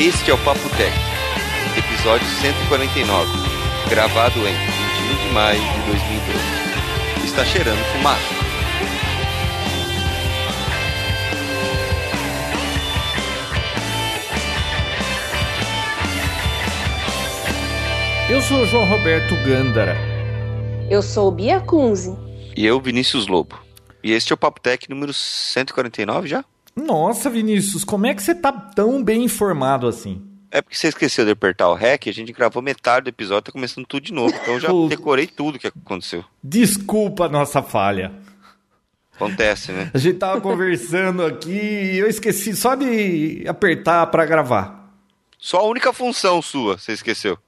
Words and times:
Este 0.00 0.30
é 0.30 0.34
o 0.34 0.38
Papo 0.38 0.66
Tech, 0.78 0.96
episódio 1.76 2.26
149, 2.26 3.30
gravado 3.90 4.38
em 4.48 4.54
21 4.54 5.28
de 5.28 5.34
maio 5.34 5.60
de 5.60 5.80
2012. 5.90 7.26
Está 7.26 7.44
cheirando 7.44 7.84
fumaça. 7.92 8.34
Eu 18.30 18.40
sou 18.40 18.62
o 18.62 18.66
João 18.66 18.86
Roberto 18.86 19.34
Gândara. 19.44 19.98
Eu 20.88 21.02
sou 21.02 21.30
Bia 21.30 21.60
Kunze. 21.60 22.16
E 22.56 22.64
eu, 22.64 22.80
Vinícius 22.80 23.26
Lobo. 23.26 23.60
E 24.02 24.12
este 24.12 24.32
é 24.32 24.34
o 24.34 24.38
Papo 24.38 24.62
Tech 24.62 24.88
número 24.88 25.12
149 25.12 26.26
já? 26.26 26.42
Nossa, 26.80 27.28
Vinícius, 27.30 27.84
como 27.84 28.06
é 28.06 28.14
que 28.14 28.22
você 28.22 28.34
tá 28.34 28.50
tão 28.50 29.02
bem 29.02 29.24
informado 29.24 29.86
assim? 29.86 30.26
É 30.50 30.60
porque 30.60 30.76
você 30.76 30.88
esqueceu 30.88 31.24
de 31.24 31.30
apertar 31.30 31.68
o 31.68 31.74
REC, 31.74 32.08
a 32.08 32.12
gente 32.12 32.32
gravou 32.32 32.60
metade 32.60 33.04
do 33.04 33.08
episódio, 33.08 33.42
tá 33.42 33.52
começando 33.52 33.86
tudo 33.86 34.02
de 34.02 34.12
novo. 34.12 34.34
Então 34.34 34.54
eu 34.54 34.60
já 34.60 34.68
decorei 34.88 35.26
tudo 35.26 35.58
que 35.58 35.66
aconteceu. 35.68 36.24
Desculpa 36.42 37.26
a 37.26 37.28
nossa 37.28 37.62
falha. 37.62 38.12
Acontece, 39.14 39.70
né? 39.70 39.90
A 39.92 39.98
gente 39.98 40.18
tava 40.18 40.40
conversando 40.40 41.24
aqui 41.24 41.50
e 41.52 41.98
eu 41.98 42.08
esqueci 42.08 42.56
só 42.56 42.74
de 42.74 43.44
apertar 43.46 44.06
para 44.06 44.24
gravar. 44.24 44.90
Só 45.38 45.58
a 45.58 45.64
única 45.64 45.92
função 45.92 46.40
sua, 46.40 46.78
você 46.78 46.92
esqueceu. 46.92 47.38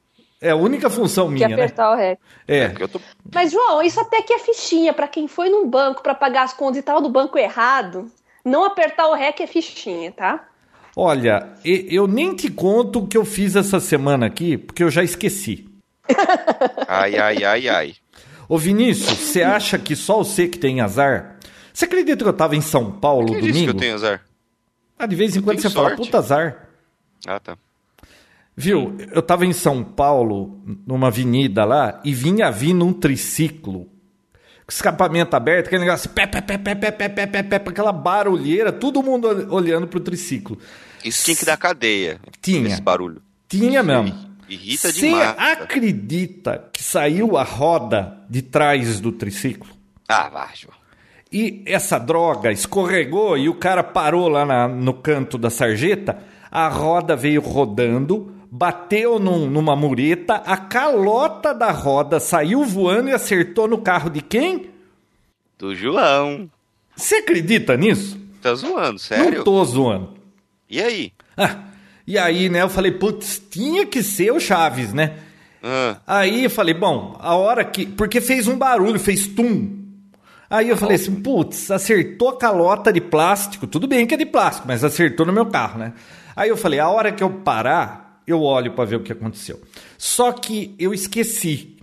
É 0.41 0.51
a 0.51 0.57
única 0.57 0.91
função 0.91 1.29
Que 1.29 1.35
minha, 1.35 1.49
né? 1.49 1.55
apertar 1.55 1.93
o 1.93 1.95
REC. 1.95 2.19
É. 2.47 2.75
eu 2.79 2.89
tô... 2.89 3.01
Mas, 3.33 3.53
João, 3.53 3.81
isso 3.83 4.01
até 4.01 4.21
que 4.23 4.33
é 4.33 4.39
fichinha. 4.41 4.93
Pra 4.93 5.07
quem 5.09 5.29
foi 5.29 5.49
num 5.49 5.69
banco 5.69 6.03
pra 6.03 6.15
pagar 6.15 6.43
as 6.43 6.53
contas 6.53 6.79
e 6.79 6.83
tal 6.83 7.01
do 7.01 7.09
banco 7.09 7.39
errado, 7.39 8.11
não 8.45 8.65
apertar 8.65 9.07
o 9.09 9.15
REC 9.15 9.41
é 9.41 9.47
fichinha, 9.47 10.13
tá? 10.13 10.49
Olha, 10.97 11.55
eu 11.65 12.07
nem 12.07 12.35
te 12.35 12.51
conto 12.51 13.01
o 13.01 13.07
que 13.07 13.17
eu 13.17 13.25
fiz 13.25 13.57
essa 13.57 13.81
semana 13.81 14.27
aqui, 14.27 14.59
porque 14.59 14.83
eu 14.83 14.91
já 14.91 15.03
esqueci. 15.03 15.67
Ai, 16.89 17.17
ai, 17.17 17.45
ai, 17.45 17.69
ai. 17.69 17.95
Ô 18.49 18.59
Vinícius, 18.59 19.17
você 19.19 19.43
acha 19.43 19.79
que 19.79 19.97
só 19.97 20.19
você 20.19 20.47
que 20.49 20.59
tem 20.59 20.81
azar? 20.81 21.39
Você 21.73 21.87
acredita 21.87 22.23
que 22.23 22.29
eu 22.29 22.33
tava 22.34 22.55
em 22.57 22.61
São 22.61 22.91
Paulo 22.91 23.27
Quem 23.29 23.37
disse 23.41 23.47
que 23.47 23.53
domingo? 23.53 23.71
eu 23.71 23.75
tenho 23.81 23.95
azar? 23.95 24.23
Ah, 24.99 25.06
de 25.06 25.17
vez 25.17 25.34
em 25.37 25.41
quando 25.41 25.56
você 25.56 25.62
tenho 25.69 25.75
fala, 25.75 25.89
sorte. 25.91 26.05
puta 26.05 26.19
azar. 26.19 26.69
Ah, 27.27 27.41
tá. 27.41 27.56
Viu, 28.55 28.95
eu 29.12 29.23
tava 29.23 29.47
em 29.47 29.53
São 29.55 29.83
Paulo, 29.83 30.61
numa 30.87 31.06
avenida 31.06 31.65
lá, 31.65 32.01
e 32.05 32.12
vinha 32.12 32.51
vindo 32.51 32.84
um 32.84 32.93
triciclo. 32.93 33.89
Escapamento 34.69 35.35
aberto, 35.35 35.67
aquele 35.67 35.85
negócio, 35.85 36.09
pé, 36.11 36.27
pé, 36.27 36.41
pé, 36.41 36.57
pé, 36.59 36.75
pé, 36.75 36.91
pé, 36.93 37.09
pé, 37.09 37.27
pé, 37.27 37.43
pé, 37.43 37.57
aquela 37.71 37.93
barulheira, 37.93 38.73
todo 38.73 39.03
mundo 39.03 39.29
ol- 39.29 39.47
olhando 39.55 39.87
pro 39.87 40.01
triciclo. 40.01 40.59
Isso 41.05 41.25
tinha 41.25 41.37
que 41.37 41.45
dar 41.45 41.57
cadeia. 41.57 42.21
Tinha. 42.41 42.69
Esse 42.69 42.81
barulho. 42.81 43.21
Tinha 43.49 43.83
mesmo. 43.83 44.15
Irrita 44.49 44.93
Você 44.93 45.01
demais. 45.01 45.35
acredita 45.39 46.69
que 46.73 46.83
saiu 46.83 47.37
a 47.37 47.43
roda 47.43 48.19
de 48.29 48.43
trás 48.43 49.01
do 49.01 49.11
triciclo? 49.13 49.71
Ah, 50.09 50.49
João. 50.55 50.75
E 51.31 51.63
essa 51.67 51.99
droga 51.99 52.53
escorregou 52.53 53.37
e 53.39 53.49
o 53.49 53.55
cara 53.55 53.83
parou 53.83 54.29
lá 54.29 54.45
na- 54.45 54.69
no 54.69 54.95
canto 54.95 55.39
da 55.39 55.49
sarjeta. 55.51 56.19
A 56.51 56.69
roda 56.69 57.17
veio 57.17 57.41
rodando, 57.41 58.33
bateu 58.55 59.19
num- 59.19 59.48
numa 59.48 59.75
mureta, 59.75 60.34
a 60.34 60.58
calota 60.58 61.55
da 61.55 61.70
roda 61.70 62.20
saiu 62.20 62.62
voando 62.67 63.09
e 63.09 63.12
acertou 63.12 63.67
no 63.67 63.78
carro 63.78 64.11
de 64.11 64.20
quem? 64.20 64.69
Do 65.59 65.75
João. 65.75 66.50
Você 66.94 67.14
acredita 67.17 67.78
nisso? 67.78 68.20
Tá 68.42 68.55
zoando, 68.55 68.98
sério? 68.98 69.39
Não 69.39 69.44
tô 69.44 69.64
zoando. 69.64 70.11
E 70.69 70.83
aí? 70.83 71.12
Ah, 71.34 71.61
e 72.06 72.19
aí, 72.19 72.50
né, 72.50 72.61
eu 72.61 72.69
falei, 72.69 72.92
putz, 72.92 73.41
tinha 73.50 73.86
que 73.86 74.03
ser 74.03 74.31
o 74.33 74.39
Chaves, 74.41 74.92
né? 74.92 75.14
Ah, 75.62 75.97
Aí 76.06 76.44
eu 76.44 76.50
falei, 76.50 76.75
bom, 76.75 77.16
a 77.21 77.34
hora 77.37 77.65
que. 77.65 77.87
Porque 77.87 78.21
fez 78.21 78.47
um 78.48 78.59
barulho, 78.59 78.98
fez 79.00 79.27
tum. 79.28 79.78
Aí 80.50 80.69
eu 80.69 80.77
falei 80.77 80.97
assim, 80.97 81.22
putz, 81.22 81.71
acertou 81.71 82.28
a 82.31 82.37
calota 82.37 82.93
de 82.93 83.00
plástico. 83.00 83.66
Tudo 83.66 83.87
bem 83.87 84.06
que 84.06 84.12
é 84.12 84.19
de 84.19 84.27
plástico, 84.27 84.69
mas 84.69 84.84
acertou 84.84 85.25
no 85.25 85.32
meu 85.32 85.47
carro, 85.47 85.78
né? 85.78 85.94
Aí 86.37 86.50
eu 86.50 86.56
falei, 86.56 86.78
a 86.81 86.88
hora 86.91 87.10
que 87.12 87.22
eu 87.22 87.31
parar, 87.31 88.02
eu 88.27 88.43
olho 88.43 88.72
pra 88.72 88.84
ver 88.84 88.97
o 88.97 89.03
que 89.03 89.12
aconteceu. 89.12 89.60
Só 89.99 90.33
que 90.33 90.75
eu 90.78 90.93
esqueci 90.93 91.77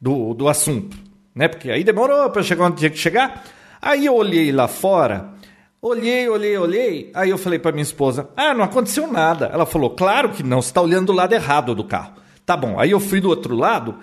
do, 0.00 0.34
do 0.34 0.48
assunto, 0.48 0.96
né? 1.34 1.48
Porque 1.48 1.70
aí 1.70 1.84
demorou 1.84 2.30
pra 2.30 2.42
chegar 2.42 2.66
onde 2.66 2.78
tinha 2.78 2.90
que 2.90 2.98
chegar. 2.98 3.44
Aí 3.80 4.06
eu 4.06 4.14
olhei 4.14 4.50
lá 4.52 4.68
fora, 4.68 5.34
olhei, 5.80 6.28
olhei, 6.28 6.56
olhei. 6.56 7.10
Aí 7.14 7.30
eu 7.30 7.38
falei 7.38 7.58
pra 7.58 7.72
minha 7.72 7.82
esposa, 7.82 8.28
ah, 8.36 8.54
não 8.54 8.64
aconteceu 8.64 9.06
nada. 9.10 9.46
Ela 9.46 9.66
falou, 9.66 9.90
claro 9.90 10.30
que 10.30 10.42
não, 10.42 10.60
você 10.60 10.72
tá 10.72 10.80
olhando 10.80 11.06
do 11.06 11.12
lado 11.12 11.32
errado 11.32 11.74
do 11.74 11.84
carro. 11.84 12.14
Tá 12.44 12.56
bom, 12.56 12.78
aí 12.78 12.90
eu 12.90 13.00
fui 13.00 13.20
do 13.20 13.28
outro 13.28 13.54
lado. 13.54 13.96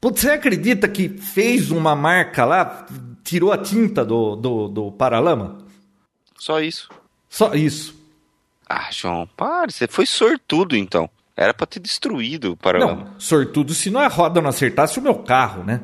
Putz, 0.00 0.20
você 0.20 0.30
acredita 0.30 0.88
que 0.88 1.08
fez 1.08 1.70
uma 1.70 1.94
marca 1.94 2.44
lá, 2.44 2.86
tirou 3.22 3.52
a 3.52 3.58
tinta 3.58 4.04
do, 4.04 4.34
do, 4.34 4.68
do 4.68 4.92
paralama? 4.92 5.58
só 6.38 6.60
isso. 6.60 6.88
Só 7.28 7.54
isso. 7.54 7.94
Ah, 8.68 8.88
João, 8.90 9.28
para. 9.36 9.70
Você 9.70 9.86
foi 9.86 10.06
sortudo, 10.06 10.76
então. 10.76 11.08
Era 11.40 11.54
pra 11.54 11.66
ter 11.66 11.80
destruído 11.80 12.52
o 12.52 12.56
paralama. 12.56 13.04
Não, 13.04 13.14
sortudo 13.18 13.72
se 13.72 13.88
não 13.90 13.98
a 13.98 14.08
roda 14.08 14.42
não 14.42 14.50
acertasse 14.50 14.98
o 14.98 15.02
meu 15.02 15.14
carro, 15.14 15.64
né? 15.64 15.80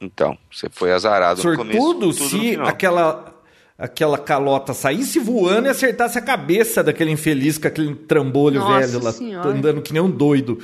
Então, 0.00 0.38
você 0.50 0.70
foi 0.70 0.90
azarado 0.90 1.44
no 1.44 1.54
começo. 1.54 1.78
Sortudo 1.78 2.12
se 2.14 2.30
final. 2.30 2.66
aquela, 2.66 3.42
aquela 3.76 4.16
calota 4.16 4.72
saísse 4.72 5.18
voando 5.18 5.66
e 5.66 5.68
acertasse 5.68 6.16
a 6.16 6.22
cabeça 6.22 6.82
daquele 6.82 7.10
infeliz 7.10 7.58
com 7.58 7.68
aquele 7.68 7.94
trambolho 7.94 8.60
Nossa 8.60 8.86
velho 8.86 9.04
lá, 9.04 9.12
Senhora. 9.12 9.50
andando 9.50 9.82
que 9.82 9.92
nem 9.92 10.00
um 10.00 10.10
doido. 10.10 10.58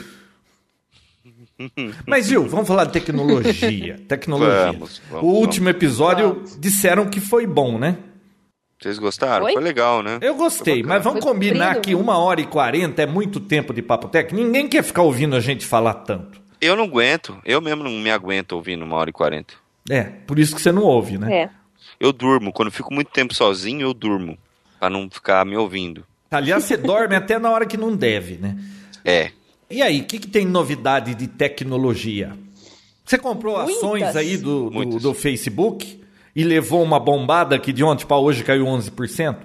Mas 2.07 2.31
viu, 2.31 2.49
vamos 2.49 2.67
falar 2.67 2.87
de 2.87 2.93
tecnologia. 2.93 4.01
Tecnologia. 4.09 4.73
Vamos, 4.73 5.03
vamos, 5.11 5.25
o 5.25 5.27
último 5.27 5.69
episódio 5.69 6.37
Vamos. 6.37 6.59
disseram 6.59 7.05
que 7.05 7.21
foi 7.21 7.47
bom, 7.47 7.79
né? 7.79 7.99
Vocês 8.81 8.99
gostaram? 8.99 9.47
Oi? 9.47 9.53
Foi 9.55 9.63
legal, 9.63 10.03
né? 10.03 10.19
Eu 10.21 10.35
gostei, 10.35 10.83
mas 10.83 11.03
vamos 11.03 11.23
Foi 11.25 11.33
combinar 11.33 11.77
comprido. 11.77 11.85
que 11.85 11.95
uma 11.95 12.19
hora 12.19 12.41
e 12.41 12.47
quarenta 12.47 13.03
é 13.03 13.07
muito 13.07 13.41
tempo 13.41 13.73
de 13.73 13.81
papo 13.81 14.09
técnico. 14.09 14.45
Ninguém 14.45 14.69
quer 14.69 14.83
ficar 14.83 15.03
ouvindo 15.03 15.35
a 15.35 15.41
gente 15.41 15.65
falar 15.65 15.95
tanto. 15.95 16.41
Eu 16.61 16.77
não 16.77 16.85
aguento. 16.85 17.39
Eu 17.45 17.61
mesmo 17.61 17.83
não 17.85 17.91
me 17.91 18.11
aguento 18.11 18.53
ouvindo 18.53 18.85
uma 18.85 18.97
hora 18.97 19.09
e 19.09 19.13
quarenta. 19.13 19.55
É, 19.89 20.03
por 20.05 20.39
isso 20.39 20.55
que 20.55 20.61
você 20.61 20.71
não 20.73 20.83
ouve, 20.83 21.17
né? 21.17 21.35
É. 21.45 21.51
Eu 21.99 22.13
durmo. 22.13 22.53
Quando 22.53 22.69
eu 22.69 22.73
fico 22.73 22.93
muito 22.93 23.11
tempo 23.11 23.33
sozinho, 23.35 23.83
eu 23.83 23.95
durmo. 23.95 24.37
Pra 24.79 24.91
não 24.91 25.09
ficar 25.09 25.45
me 25.47 25.57
ouvindo. 25.57 26.05
Aliás, 26.31 26.65
você 26.65 26.77
dorme 26.77 27.15
até 27.17 27.39
na 27.39 27.51
hora 27.51 27.65
que 27.65 27.79
não 27.79 27.97
deve, 27.97 28.37
né? 28.37 28.59
É. 29.03 29.31
E 29.71 29.81
aí, 29.81 30.03
o 30.03 30.05
que, 30.05 30.19
que 30.19 30.29
tem 30.29 30.45
novidade 30.45 31.15
de 31.15 31.27
tecnologia? 31.27 32.37
Você 33.05 33.17
comprou 33.17 33.57
Muitas. 33.57 33.77
ações 33.77 34.17
aí 34.17 34.37
do, 34.37 34.69
do, 34.69 34.99
do 34.99 35.15
Facebook 35.15 36.01
e 36.37 36.45
levou 36.45 36.83
uma 36.83 37.01
bombada 37.01 37.59
que 37.59 37.73
de 37.73 37.83
ontem 37.83 38.05
para 38.05 38.19
hoje 38.19 38.45
caiu 38.45 38.67
11%? 38.67 39.39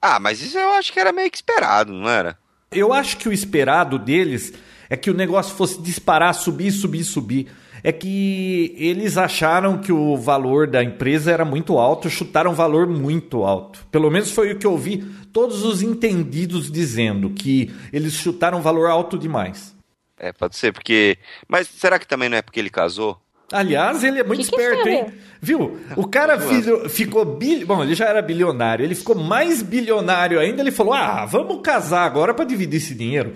Ah, 0.00 0.18
mas 0.18 0.40
isso 0.40 0.58
eu 0.58 0.70
acho 0.70 0.90
que 0.90 0.98
era 0.98 1.12
meio 1.12 1.30
que 1.30 1.36
esperado, 1.36 1.92
não 1.92 2.08
era? 2.08 2.38
Eu 2.72 2.94
acho 2.94 3.18
que 3.18 3.28
o 3.28 3.32
esperado 3.32 3.98
deles 3.98 4.54
é 4.88 4.96
que 4.96 5.10
o 5.10 5.14
negócio 5.14 5.54
fosse 5.54 5.82
disparar, 5.82 6.34
subir, 6.34 6.72
subir, 6.72 7.04
subir. 7.04 7.48
É 7.82 7.92
que 7.92 8.74
eles 8.78 9.18
acharam 9.18 9.78
que 9.78 9.92
o 9.92 10.16
valor 10.16 10.66
da 10.66 10.82
empresa 10.82 11.30
era 11.30 11.44
muito 11.44 11.78
alto, 11.78 12.08
chutaram 12.08 12.52
um 12.52 12.54
valor 12.54 12.86
muito 12.86 13.44
alto. 13.44 13.86
Pelo 13.90 14.10
menos 14.10 14.30
foi 14.30 14.52
o 14.52 14.58
que 14.58 14.66
eu 14.66 14.76
vi 14.78 14.98
todos 15.32 15.62
os 15.62 15.82
entendidos 15.82 16.70
dizendo, 16.70 17.30
que 17.30 17.70
eles 17.92 18.14
chutaram 18.14 18.58
um 18.58 18.62
valor 18.62 18.88
alto 18.88 19.18
demais. 19.18 19.74
É, 20.18 20.32
pode 20.32 20.56
ser, 20.56 20.72
porque. 20.72 21.18
Mas 21.48 21.68
será 21.68 21.98
que 21.98 22.06
também 22.06 22.28
não 22.28 22.36
é 22.36 22.42
porque 22.42 22.60
ele 22.60 22.70
casou? 22.70 23.20
Aliás, 23.52 24.04
ele 24.04 24.20
é 24.20 24.24
muito 24.24 24.40
Que 24.42 24.48
que 24.48 24.54
esperto, 24.54 24.88
a 24.88 24.90
hein? 24.90 25.04
ver? 25.06 25.14
Viu? 25.42 25.80
O 25.96 26.06
cara 26.06 26.38
fi- 26.38 26.88
ficou 26.88 27.24
bil... 27.24 27.66
Bom, 27.66 27.82
ele 27.82 27.94
já 27.94 28.06
era 28.06 28.20
bilionário. 28.22 28.84
Ele 28.84 28.94
ficou 28.94 29.14
mais 29.16 29.62
bilionário 29.62 30.38
ainda. 30.38 30.60
Ele 30.62 30.70
falou: 30.70 30.92
Ah, 30.92 31.24
vamos 31.26 31.60
casar 31.62 32.04
agora 32.04 32.32
para 32.34 32.44
dividir 32.44 32.76
esse 32.76 32.94
dinheiro. 32.94 33.32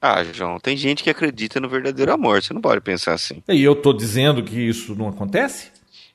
Ah, 0.00 0.22
João, 0.22 0.58
tem 0.60 0.76
gente 0.76 1.02
que 1.02 1.10
acredita 1.10 1.58
no 1.60 1.68
verdadeiro 1.68 2.12
amor. 2.12 2.42
Você 2.42 2.54
não 2.54 2.60
pode 2.60 2.80
pensar 2.80 3.12
assim. 3.14 3.42
E 3.48 3.62
eu 3.62 3.74
tô 3.74 3.92
dizendo 3.92 4.42
que 4.42 4.56
isso 4.58 4.94
não 4.94 5.08
acontece? 5.08 5.68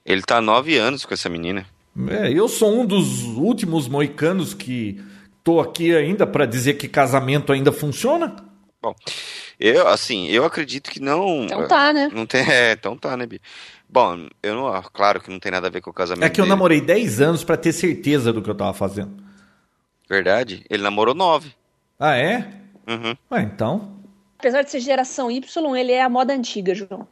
Ele 0.05 0.21
tá 0.21 0.37
há 0.37 0.41
nove 0.41 0.77
anos 0.77 1.05
com 1.05 1.13
essa 1.13 1.29
menina. 1.29 1.65
É, 2.09 2.31
eu 2.31 2.47
sou 2.47 2.81
um 2.81 2.85
dos 2.85 3.23
últimos 3.23 3.87
moicanos 3.87 4.53
que 4.53 4.99
tô 5.43 5.59
aqui 5.59 5.93
ainda 5.95 6.25
para 6.25 6.45
dizer 6.45 6.73
que 6.75 6.87
casamento 6.87 7.51
ainda 7.53 7.71
funciona. 7.71 8.35
Bom, 8.81 8.95
eu, 9.59 9.87
assim, 9.87 10.27
eu 10.27 10.43
acredito 10.45 10.89
que 10.91 10.99
não. 10.99 11.43
Então 11.45 11.67
tá, 11.67 11.91
né? 11.93 12.09
Não 12.13 12.25
tem. 12.25 12.43
É, 12.49 12.71
então 12.73 12.97
tá, 12.97 13.15
né, 13.17 13.25
Bia? 13.25 13.39
Bom, 13.89 14.27
eu 14.41 14.55
não. 14.55 14.81
Claro 14.93 15.21
que 15.21 15.29
não 15.29 15.39
tem 15.39 15.51
nada 15.51 15.67
a 15.67 15.69
ver 15.69 15.81
com 15.81 15.89
o 15.89 15.93
casamento. 15.93 16.25
É 16.25 16.29
que 16.29 16.39
eu 16.41 16.45
dele. 16.45 16.49
namorei 16.55 16.81
10 16.81 17.21
anos 17.21 17.43
para 17.43 17.57
ter 17.57 17.71
certeza 17.73 18.33
do 18.33 18.41
que 18.41 18.49
eu 18.49 18.55
tava 18.55 18.73
fazendo. 18.73 19.13
Verdade? 20.09 20.65
Ele 20.69 20.83
namorou 20.83 21.13
nove. 21.15 21.53
Ah, 21.99 22.15
é? 22.17 22.49
Uhum. 22.87 23.15
Ué, 23.31 23.41
então. 23.43 23.93
Apesar 24.39 24.61
de 24.63 24.71
ser 24.71 24.79
geração 24.81 25.31
Y, 25.31 25.75
ele 25.77 25.91
é 25.91 26.01
a 26.01 26.09
moda 26.09 26.33
antiga, 26.33 26.75
João. 26.75 27.07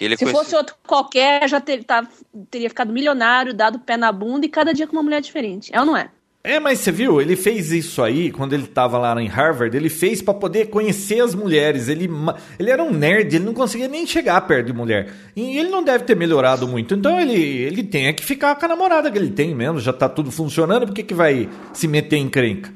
Ele 0.00 0.14
é 0.14 0.16
Se 0.16 0.24
conhecido- 0.24 0.44
fosse 0.44 0.56
outro 0.56 0.74
qualquer, 0.86 1.48
já 1.48 1.60
ter- 1.60 1.84
tá- 1.84 2.06
teria 2.50 2.68
ficado 2.68 2.92
milionário, 2.92 3.54
dado 3.54 3.78
pé 3.78 3.96
na 3.96 4.10
bunda 4.12 4.44
e 4.44 4.48
cada 4.48 4.74
dia 4.74 4.86
com 4.86 4.94
uma 4.96 5.02
mulher 5.02 5.20
diferente. 5.20 5.70
É 5.72 5.80
ou 5.80 5.86
não 5.86 5.96
é? 5.96 6.10
É, 6.44 6.58
mas 6.58 6.80
você 6.80 6.90
viu, 6.90 7.20
ele 7.20 7.36
fez 7.36 7.70
isso 7.70 8.02
aí 8.02 8.32
quando 8.32 8.52
ele 8.52 8.64
estava 8.64 8.98
lá 8.98 9.20
em 9.22 9.28
Harvard, 9.28 9.76
ele 9.76 9.88
fez 9.88 10.20
para 10.20 10.34
poder 10.34 10.70
conhecer 10.70 11.20
as 11.20 11.36
mulheres. 11.36 11.88
Ele, 11.88 12.10
ele 12.58 12.68
era 12.68 12.82
um 12.82 12.92
nerd, 12.92 13.36
ele 13.36 13.44
não 13.44 13.54
conseguia 13.54 13.86
nem 13.86 14.04
chegar 14.04 14.40
perto 14.40 14.66
de 14.66 14.72
mulher. 14.72 15.14
E 15.36 15.56
ele 15.56 15.68
não 15.68 15.84
deve 15.84 16.02
ter 16.02 16.16
melhorado 16.16 16.66
muito. 16.66 16.94
Então 16.94 17.20
ele, 17.20 17.40
ele 17.40 17.84
tem 17.84 18.12
que 18.12 18.24
ficar 18.24 18.56
com 18.56 18.64
a 18.64 18.68
namorada 18.68 19.08
que 19.08 19.16
ele 19.16 19.30
tem 19.30 19.54
mesmo, 19.54 19.78
já 19.78 19.92
tá 19.92 20.08
tudo 20.08 20.32
funcionando, 20.32 20.86
por 20.86 20.94
que, 20.94 21.04
que 21.04 21.14
vai 21.14 21.48
se 21.72 21.86
meter 21.86 22.16
em 22.16 22.28
crenca? 22.28 22.74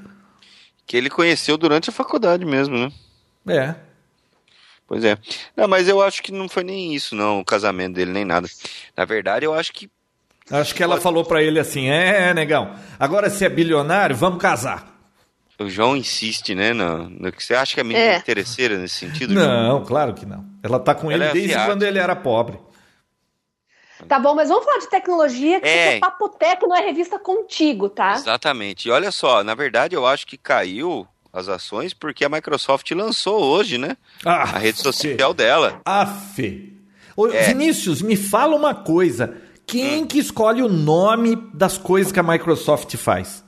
Que 0.87 0.97
ele 0.97 1.11
conheceu 1.11 1.59
durante 1.59 1.91
a 1.91 1.93
faculdade 1.93 2.45
mesmo, 2.45 2.79
né? 2.79 2.93
É. 3.49 3.75
Pois 4.87 5.05
é. 5.05 5.19
Não, 5.57 5.67
mas 5.67 5.89
eu 5.89 6.01
acho 6.01 6.23
que 6.23 6.31
não 6.31 6.49
foi 6.49 6.63
nem 6.63 6.95
isso, 6.95 7.17
não, 7.17 7.41
o 7.41 7.45
casamento 7.45 7.95
dele, 7.95 8.13
nem 8.13 8.25
nada. 8.25 8.47
Na 8.97 9.05
verdade, 9.05 9.45
eu 9.45 9.53
acho 9.53 9.73
que 9.73 9.91
Acho 10.51 10.75
que 10.75 10.83
ela 10.83 11.01
falou 11.01 11.25
para 11.25 11.43
ele 11.43 11.59
assim: 11.59 11.89
é, 11.89 12.33
negão, 12.33 12.75
agora 12.99 13.29
você 13.29 13.47
é 13.47 13.49
bilionário, 13.49 14.15
vamos 14.15 14.41
casar. 14.41 14.95
O 15.59 15.71
João 15.71 15.97
insiste, 15.97 16.55
né? 16.55 16.75
No, 16.75 17.09
no 17.09 17.33
que 17.33 17.43
você 17.43 17.55
acha 17.55 17.75
que 17.75 17.81
a 17.81 17.85
menina 17.85 18.15
é 18.15 18.17
interesseira 18.19 18.77
nesse 18.79 18.97
sentido? 18.97 19.33
Não, 19.33 19.43
João? 19.43 19.85
claro 19.85 20.13
que 20.13 20.27
não. 20.27 20.45
Ela 20.63 20.79
tá 20.79 20.95
com 20.95 21.11
ela 21.11 21.25
ele 21.25 21.31
é 21.31 21.33
desde 21.33 21.65
quando 21.65 21.83
ele 21.83 21.99
era 21.99 22.15
pobre. 22.15 22.59
Tá 24.07 24.19
bom, 24.19 24.35
mas 24.35 24.51
vamos 24.51 24.65
falar 24.67 24.79
de 24.79 24.91
tecnologia, 24.91 25.59
que 25.59 25.67
é. 25.67 25.99
Papotec 25.99 26.67
não 26.67 26.77
é 26.77 26.83
revista 26.83 27.19
contigo, 27.19 27.89
tá? 27.89 28.13
Exatamente. 28.13 28.89
E 28.89 28.91
olha 28.91 29.11
só, 29.11 29.43
na 29.43 29.55
verdade 29.55 29.95
eu 29.95 30.07
acho 30.07 30.27
que 30.27 30.37
caiu 30.37 31.09
as 31.33 31.49
ações 31.49 31.95
porque 31.95 32.25
a 32.25 32.29
Microsoft 32.29 32.91
lançou 32.91 33.43
hoje, 33.43 33.79
né? 33.79 33.97
Ah, 34.25 34.43
a 34.43 34.59
rede 34.59 34.79
social 34.79 35.31
fê. 35.31 35.37
dela. 35.37 35.81
Afe. 35.85 36.77
Ô, 37.17 37.29
é. 37.29 37.45
Vinícius, 37.45 38.03
me 38.03 38.17
fala 38.17 38.55
uma 38.55 38.75
coisa. 38.75 39.41
Quem 39.67 40.05
hum. 40.05 40.07
que 40.07 40.19
escolhe 40.19 40.63
o 40.63 40.69
nome 40.69 41.37
das 41.53 41.77
coisas 41.77 42.13
que 42.13 42.21
a 42.21 42.23
Microsoft 42.23 42.95
faz? 42.97 43.45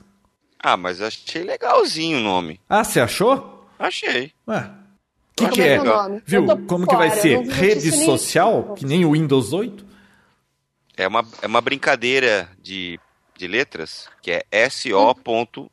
Ah, 0.61 0.75
mas 0.75 1.01
achei 1.01 1.43
legalzinho 1.43 2.17
o 2.17 2.21
nome. 2.21 2.59
Ah, 2.67 2.83
você 2.83 2.99
achou? 2.99 3.65
Achei. 3.79 4.33
Ué. 4.45 4.71
O 5.31 5.35
que, 5.35 5.49
que 5.51 5.61
é? 5.61 5.79
Viu? 6.25 6.45
Como 6.67 6.85
que 6.85 6.95
vai 6.95 7.11
ser? 7.11 7.39
Rede 7.47 7.91
social? 8.03 8.75
Que 8.75 8.85
nem 8.85 9.05
o 9.05 9.13
Windows 9.13 9.53
8? 9.53 9.85
É 10.97 11.07
uma, 11.07 11.25
é 11.41 11.47
uma 11.47 11.61
brincadeira 11.61 12.49
de, 12.61 12.99
de 13.37 13.47
letras, 13.47 14.09
que 14.21 14.31
é 14.31 14.69
SO.cl, 14.69 15.69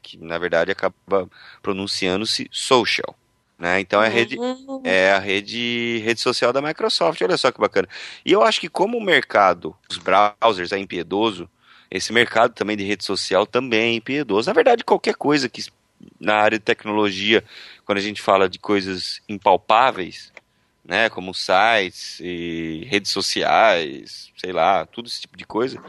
que 0.00 0.16
na 0.18 0.38
verdade 0.38 0.70
acaba 0.70 1.28
pronunciando-se 1.60 2.48
social. 2.52 3.16
Né? 3.58 3.80
Então 3.80 4.02
é 4.02 4.06
a 4.06 4.10
rede, 4.10 4.38
uhum. 4.38 4.82
é 4.84 5.12
a 5.12 5.18
rede, 5.18 6.02
rede 6.04 6.20
social 6.20 6.52
da 6.52 6.60
Microsoft, 6.60 7.20
olha 7.22 7.38
só 7.38 7.50
que 7.50 7.60
bacana. 7.60 7.88
E 8.24 8.32
eu 8.32 8.42
acho 8.42 8.60
que 8.60 8.68
como 8.68 8.98
o 8.98 9.02
mercado, 9.02 9.74
os 9.88 9.96
browsers 9.98 10.72
é 10.72 10.78
impiedoso, 10.78 11.48
esse 11.90 12.12
mercado 12.12 12.52
também 12.52 12.76
de 12.76 12.84
rede 12.84 13.04
social 13.04 13.46
também 13.46 13.92
é 13.92 13.96
impiedoso. 13.96 14.48
Na 14.48 14.52
verdade, 14.52 14.84
qualquer 14.84 15.14
coisa 15.14 15.48
que 15.48 15.64
na 16.20 16.34
área 16.34 16.58
de 16.58 16.64
tecnologia, 16.64 17.42
quando 17.84 17.98
a 17.98 18.02
gente 18.02 18.20
fala 18.20 18.48
de 18.48 18.58
coisas 18.58 19.22
impalpáveis, 19.28 20.32
né, 20.84 21.08
como 21.08 21.34
sites 21.34 22.20
e 22.20 22.86
redes 22.88 23.10
sociais, 23.10 24.30
sei 24.36 24.52
lá, 24.52 24.86
tudo 24.86 25.08
esse 25.08 25.22
tipo 25.22 25.36
de 25.36 25.44
coisa, 25.44 25.82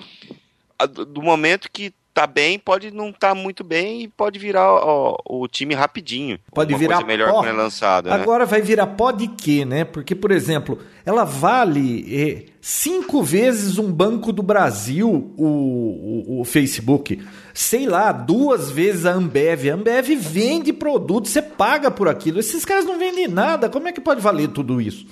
do 1.07 1.21
momento 1.21 1.69
que 1.71 1.93
tá 2.17 2.25
bem, 2.25 2.57
pode 2.57 2.89
não 2.89 3.09
estar 3.09 3.29
tá 3.29 3.35
muito 3.35 3.63
bem 3.63 4.01
e 4.01 4.07
pode 4.07 4.39
virar 4.39 4.67
ó, 4.67 5.19
o 5.23 5.47
time 5.47 5.75
rapidinho. 5.75 6.39
Pode 6.51 6.73
virar 6.73 7.05
melhor 7.05 7.29
pó. 7.29 7.41
quando 7.41 7.49
é 7.49 7.51
lançada. 7.51 8.09
Né? 8.09 8.15
Agora 8.15 8.43
né? 8.43 8.49
vai 8.49 8.59
virar 8.59 8.87
pó 8.87 9.11
de 9.11 9.27
quê, 9.27 9.63
né? 9.63 9.85
Porque, 9.85 10.15
por 10.15 10.31
exemplo, 10.31 10.79
ela 11.05 11.23
vale 11.23 12.07
é, 12.11 12.45
cinco 12.59 13.21
vezes 13.21 13.77
um 13.77 13.91
banco 13.91 14.33
do 14.33 14.41
Brasil, 14.41 15.31
o, 15.37 15.45
o, 15.45 16.41
o, 16.41 16.43
Facebook. 16.43 17.21
Sei 17.53 17.85
lá, 17.85 18.11
duas 18.11 18.71
vezes 18.71 19.05
a 19.05 19.11
Ambev. 19.11 19.69
A 19.69 19.75
Ambev 19.75 20.15
vende 20.15 20.73
produto, 20.73 21.27
você 21.27 21.41
paga 21.43 21.91
por 21.91 22.07
aquilo. 22.07 22.39
Esses 22.39 22.65
caras 22.65 22.83
não 22.83 22.97
vendem 22.97 23.27
nada. 23.27 23.69
Como 23.69 23.87
é 23.87 23.91
que 23.91 24.01
pode 24.01 24.21
valer 24.21 24.47
tudo 24.47 24.81
isso? 24.81 25.05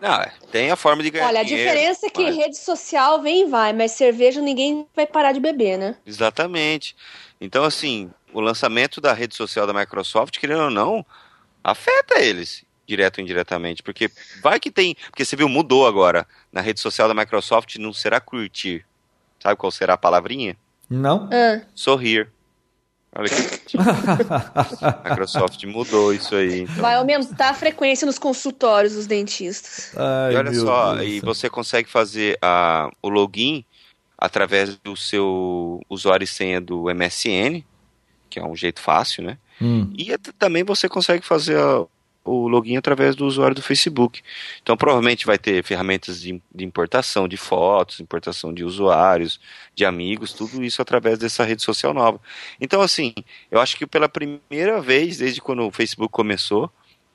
Não, 0.00 0.14
é, 0.14 0.32
tem 0.50 0.70
a 0.70 0.76
forma 0.76 1.02
de 1.02 1.10
ganhar 1.10 1.26
Olha, 1.26 1.40
a 1.40 1.44
diferença 1.44 2.06
é 2.06 2.10
que 2.10 2.24
mas... 2.24 2.36
rede 2.36 2.56
social 2.56 3.20
vem 3.20 3.42
e 3.42 3.50
vai, 3.50 3.72
mas 3.72 3.92
cerveja 3.92 4.40
ninguém 4.40 4.86
vai 4.96 5.06
parar 5.06 5.32
de 5.32 5.40
beber, 5.40 5.76
né? 5.76 5.96
Exatamente. 6.06 6.96
Então, 7.40 7.64
assim, 7.64 8.10
o 8.32 8.40
lançamento 8.40 9.00
da 9.00 9.12
rede 9.12 9.34
social 9.34 9.66
da 9.66 9.74
Microsoft, 9.74 10.38
querendo 10.38 10.64
ou 10.64 10.70
não, 10.70 11.04
afeta 11.62 12.18
eles, 12.20 12.64
direto 12.86 13.18
ou 13.18 13.24
indiretamente. 13.24 13.82
Porque 13.82 14.10
vai 14.42 14.58
que 14.58 14.70
tem. 14.70 14.96
Porque 15.10 15.24
você 15.24 15.36
viu, 15.36 15.48
mudou 15.48 15.86
agora. 15.86 16.26
Na 16.52 16.60
rede 16.60 16.80
social 16.80 17.06
da 17.06 17.14
Microsoft 17.14 17.76
não 17.76 17.92
será 17.92 18.20
curtir. 18.20 18.84
Sabe 19.38 19.56
qual 19.56 19.70
será 19.70 19.94
a 19.94 19.98
palavrinha? 19.98 20.56
Não. 20.88 21.28
Ah. 21.32 21.62
Sorrir. 21.74 22.30
Olha 23.12 23.28
que 23.28 23.76
a 24.84 25.10
Microsoft 25.10 25.64
mudou 25.64 26.14
isso 26.14 26.34
aí. 26.36 26.60
Então. 26.60 26.76
Vai 26.76 26.94
aumentar 26.94 27.50
a 27.50 27.54
frequência 27.54 28.06
nos 28.06 28.18
consultórios 28.18 28.94
dos 28.94 29.06
dentistas. 29.06 29.92
Ai, 29.96 30.34
e 30.34 30.36
olha 30.36 30.54
só, 30.54 30.94
Deus 30.94 31.08
e 31.08 31.20
você 31.20 31.50
consegue 31.50 31.88
fazer 31.88 32.38
a, 32.40 32.88
o 33.02 33.08
login 33.08 33.64
através 34.16 34.76
do 34.76 34.96
seu 34.96 35.80
usuário 35.88 36.24
e 36.24 36.28
senha 36.28 36.60
do 36.60 36.84
MSN, 36.84 37.64
que 38.28 38.38
é 38.38 38.44
um 38.44 38.54
jeito 38.54 38.80
fácil, 38.80 39.24
né? 39.24 39.38
Hum. 39.60 39.92
E 39.98 40.16
também 40.38 40.62
você 40.62 40.88
consegue 40.88 41.26
fazer 41.26 41.58
a, 41.58 41.84
o 42.24 42.48
login 42.48 42.76
através 42.76 43.16
do 43.16 43.26
usuário 43.26 43.54
do 43.54 43.62
Facebook. 43.62 44.22
Então, 44.62 44.76
provavelmente 44.76 45.26
vai 45.26 45.38
ter 45.38 45.62
ferramentas 45.64 46.20
de, 46.20 46.40
de, 46.54 46.64
importação 46.64 47.26
de 47.26 47.36
fotos, 47.36 48.00
importação 48.00 48.52
de 48.52 48.64
usuários, 48.64 49.40
de 49.74 49.84
amigos, 49.84 50.32
tudo 50.32 50.62
isso 50.62 50.82
através 50.82 51.18
dessa 51.18 51.44
rede 51.44 51.62
social 51.62 51.94
nova. 51.94 52.20
Então, 52.60 52.82
assim, 52.82 53.14
eu 53.50 53.60
acho 53.60 53.76
que 53.76 53.86
pela 53.86 54.08
primeira 54.08 54.80
vez, 54.80 55.18
desde 55.18 55.40
quando 55.40 55.66
o 55.66 55.70
Facebook 55.70 56.12
começou, 56.12 56.70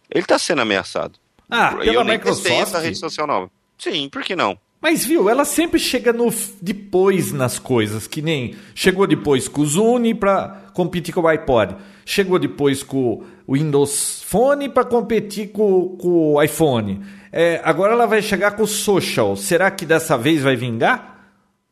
ele 0.09 0.23
está 0.23 0.37
sendo 0.39 0.61
ameaçado. 0.61 1.19
Ah, 1.49 1.75
pela 1.75 1.85
eu 1.85 2.05
Microsoft? 2.05 2.51
essa 2.51 2.79
rede 2.79 2.97
social 2.97 3.27
nova. 3.27 3.49
Sim, 3.77 4.09
por 4.09 4.23
que 4.23 4.35
não? 4.35 4.57
Mas 4.81 5.05
viu, 5.05 5.29
ela 5.29 5.45
sempre 5.45 5.79
chega 5.79 6.13
no 6.13 6.31
depois 6.61 7.31
nas 7.31 7.57
coisas, 7.57 8.05
que 8.05 8.21
nem 8.21 8.55
chegou 8.75 9.07
depois 9.07 9.47
com 9.47 9.61
o 9.61 9.65
Zune 9.65 10.13
para 10.13 10.69
competir 10.73 11.13
com 11.13 11.21
o 11.21 11.27
iPod, 11.27 11.75
chegou 12.05 12.37
depois 12.37 12.83
com 12.83 13.23
Windows 13.47 14.23
Phone 14.23 14.69
para 14.69 14.83
competir 14.83 15.51
com, 15.51 15.97
com, 15.97 16.33
o 16.33 16.43
iPhone. 16.43 17.05
É, 17.31 17.61
agora 17.63 17.93
ela 17.93 18.05
vai 18.05 18.21
chegar 18.21 18.51
com 18.51 18.63
o 18.63 18.67
Social. 18.67 19.35
Será 19.35 19.69
que 19.69 19.85
dessa 19.85 20.17
vez 20.17 20.41
vai 20.41 20.55
vingar? 20.55 21.15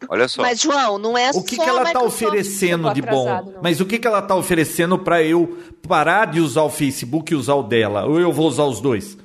Olha 0.10 0.28
só. 0.28 0.42
Mas 0.42 0.62
João, 0.62 0.98
não 0.98 1.18
é 1.18 1.31
o 1.31 1.44
que, 1.44 1.56
que 1.58 1.62
ela 1.64 1.84
está 1.84 2.02
oferecendo 2.02 2.94
de 2.94 3.02
bom? 3.02 3.25
Não. 3.25 3.62
Mas 3.62 3.80
o 3.80 3.86
que, 3.86 3.98
que 3.98 4.08
ela 4.08 4.20
está 4.20 4.36
oferecendo 4.36 5.00
para 5.00 5.24
eu 5.24 5.58
parar 5.88 6.25
de 6.25 6.39
usar 6.39 6.63
o 6.63 6.70
Facebook 6.70 7.34
e 7.34 7.36
usar 7.36 7.56
o 7.56 7.63
dela? 7.63 8.06
Ou 8.06 8.20
eu 8.20 8.32
vou 8.32 8.48
usar 8.48 8.65
os 8.65 8.82
dois? 8.82 9.18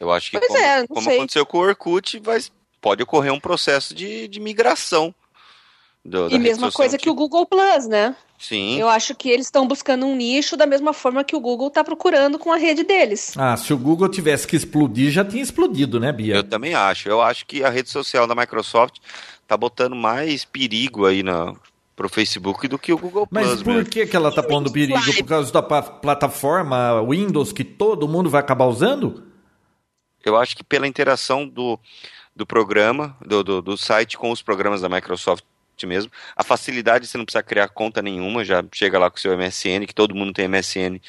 Eu 0.00 0.10
acho 0.10 0.30
que 0.30 0.40
como, 0.40 0.58
é, 0.58 0.86
como 0.86 1.10
aconteceu 1.10 1.46
com 1.46 1.58
o 1.58 1.60
Orkut, 1.60 2.18
vai, 2.20 2.40
pode 2.80 3.02
ocorrer 3.02 3.32
um 3.32 3.40
processo 3.40 3.94
de, 3.94 4.28
de 4.28 4.40
migração. 4.40 5.14
Do, 6.06 6.28
e 6.30 6.38
mesma 6.38 6.70
coisa 6.70 6.96
que 6.96 7.10
o 7.10 7.14
Google 7.14 7.44
Plus, 7.46 7.88
né? 7.88 8.14
Sim. 8.38 8.78
Eu 8.78 8.88
acho 8.88 9.14
que 9.14 9.28
eles 9.28 9.46
estão 9.46 9.66
buscando 9.66 10.06
um 10.06 10.14
nicho 10.14 10.56
da 10.56 10.66
mesma 10.66 10.92
forma 10.92 11.24
que 11.24 11.34
o 11.34 11.40
Google 11.40 11.68
está 11.68 11.82
procurando 11.82 12.38
com 12.38 12.52
a 12.52 12.56
rede 12.56 12.84
deles. 12.84 13.34
Ah, 13.36 13.56
se 13.56 13.72
o 13.72 13.78
Google 13.78 14.08
tivesse 14.08 14.46
que 14.46 14.54
explodir, 14.54 15.10
já 15.10 15.24
tinha 15.24 15.42
explodido, 15.42 15.98
né, 15.98 16.12
Bia? 16.12 16.36
Eu 16.36 16.44
também 16.44 16.74
acho. 16.74 17.08
Eu 17.08 17.20
acho 17.20 17.44
que 17.46 17.64
a 17.64 17.70
rede 17.70 17.90
social 17.90 18.26
da 18.26 18.34
Microsoft 18.34 18.98
está 19.42 19.56
botando 19.56 19.96
mais 19.96 20.44
perigo 20.44 21.06
aí 21.06 21.22
na, 21.22 21.54
pro 21.96 22.08
Facebook 22.08 22.68
do 22.68 22.78
que 22.78 22.92
o 22.92 22.98
Google 22.98 23.26
Mas 23.30 23.46
Plus. 23.46 23.62
Mas 23.62 23.74
por 23.74 23.90
que, 23.90 24.06
que 24.06 24.14
ela 24.14 24.28
está 24.28 24.42
pondo 24.42 24.70
perigo? 24.70 25.00
Por 25.02 25.26
causa 25.26 25.52
da 25.52 25.62
plataforma 25.62 27.02
Windows 27.02 27.52
que 27.52 27.64
todo 27.64 28.06
mundo 28.06 28.30
vai 28.30 28.40
acabar 28.40 28.66
usando? 28.66 29.24
Eu 30.24 30.36
acho 30.36 30.56
que 30.56 30.62
pela 30.62 30.86
interação 30.86 31.48
do, 31.48 31.78
do 32.34 32.46
programa, 32.46 33.16
do, 33.24 33.42
do, 33.42 33.62
do 33.62 33.76
site 33.76 34.18
com 34.18 34.30
os 34.30 34.42
programas 34.42 34.82
da 34.82 34.88
Microsoft 34.88 35.42
mesmo. 35.84 36.10
A 36.36 36.44
facilidade, 36.44 37.06
você 37.06 37.18
não 37.18 37.24
precisa 37.24 37.42
criar 37.42 37.68
conta 37.68 38.00
nenhuma, 38.00 38.44
já 38.44 38.64
chega 38.72 38.98
lá 38.98 39.10
com 39.10 39.16
o 39.16 39.20
seu 39.20 39.36
MSN, 39.36 39.84
que 39.86 39.94
todo 39.94 40.14
mundo 40.14 40.32
tem 40.32 40.48
MSN, 40.48 41.00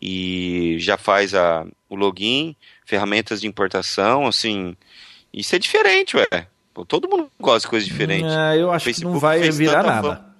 e 0.00 0.76
já 0.78 0.96
faz 0.96 1.34
a, 1.34 1.66
o 1.88 1.96
login, 1.96 2.54
ferramentas 2.84 3.40
de 3.40 3.46
importação, 3.46 4.26
assim. 4.26 4.76
Isso 5.32 5.54
é 5.56 5.58
diferente, 5.58 6.16
ué. 6.16 6.46
Todo 6.86 7.08
mundo 7.08 7.30
gosta 7.40 7.60
de 7.60 7.68
coisas 7.68 7.88
diferentes. 7.88 8.32
É, 8.32 8.60
eu 8.60 8.70
acho 8.70 8.92
que 8.92 9.04
não 9.04 9.18
vai 9.18 9.40
virar 9.50 9.82
nada. 9.82 10.36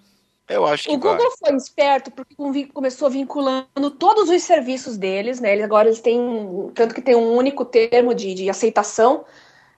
Eu 0.49 0.65
acho 0.65 0.85
que 0.85 0.95
o 0.95 0.99
Google 0.99 1.17
vai. 1.17 1.51
foi 1.51 1.57
esperto 1.57 2.11
porque 2.11 2.35
começou 2.67 3.11
vinculando 3.11 3.91
todos 3.99 4.31
os 4.31 4.43
serviços 4.43 4.97
deles, 4.97 5.41
né? 5.41 5.53
Eles 5.53 5.65
agora 5.65 5.89
eles 5.89 6.01
têm 6.01 6.21
tanto 6.73 6.95
que 6.95 7.03
tem 7.03 7.17
um 7.17 7.35
único 7.35 7.65
termo 7.65 8.15
de, 8.15 8.33
de 8.33 8.49
aceitação, 8.49 9.25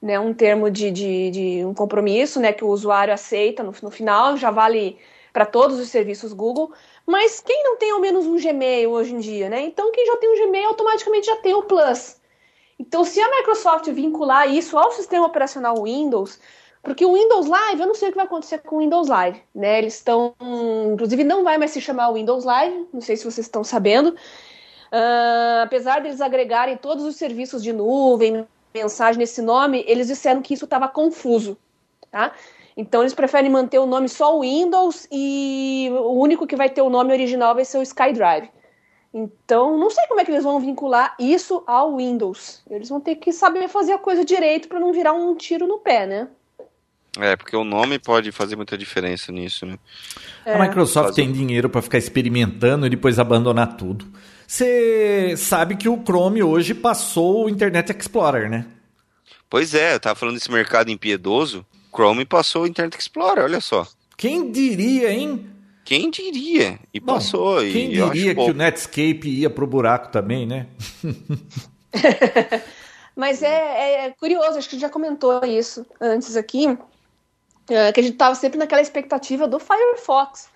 né? 0.01 0.19
Um 0.19 0.33
termo 0.33 0.69
de, 0.69 0.91
de, 0.91 1.31
de, 1.31 1.65
um 1.65 1.73
compromisso, 1.73 2.39
né? 2.39 2.53
Que 2.53 2.63
o 2.63 2.69
usuário 2.69 3.13
aceita 3.13 3.63
no, 3.63 3.73
no 3.81 3.91
final, 3.91 4.37
já 4.37 4.51
vale 4.51 4.97
para 5.33 5.45
todos 5.45 5.79
os 5.79 5.89
serviços 5.89 6.33
Google. 6.33 6.71
Mas 7.05 7.39
quem 7.39 7.63
não 7.63 7.77
tem 7.77 7.91
ao 7.91 7.99
menos 7.99 8.25
um 8.25 8.37
Gmail 8.37 8.91
hoje 8.91 9.13
em 9.13 9.19
dia, 9.19 9.49
né? 9.49 9.61
Então 9.61 9.91
quem 9.91 10.05
já 10.05 10.17
tem 10.17 10.29
um 10.29 10.47
Gmail 10.47 10.67
automaticamente 10.67 11.27
já 11.27 11.35
tem 11.37 11.53
o 11.53 11.63
Plus. 11.63 12.17
Então 12.77 13.03
se 13.03 13.19
a 13.19 13.29
Microsoft 13.29 13.89
vincular 13.89 14.49
isso 14.49 14.77
ao 14.77 14.91
sistema 14.91 15.25
operacional 15.25 15.83
Windows 15.83 16.39
Porque 16.81 17.05
o 17.05 17.13
Windows 17.13 17.47
Live, 17.47 17.81
eu 17.81 17.87
não 17.87 17.95
sei 17.95 18.07
o 18.09 18.11
que 18.11 18.17
vai 18.17 18.25
acontecer 18.25 18.59
com 18.59 18.77
o 18.77 18.79
Windows 18.79 19.07
Live, 19.07 19.41
né? 19.53 19.79
Eles 19.79 19.95
estão, 19.95 20.33
inclusive, 20.93 21.23
não 21.23 21.43
vai 21.43 21.57
mais 21.57 21.71
se 21.71 21.81
chamar 21.81 22.11
Windows 22.13 22.45
Live, 22.45 22.87
não 22.93 23.01
sei 23.01 23.17
se 23.17 23.25
vocês 23.25 23.45
estão 23.45 23.63
sabendo. 23.63 24.15
Uh, 24.91 25.61
apesar 25.63 26.01
deles 26.01 26.21
agregarem 26.21 26.77
todos 26.77 27.03
os 27.03 27.15
serviços 27.15 27.61
de 27.61 27.73
nuvem, 27.73 28.47
mensagem 28.73 29.19
nesse 29.19 29.41
nome, 29.41 29.83
eles 29.87 30.07
disseram 30.07 30.41
que 30.41 30.53
isso 30.53 30.65
estava 30.65 30.87
confuso, 30.87 31.57
tá? 32.11 32.33
Então 32.75 33.01
eles 33.01 33.13
preferem 33.13 33.49
manter 33.49 33.79
o 33.79 33.85
nome 33.85 34.07
só 34.07 34.39
Windows 34.39 35.07
e 35.11 35.89
o 35.91 36.13
único 36.13 36.47
que 36.47 36.55
vai 36.55 36.69
ter 36.69 36.81
o 36.81 36.89
nome 36.89 37.11
original 37.11 37.53
vai 37.53 37.65
ser 37.65 37.77
o 37.77 37.83
SkyDrive. 37.83 38.49
Então, 39.13 39.75
não 39.77 39.89
sei 39.89 40.05
como 40.07 40.21
é 40.21 40.25
que 40.25 40.31
eles 40.31 40.43
vão 40.43 40.59
vincular 40.59 41.15
isso 41.19 41.63
ao 41.65 41.97
Windows. 41.97 42.61
Eles 42.69 42.89
vão 42.89 43.01
ter 43.01 43.15
que 43.15 43.33
saber 43.33 43.67
fazer 43.67 43.93
a 43.93 43.97
coisa 43.97 44.23
direito 44.23 44.67
para 44.67 44.79
não 44.79 44.93
virar 44.93 45.13
um 45.13 45.35
tiro 45.35 45.65
no 45.65 45.79
pé, 45.79 46.05
né? 46.05 46.27
É, 47.17 47.35
porque 47.35 47.55
o 47.55 47.63
nome 47.63 47.97
pode 47.97 48.31
fazer 48.31 48.55
muita 48.55 48.77
diferença 48.77 49.31
nisso, 49.31 49.65
né? 49.65 49.79
É. 50.45 50.53
A 50.53 50.59
Microsoft 50.59 51.09
Fazer... 51.09 51.23
tem 51.23 51.31
dinheiro 51.31 51.69
para 51.69 51.81
ficar 51.81 51.97
experimentando 51.97 52.85
e 52.85 52.89
depois 52.89 53.17
abandonar 53.17 53.75
tudo. 53.75 54.05
Você 54.49 55.35
sabe 55.37 55.75
que 55.75 55.87
o 55.87 56.01
Chrome 56.03 56.41
hoje 56.41 56.73
passou 56.73 57.45
o 57.45 57.49
Internet 57.49 57.95
Explorer, 57.95 58.49
né? 58.49 58.65
Pois 59.47 59.75
é, 59.75 59.93
eu 59.93 59.99
tava 59.99 60.15
falando 60.15 60.37
desse 60.37 60.51
mercado 60.51 60.89
impiedoso. 60.89 61.63
Chrome 61.93 62.25
passou 62.25 62.63
o 62.63 62.67
Internet 62.67 62.99
Explorer, 62.99 63.43
olha 63.43 63.61
só. 63.61 63.87
Quem 64.17 64.51
diria, 64.51 65.13
hein? 65.13 65.47
Quem 65.85 66.09
diria? 66.09 66.79
E 66.91 66.99
Bom, 66.99 67.13
passou. 67.13 67.59
Quem 67.59 67.91
e 67.91 67.93
diria 67.93 68.33
que 68.33 68.41
o 68.41 68.53
Netscape 68.55 69.29
ia 69.29 69.51
pro 69.51 69.67
buraco 69.67 70.11
também, 70.11 70.47
né? 70.47 70.65
Mas 73.15 73.43
é, 73.43 74.07
é, 74.07 74.09
curioso, 74.19 74.57
acho 74.57 74.67
que 74.67 74.77
a 74.77 74.79
gente 74.79 74.87
já 74.87 74.89
comentou 74.89 75.45
isso 75.45 75.85
antes 76.01 76.35
aqui, 76.35 76.75
é, 77.69 77.91
que 77.91 77.99
a 77.99 78.03
gente 78.03 78.13
estava 78.13 78.33
sempre 78.33 78.57
naquela 78.57 78.81
expectativa 78.81 79.47
do 79.47 79.59
Firefox 79.59 80.49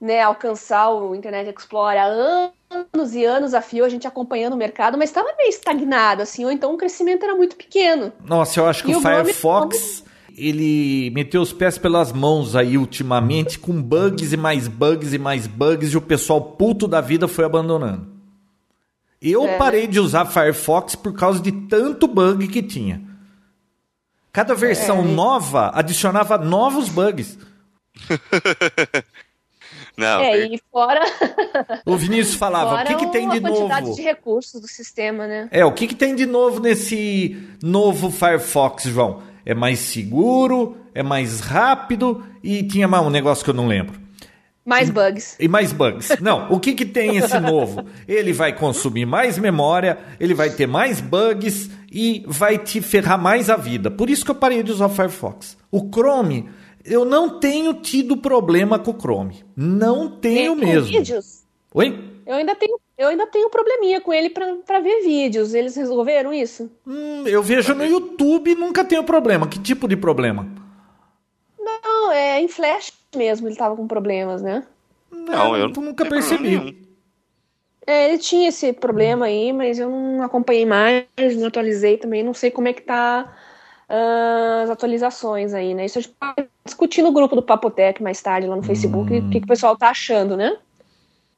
né, 0.00 0.22
alcançar 0.22 0.90
o 0.90 1.14
Internet 1.14 1.54
Explorer 1.56 2.00
há 2.00 2.50
anos 2.70 3.14
e 3.14 3.24
anos 3.24 3.52
a 3.52 3.60
fio, 3.60 3.84
a 3.84 3.88
gente 3.88 4.06
acompanhando 4.06 4.54
o 4.54 4.56
mercado, 4.56 4.96
mas 4.96 5.10
estava 5.10 5.28
meio 5.36 5.50
estagnado, 5.50 6.22
assim, 6.22 6.44
ou 6.44 6.50
então 6.50 6.72
o 6.72 6.78
crescimento 6.78 7.24
era 7.24 7.34
muito 7.34 7.54
pequeno. 7.56 8.12
Nossa, 8.24 8.60
eu 8.60 8.66
acho 8.66 8.82
que 8.82 8.92
e 8.92 8.94
o, 8.94 8.98
o 8.98 9.02
Firefox, 9.02 10.04
ele 10.36 11.10
meteu 11.10 11.42
os 11.42 11.52
pés 11.52 11.76
pelas 11.76 12.12
mãos 12.12 12.56
aí 12.56 12.78
ultimamente, 12.78 13.58
com 13.58 13.82
bugs 13.82 14.32
e 14.32 14.36
mais 14.36 14.68
bugs 14.68 15.12
e 15.12 15.18
mais 15.18 15.46
bugs, 15.46 15.92
e 15.92 15.96
o 15.96 16.02
pessoal 16.02 16.40
puto 16.40 16.88
da 16.88 17.00
vida 17.00 17.28
foi 17.28 17.44
abandonando. 17.44 18.08
Eu 19.20 19.46
é. 19.46 19.58
parei 19.58 19.86
de 19.86 20.00
usar 20.00 20.24
Firefox 20.24 20.94
por 20.94 21.12
causa 21.12 21.40
de 21.40 21.52
tanto 21.52 22.06
bug 22.06 22.48
que 22.48 22.62
tinha. 22.62 23.02
Cada 24.32 24.54
versão 24.54 25.00
é. 25.00 25.02
nova 25.02 25.70
adicionava 25.74 26.38
novos 26.38 26.88
bugs. 26.88 27.36
Não, 30.00 30.20
é, 30.20 30.46
e 30.46 30.60
fora. 30.70 31.00
O 31.84 31.96
Vinícius 31.96 32.36
falava: 32.36 32.70
fora 32.70 32.82
o 32.82 32.86
que, 32.86 33.06
que 33.06 33.12
tem 33.12 33.28
de 33.28 33.40
novo? 33.40 33.66
A 33.66 33.68
quantidade 33.68 33.96
de 33.96 34.02
recursos 34.02 34.60
do 34.60 34.68
sistema, 34.68 35.26
né? 35.26 35.48
É, 35.50 35.64
o 35.64 35.72
que, 35.72 35.86
que 35.86 35.94
tem 35.94 36.14
de 36.14 36.26
novo 36.26 36.60
nesse 36.60 37.36
novo 37.62 38.10
Firefox, 38.10 38.84
João? 38.84 39.22
É 39.44 39.54
mais 39.54 39.78
seguro, 39.78 40.76
é 40.94 41.02
mais 41.02 41.40
rápido 41.40 42.24
e 42.42 42.62
tinha 42.62 42.86
mais 42.86 43.04
um 43.04 43.10
negócio 43.10 43.44
que 43.44 43.50
eu 43.50 43.54
não 43.54 43.66
lembro. 43.66 44.00
Mais 44.64 44.90
bugs. 44.90 45.36
E 45.40 45.48
mais 45.48 45.72
bugs. 45.72 46.16
Não, 46.20 46.52
o 46.52 46.60
que, 46.60 46.74
que 46.74 46.84
tem 46.84 47.16
esse 47.16 47.38
novo? 47.40 47.84
Ele 48.06 48.32
vai 48.32 48.52
consumir 48.52 49.06
mais 49.06 49.38
memória, 49.38 49.98
ele 50.20 50.34
vai 50.34 50.50
ter 50.50 50.66
mais 50.66 51.00
bugs 51.00 51.70
e 51.90 52.22
vai 52.26 52.58
te 52.58 52.80
ferrar 52.80 53.18
mais 53.18 53.50
a 53.50 53.56
vida. 53.56 53.90
Por 53.90 54.10
isso 54.10 54.24
que 54.24 54.30
eu 54.30 54.34
parei 54.34 54.62
de 54.62 54.70
usar 54.70 54.86
o 54.86 54.90
Firefox. 54.90 55.56
O 55.72 55.88
Chrome 55.92 56.48
eu 56.84 57.04
não 57.04 57.40
tenho 57.40 57.74
tido 57.74 58.16
problema 58.16 58.78
com 58.78 58.90
o 58.90 58.98
Chrome. 58.98 59.44
Não 59.56 60.10
tenho 60.10 60.56
Tem 60.56 60.66
mesmo. 60.66 60.88
vídeos? 60.88 61.44
Oi? 61.74 62.10
Eu 62.26 62.34
ainda 62.36 62.54
tenho, 62.54 62.78
eu 62.96 63.08
ainda 63.08 63.26
tenho 63.26 63.50
probleminha 63.50 64.00
com 64.00 64.12
ele 64.12 64.30
para 64.30 64.80
ver 64.80 65.02
vídeos. 65.02 65.54
Eles 65.54 65.74
resolveram 65.76 66.32
isso? 66.32 66.70
Hum, 66.86 67.26
eu 67.26 67.42
vejo 67.42 67.74
no 67.74 67.84
YouTube 67.84 68.50
e 68.50 68.54
nunca 68.54 68.84
tenho 68.84 69.04
problema. 69.04 69.48
Que 69.48 69.58
tipo 69.58 69.88
de 69.88 69.96
problema? 69.96 70.46
Não, 71.58 72.12
é 72.12 72.40
em 72.40 72.48
Flash 72.48 72.92
mesmo 73.16 73.48
ele 73.48 73.56
tava 73.56 73.76
com 73.76 73.86
problemas, 73.86 74.42
né? 74.42 74.64
Não, 75.10 75.56
eu 75.56 75.68
nunca 75.68 76.06
percebi. 76.06 76.88
É, 77.86 78.08
ele 78.08 78.18
tinha 78.18 78.48
esse 78.48 78.72
problema 78.72 79.26
aí, 79.26 79.52
mas 79.52 79.78
eu 79.78 79.90
não 79.90 80.22
acompanhei 80.22 80.64
mais, 80.64 81.06
não 81.36 81.48
atualizei 81.48 81.96
também, 81.96 82.22
não 82.22 82.34
sei 82.34 82.50
como 82.50 82.68
é 82.68 82.72
que 82.72 82.82
tá 82.82 83.36
uh, 83.90 84.62
as 84.62 84.70
atualizações 84.70 85.52
aí, 85.52 85.74
né? 85.74 85.84
Isso 85.84 85.98
a 85.98 86.02
gente 86.02 86.14
pode 86.18 86.48
discutir 86.64 87.02
no 87.02 87.12
grupo 87.12 87.34
do 87.34 87.42
Papotec 87.42 88.02
mais 88.02 88.22
tarde 88.22 88.46
lá 88.46 88.56
no 88.56 88.62
Facebook, 88.62 89.12
o 89.12 89.16
hum. 89.16 89.30
que, 89.30 89.40
que 89.40 89.44
o 89.44 89.48
pessoal 89.48 89.76
tá 89.76 89.90
achando, 89.90 90.36
né? 90.36 90.56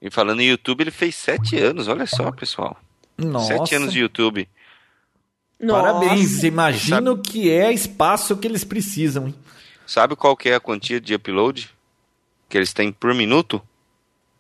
E 0.01 0.11
falando 0.11 0.41
em 0.41 0.49
YouTube, 0.49 0.83
ele 0.83 0.91
fez 0.91 1.15
sete 1.15 1.57
anos, 1.59 1.89
olha 1.89 2.07
só, 2.07 2.31
pessoal. 2.33 2.77
Nossa. 3.17 3.57
Sete 3.57 3.75
anos 3.77 3.93
de 3.93 4.01
YouTube. 4.01 4.49
Nossa. 5.61 5.83
Parabéns, 5.83 6.43
imagino 6.43 7.17
Sabe... 7.17 7.23
que 7.23 7.51
é 7.51 7.73
espaço 7.73 8.37
que 8.37 8.49
eles 8.49 8.65
precisam, 8.65 9.29
hein? 9.29 9.35
Sabe 9.87 10.17
qual 10.17 10.37
que 10.37 10.49
é 10.49 10.57
a 10.57 10.61
quantia 10.61 11.01
de 11.01 11.15
upload 11.15 11.71
que 12.49 12.59
eles 12.59 12.73
têm 12.73 12.91
por 12.91 13.15
minuto? 13.15 13.63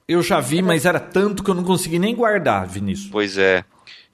Eu 0.09 0.21
já 0.21 0.41
vi, 0.41 0.61
mas 0.63 0.85
era 0.85 0.99
tanto 0.99 1.45
que 1.45 1.51
eu 1.51 1.55
não 1.55 1.63
consegui 1.63 1.99
nem 1.99 2.15
guardar, 2.15 2.67
Vinícius. 2.67 3.09
Pois 3.11 3.39
é. 3.39 3.65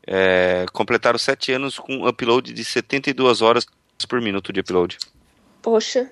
é 0.06 0.66
completaram 0.72 1.18
sete 1.18 1.50
anos 1.50 1.78
com 1.78 2.06
upload 2.06 2.52
de 2.52 2.64
72 2.64 3.40
horas 3.40 3.66
por 4.06 4.20
minuto 4.20 4.52
de 4.52 4.60
upload. 4.60 4.98
Poxa. 5.62 6.10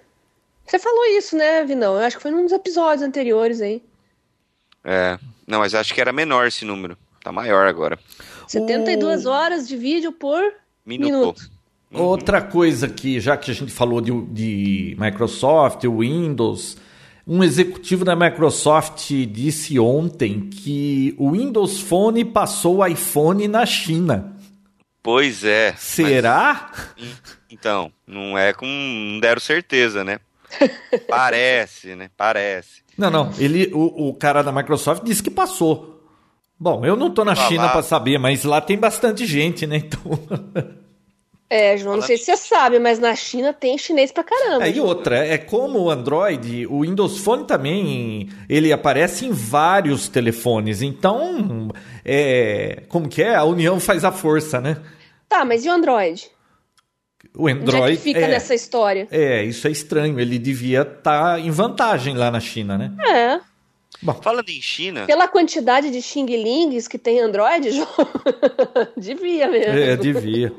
Você 0.66 0.78
falou 0.78 1.05
isso, 1.07 1.37
né, 1.37 1.64
Vinão? 1.64 1.95
Eu 1.95 2.00
acho 2.00 2.16
que 2.16 2.23
foi 2.23 2.31
num 2.31 2.43
dos 2.43 2.52
episódios 2.52 3.02
anteriores 3.02 3.61
aí. 3.61 3.83
É. 4.85 5.19
Não, 5.47 5.61
mas 5.61 5.75
acho 5.75 5.95
que 5.95 6.00
era 6.00 6.12
menor 6.12 6.47
esse 6.47 6.64
número. 6.64 6.99
Tá 7.23 7.31
maior 7.31 7.66
agora. 7.66 7.99
72 8.49 9.26
o... 9.26 9.31
horas 9.31 9.69
de 9.69 9.76
vídeo 9.76 10.12
por 10.12 10.40
minuto. 10.85 11.12
minuto. 11.12 11.50
Uhum. 11.93 12.02
Outra 12.02 12.43
coisa 12.43 12.88
que, 12.88 13.21
já 13.21 13.37
que 13.37 13.50
a 13.50 13.55
gente 13.55 13.73
falou 13.73 14.00
de, 14.00 14.12
de 14.26 14.97
Microsoft, 14.99 15.85
Windows, 15.85 16.76
um 17.26 17.43
executivo 17.43 18.05
da 18.05 18.14
Microsoft 18.14 19.11
disse 19.28 19.78
ontem 19.78 20.49
que 20.49 21.14
o 21.19 21.33
Windows 21.33 21.81
Phone 21.81 22.25
passou 22.25 22.76
o 22.76 22.87
iPhone 22.87 23.49
na 23.49 23.66
China. 23.66 24.36
Pois 25.06 25.44
é. 25.44 25.72
Será? 25.78 26.72
Mas... 26.98 27.14
Então, 27.48 27.92
não 28.04 28.36
é 28.36 28.52
com. 28.52 28.66
Não 28.66 29.20
deram 29.20 29.40
certeza, 29.40 30.02
né? 30.02 30.18
Parece, 31.08 31.94
né? 31.94 32.10
Parece. 32.16 32.82
Não, 32.98 33.08
não. 33.08 33.30
Ele, 33.38 33.70
o, 33.72 34.08
o 34.08 34.14
cara 34.14 34.42
da 34.42 34.50
Microsoft 34.50 35.04
disse 35.04 35.22
que 35.22 35.30
passou. 35.30 36.02
Bom, 36.58 36.84
eu 36.84 36.96
não 36.96 37.08
tô 37.08 37.25
na 37.25 37.36
China 37.36 37.68
para 37.68 37.84
saber, 37.84 38.18
mas 38.18 38.42
lá 38.42 38.60
tem 38.60 38.76
bastante 38.76 39.25
gente, 39.25 39.64
né? 39.64 39.76
Então. 39.76 40.00
É, 41.48 41.76
João, 41.76 41.94
não 41.94 42.02
sei 42.02 42.16
se 42.16 42.25
você 42.25 42.36
sabe, 42.36 42.80
mas 42.80 42.98
na 42.98 43.14
China 43.14 43.52
tem 43.52 43.78
chinês 43.78 44.10
pra 44.10 44.25
caramba. 44.25 44.66
É, 44.66 44.70
e 44.72 44.80
outra, 44.80 45.25
é 45.25 45.38
como 45.38 45.78
o 45.78 45.90
Android, 45.90 46.66
o 46.66 46.80
Windows 46.80 47.18
Phone 47.18 47.44
também, 47.44 48.28
ele 48.48 48.72
aparece 48.72 49.26
em 49.26 49.30
vários 49.30 50.08
telefones. 50.08 50.82
Então, 50.82 51.68
é, 52.04 52.82
como 52.88 53.08
que 53.08 53.22
é? 53.22 53.36
A 53.36 53.44
união 53.44 53.78
faz 53.78 54.04
a 54.04 54.10
força, 54.10 54.60
né? 54.60 54.76
Tá, 55.28 55.45
mas 55.45 55.64
e 55.64 55.68
o 55.68 55.73
Android? 55.73 56.30
O 57.35 57.49
Android. 57.49 57.83
Onde 57.83 57.92
é 57.92 57.97
que 57.97 58.02
fica 58.02 58.21
é, 58.21 58.28
nessa 58.28 58.54
história? 58.54 59.09
É, 59.11 59.42
isso 59.45 59.66
é 59.66 59.71
estranho. 59.71 60.18
Ele 60.21 60.38
devia 60.38 60.83
estar 60.83 61.35
tá 61.35 61.40
em 61.40 61.50
vantagem 61.50 62.16
lá 62.16 62.30
na 62.30 62.40
China, 62.40 62.78
né? 62.78 62.92
É. 63.04 63.40
Bom. 64.02 64.14
Falando 64.14 64.49
em 64.49 64.61
China. 64.61 65.06
Pela 65.06 65.26
quantidade 65.26 65.90
de 65.90 66.02
Xing 66.02 66.26
Lings 66.26 66.87
que 66.87 66.99
tem 66.99 67.21
Android, 67.21 67.71
João, 67.73 67.88
devia 68.97 69.49
mesmo. 69.49 69.78
É, 69.78 69.97
devia. 69.97 70.52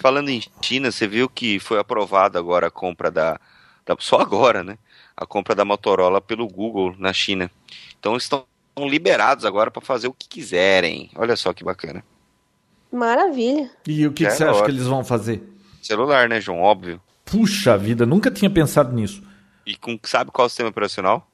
Falando 0.00 0.30
em 0.30 0.42
China, 0.62 0.90
você 0.90 1.06
viu 1.06 1.28
que 1.28 1.60
foi 1.60 1.78
aprovada 1.78 2.38
agora 2.38 2.68
a 2.68 2.70
compra 2.70 3.10
da, 3.10 3.38
da. 3.84 3.94
Só 3.98 4.20
agora, 4.20 4.64
né? 4.64 4.78
A 5.16 5.26
compra 5.26 5.54
da 5.54 5.64
Motorola 5.64 6.20
pelo 6.20 6.46
Google 6.48 6.94
na 6.98 7.12
China. 7.12 7.50
Então 7.98 8.16
estão 8.16 8.46
liberados 8.78 9.44
agora 9.44 9.70
para 9.70 9.82
fazer 9.82 10.08
o 10.08 10.12
que 10.12 10.28
quiserem. 10.28 11.10
Olha 11.14 11.36
só 11.36 11.52
que 11.52 11.64
bacana. 11.64 12.02
Maravilha. 12.96 13.70
E 13.86 14.06
o 14.06 14.12
que, 14.12 14.24
que 14.24 14.30
você 14.30 14.44
acha 14.44 14.64
que 14.64 14.70
eles 14.70 14.86
vão 14.86 15.04
fazer? 15.04 15.42
Celular, 15.82 16.28
né, 16.28 16.40
João? 16.40 16.60
Óbvio. 16.60 17.00
Puxa 17.24 17.76
vida, 17.76 18.06
nunca 18.06 18.30
tinha 18.30 18.50
pensado 18.50 18.94
nisso. 18.94 19.22
E 19.66 19.76
com, 19.76 19.98
sabe 20.04 20.30
qual 20.30 20.44
é 20.44 20.46
o 20.46 20.48
sistema 20.48 20.70
operacional? 20.70 21.28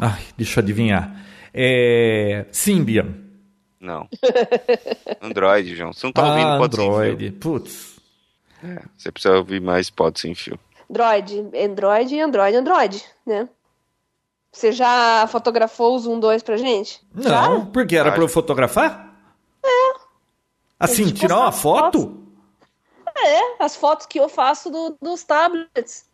Ai, 0.00 0.22
deixa 0.36 0.60
eu 0.60 0.62
adivinhar. 0.62 1.10
É. 1.54 2.44
Symbian. 2.52 3.14
Não. 3.80 4.08
Android, 5.22 5.74
João. 5.74 5.92
Você 5.92 6.06
não 6.06 6.12
tá 6.12 6.22
ah, 6.22 6.28
ouvindo 6.28 6.58
pode 6.58 6.80
Android. 6.80 7.30
Putz. 7.32 7.96
É, 8.62 8.82
você 8.96 9.10
precisa 9.10 9.36
ouvir 9.36 9.60
mais 9.60 9.88
pode 9.88 10.20
sem 10.20 10.34
fio. 10.34 10.58
Android, 10.90 11.50
Android, 11.56 12.20
Android, 12.20 12.56
Android, 12.56 13.04
né? 13.26 13.48
Você 14.52 14.72
já 14.72 15.26
fotografou 15.28 15.94
o 15.94 15.98
Zoom 15.98 16.18
2 16.18 16.42
pra 16.42 16.56
gente? 16.56 17.00
Não, 17.14 17.22
já? 17.22 17.60
porque 17.72 17.96
era 17.96 18.10
pra 18.10 18.22
eu 18.22 18.28
fotografar? 18.28 19.07
Assim, 20.78 21.10
tirar 21.10 21.38
uma 21.38 21.52
foto? 21.52 22.22
É, 23.16 23.64
as 23.64 23.74
fotos 23.74 24.06
que 24.06 24.18
eu 24.18 24.28
faço 24.28 24.70
do, 24.70 24.96
dos 25.02 25.24
tablets. 25.24 26.06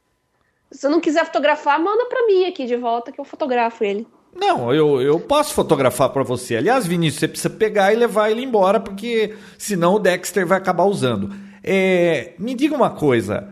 Se 0.70 0.86
eu 0.86 0.90
não 0.90 1.00
quiser 1.00 1.26
fotografar, 1.26 1.78
manda 1.78 2.06
pra 2.06 2.26
mim 2.26 2.46
aqui 2.46 2.64
de 2.64 2.76
volta 2.76 3.12
que 3.12 3.20
eu 3.20 3.24
fotografo 3.24 3.84
ele. 3.84 4.06
Não, 4.34 4.74
eu, 4.74 5.00
eu 5.00 5.20
posso 5.20 5.54
fotografar 5.54 6.08
para 6.08 6.24
você. 6.24 6.56
Aliás, 6.56 6.86
Vinícius, 6.86 7.20
você 7.20 7.28
precisa 7.28 7.50
pegar 7.50 7.92
e 7.92 7.96
levar 7.96 8.30
ele 8.30 8.42
embora, 8.42 8.80
porque 8.80 9.36
senão 9.56 9.94
o 9.94 9.98
Dexter 9.98 10.46
vai 10.46 10.58
acabar 10.58 10.84
usando. 10.84 11.32
É, 11.62 12.34
me 12.38 12.54
diga 12.54 12.74
uma 12.74 12.90
coisa. 12.90 13.48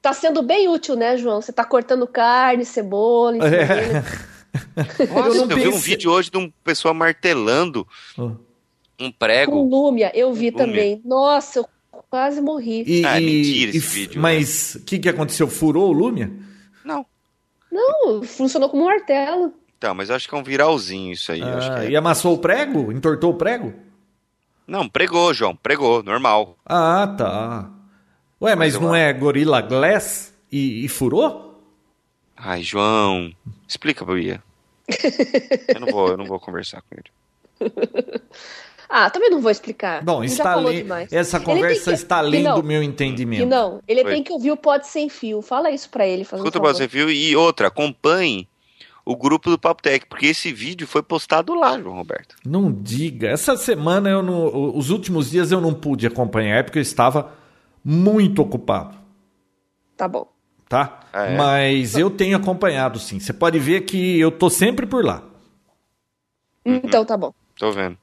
Tá 0.00 0.12
sendo 0.12 0.42
bem 0.42 0.68
útil, 0.68 0.96
né, 0.96 1.16
João? 1.16 1.42
Você 1.42 1.52
tá 1.52 1.64
cortando 1.64 2.06
carne, 2.06 2.64
cebola, 2.64 3.36
é. 3.46 4.02
Nossa, 5.12 5.36
eu, 5.38 5.50
eu 5.50 5.56
vi 5.56 5.68
um 5.68 5.78
vídeo 5.78 6.10
hoje 6.10 6.30
de 6.30 6.36
uma 6.36 6.52
pessoa 6.64 6.92
martelando 6.92 7.86
oh. 8.18 8.32
Um 9.02 9.12
prego. 9.12 9.52
Com 9.52 9.68
Lúmia, 9.68 10.12
eu 10.14 10.32
vi 10.32 10.52
também. 10.52 11.00
Nossa, 11.04 11.60
eu 11.60 11.68
quase 12.10 12.40
morri. 12.40 12.84
E, 12.86 13.04
ah, 13.04 13.16
é 13.16 13.20
mentira 13.20 13.70
esse 13.70 13.78
e, 13.78 13.80
vídeo. 13.80 14.20
Mas 14.20 14.74
o 14.74 14.78
né? 14.78 14.84
que, 14.86 14.98
que 14.98 15.08
aconteceu? 15.08 15.48
Furou 15.48 15.88
o 15.88 15.92
Lúmia? 15.92 16.30
Não. 16.84 17.06
Não, 17.70 18.22
funcionou 18.22 18.68
como 18.68 18.82
um 18.82 18.86
martelo. 18.86 19.54
Então, 19.78 19.94
mas 19.94 20.10
eu 20.10 20.16
acho 20.16 20.28
que 20.28 20.34
é 20.34 20.38
um 20.38 20.42
viralzinho 20.42 21.12
isso 21.12 21.32
aí. 21.32 21.42
Ah, 21.42 21.84
é... 21.84 21.90
E 21.90 21.96
amassou 21.96 22.34
o 22.34 22.38
prego? 22.38 22.92
Entortou 22.92 23.30
o 23.30 23.34
prego? 23.34 23.72
Não, 24.66 24.88
pregou, 24.88 25.34
João. 25.34 25.56
Pregou, 25.56 26.02
normal. 26.02 26.56
Ah, 26.64 27.12
tá. 27.18 27.70
Ué, 28.40 28.54
mas, 28.54 28.74
mas 28.74 28.82
não 28.82 28.94
é 28.94 29.12
Gorilla 29.12 29.60
Glass 29.60 30.34
e, 30.50 30.84
e, 30.84 30.88
furou? 30.88 31.62
Ai, 32.36 32.62
João, 32.62 33.32
explica 33.66 34.04
pra 34.04 34.14
Bia. 34.14 34.42
eu 35.68 35.80
não 35.80 35.88
vou, 35.88 36.08
eu 36.08 36.16
não 36.16 36.26
vou 36.26 36.40
conversar 36.40 36.82
com 36.82 36.96
ele. 36.96 37.70
Ah, 38.94 39.08
também 39.08 39.30
não 39.30 39.40
vou 39.40 39.50
explicar. 39.50 40.04
Bom, 40.04 40.22
está 40.22 40.54
ali, 40.54 40.84
essa 41.10 41.40
conversa 41.40 41.92
que, 41.92 41.96
está 41.96 42.18
além 42.18 42.42
não, 42.42 42.56
do 42.56 42.62
meu 42.62 42.82
entendimento. 42.82 43.48
não, 43.48 43.80
ele 43.88 44.04
Oi. 44.04 44.12
tem 44.12 44.22
que 44.22 44.30
ouvir 44.30 44.50
o 44.50 44.56
Pode 44.56 44.86
Sem 44.86 45.08
Fio. 45.08 45.40
Fala 45.40 45.70
isso 45.70 45.88
para 45.88 46.06
ele. 46.06 46.22
Escuta 46.22 46.58
o 46.58 46.60
Pode 46.60 46.76
Sem 46.76 46.88
Fio 46.88 47.10
e 47.10 47.34
outra, 47.34 47.68
acompanhe 47.68 48.46
o 49.02 49.16
grupo 49.16 49.48
do 49.48 49.58
Papo 49.58 49.80
Tech, 49.80 50.04
porque 50.04 50.26
esse 50.26 50.52
vídeo 50.52 50.86
foi 50.86 51.02
postado 51.02 51.54
lá, 51.54 51.80
João 51.80 51.96
Roberto. 51.96 52.36
Não 52.44 52.70
diga. 52.70 53.28
Essa 53.28 53.56
semana, 53.56 54.10
eu 54.10 54.22
não, 54.22 54.76
os 54.76 54.90
últimos 54.90 55.30
dias 55.30 55.50
eu 55.50 55.60
não 55.62 55.72
pude 55.72 56.06
acompanhar, 56.06 56.62
porque 56.62 56.78
eu 56.78 56.82
estava 56.82 57.32
muito 57.82 58.42
ocupado. 58.42 58.94
Tá 59.96 60.06
bom. 60.06 60.30
Tá? 60.68 61.00
Ah, 61.14 61.24
é. 61.24 61.36
Mas 61.38 61.96
eu 61.96 62.10
tenho 62.10 62.36
acompanhado, 62.36 62.98
sim. 62.98 63.18
Você 63.18 63.32
pode 63.32 63.58
ver 63.58 63.86
que 63.86 64.20
eu 64.20 64.30
tô 64.30 64.50
sempre 64.50 64.84
por 64.84 65.02
lá. 65.02 65.22
Então 66.62 67.06
tá 67.06 67.16
bom. 67.16 67.32
Tô 67.58 67.72
vendo. 67.72 68.01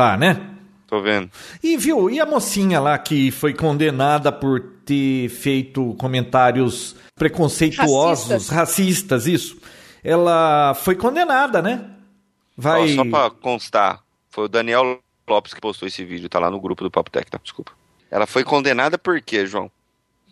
Tá, 0.00 0.16
né? 0.16 0.40
Tô 0.86 1.02
vendo. 1.02 1.30
E 1.62 1.76
viu, 1.76 2.08
e 2.08 2.18
a 2.18 2.24
mocinha 2.24 2.80
lá 2.80 2.96
que 2.98 3.30
foi 3.30 3.52
condenada 3.52 4.32
por 4.32 4.60
ter 4.84 5.28
feito 5.28 5.94
comentários 5.98 6.96
preconceituosos, 7.14 8.30
racistas, 8.30 8.48
racistas 8.48 9.26
isso? 9.26 9.60
ela 10.02 10.74
foi 10.74 10.94
condenada, 10.94 11.60
né? 11.60 11.84
Vai... 12.56 12.94
só 12.94 13.04
pra 13.04 13.30
constar, 13.30 14.02
foi 14.30 14.44
o 14.44 14.48
Daniel 14.48 14.98
Lopes 15.28 15.54
que 15.54 15.60
postou 15.60 15.86
esse 15.86 16.04
vídeo, 16.04 16.28
tá 16.28 16.38
lá 16.38 16.50
no 16.50 16.60
grupo 16.60 16.82
do 16.82 16.90
Papo 16.90 17.10
Tech, 17.10 17.30
tá? 17.30 17.38
Desculpa. 17.42 17.72
Ela 18.10 18.26
foi 18.26 18.42
condenada 18.42 18.98
por 18.98 19.20
quê, 19.20 19.46
João? 19.46 19.70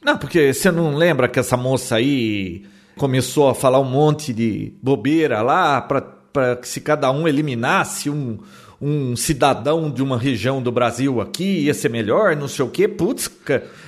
Não, 0.03 0.17
porque 0.17 0.53
você 0.53 0.71
não 0.71 0.97
lembra 0.97 1.29
que 1.29 1.39
essa 1.39 1.57
moça 1.57 1.97
aí 1.97 2.65
começou 2.97 3.49
a 3.49 3.55
falar 3.55 3.81
um 3.81 3.85
monte 3.85 4.33
de 4.33 4.73
bobeira 4.83 5.43
lá 5.43 5.81
para 5.81 6.57
que 6.57 6.67
se 6.69 6.81
cada 6.81 7.11
um 7.11 7.29
eliminasse 7.29 8.11
um, 8.11 8.39
um 8.81 9.17
cidadão 9.17 9.91
de 9.91 10.03
uma 10.03 10.17
região 10.17 10.63
do 10.63 10.71
Brasil 10.71 11.21
aqui 11.21 11.65
ia 11.65 11.75
ser 11.75 11.89
melhor, 11.89 12.37
não 12.37 12.47
sei 12.47 12.65
o 12.65 12.71
quê. 12.71 12.87
Putz, 12.87 13.29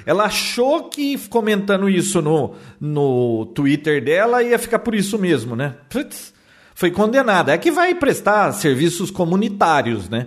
ela 0.04 0.24
achou 0.24 0.88
que 0.88 1.16
comentando 1.28 1.88
isso 1.88 2.20
no, 2.20 2.54
no 2.80 3.46
Twitter 3.54 4.02
dela 4.04 4.42
ia 4.42 4.58
ficar 4.58 4.80
por 4.80 4.94
isso 4.94 5.16
mesmo, 5.18 5.54
né? 5.54 5.76
Putz, 5.88 6.34
foi 6.74 6.90
condenada. 6.90 7.52
É 7.52 7.58
que 7.58 7.70
vai 7.70 7.94
prestar 7.94 8.50
serviços 8.52 9.10
comunitários, 9.10 10.08
né? 10.08 10.26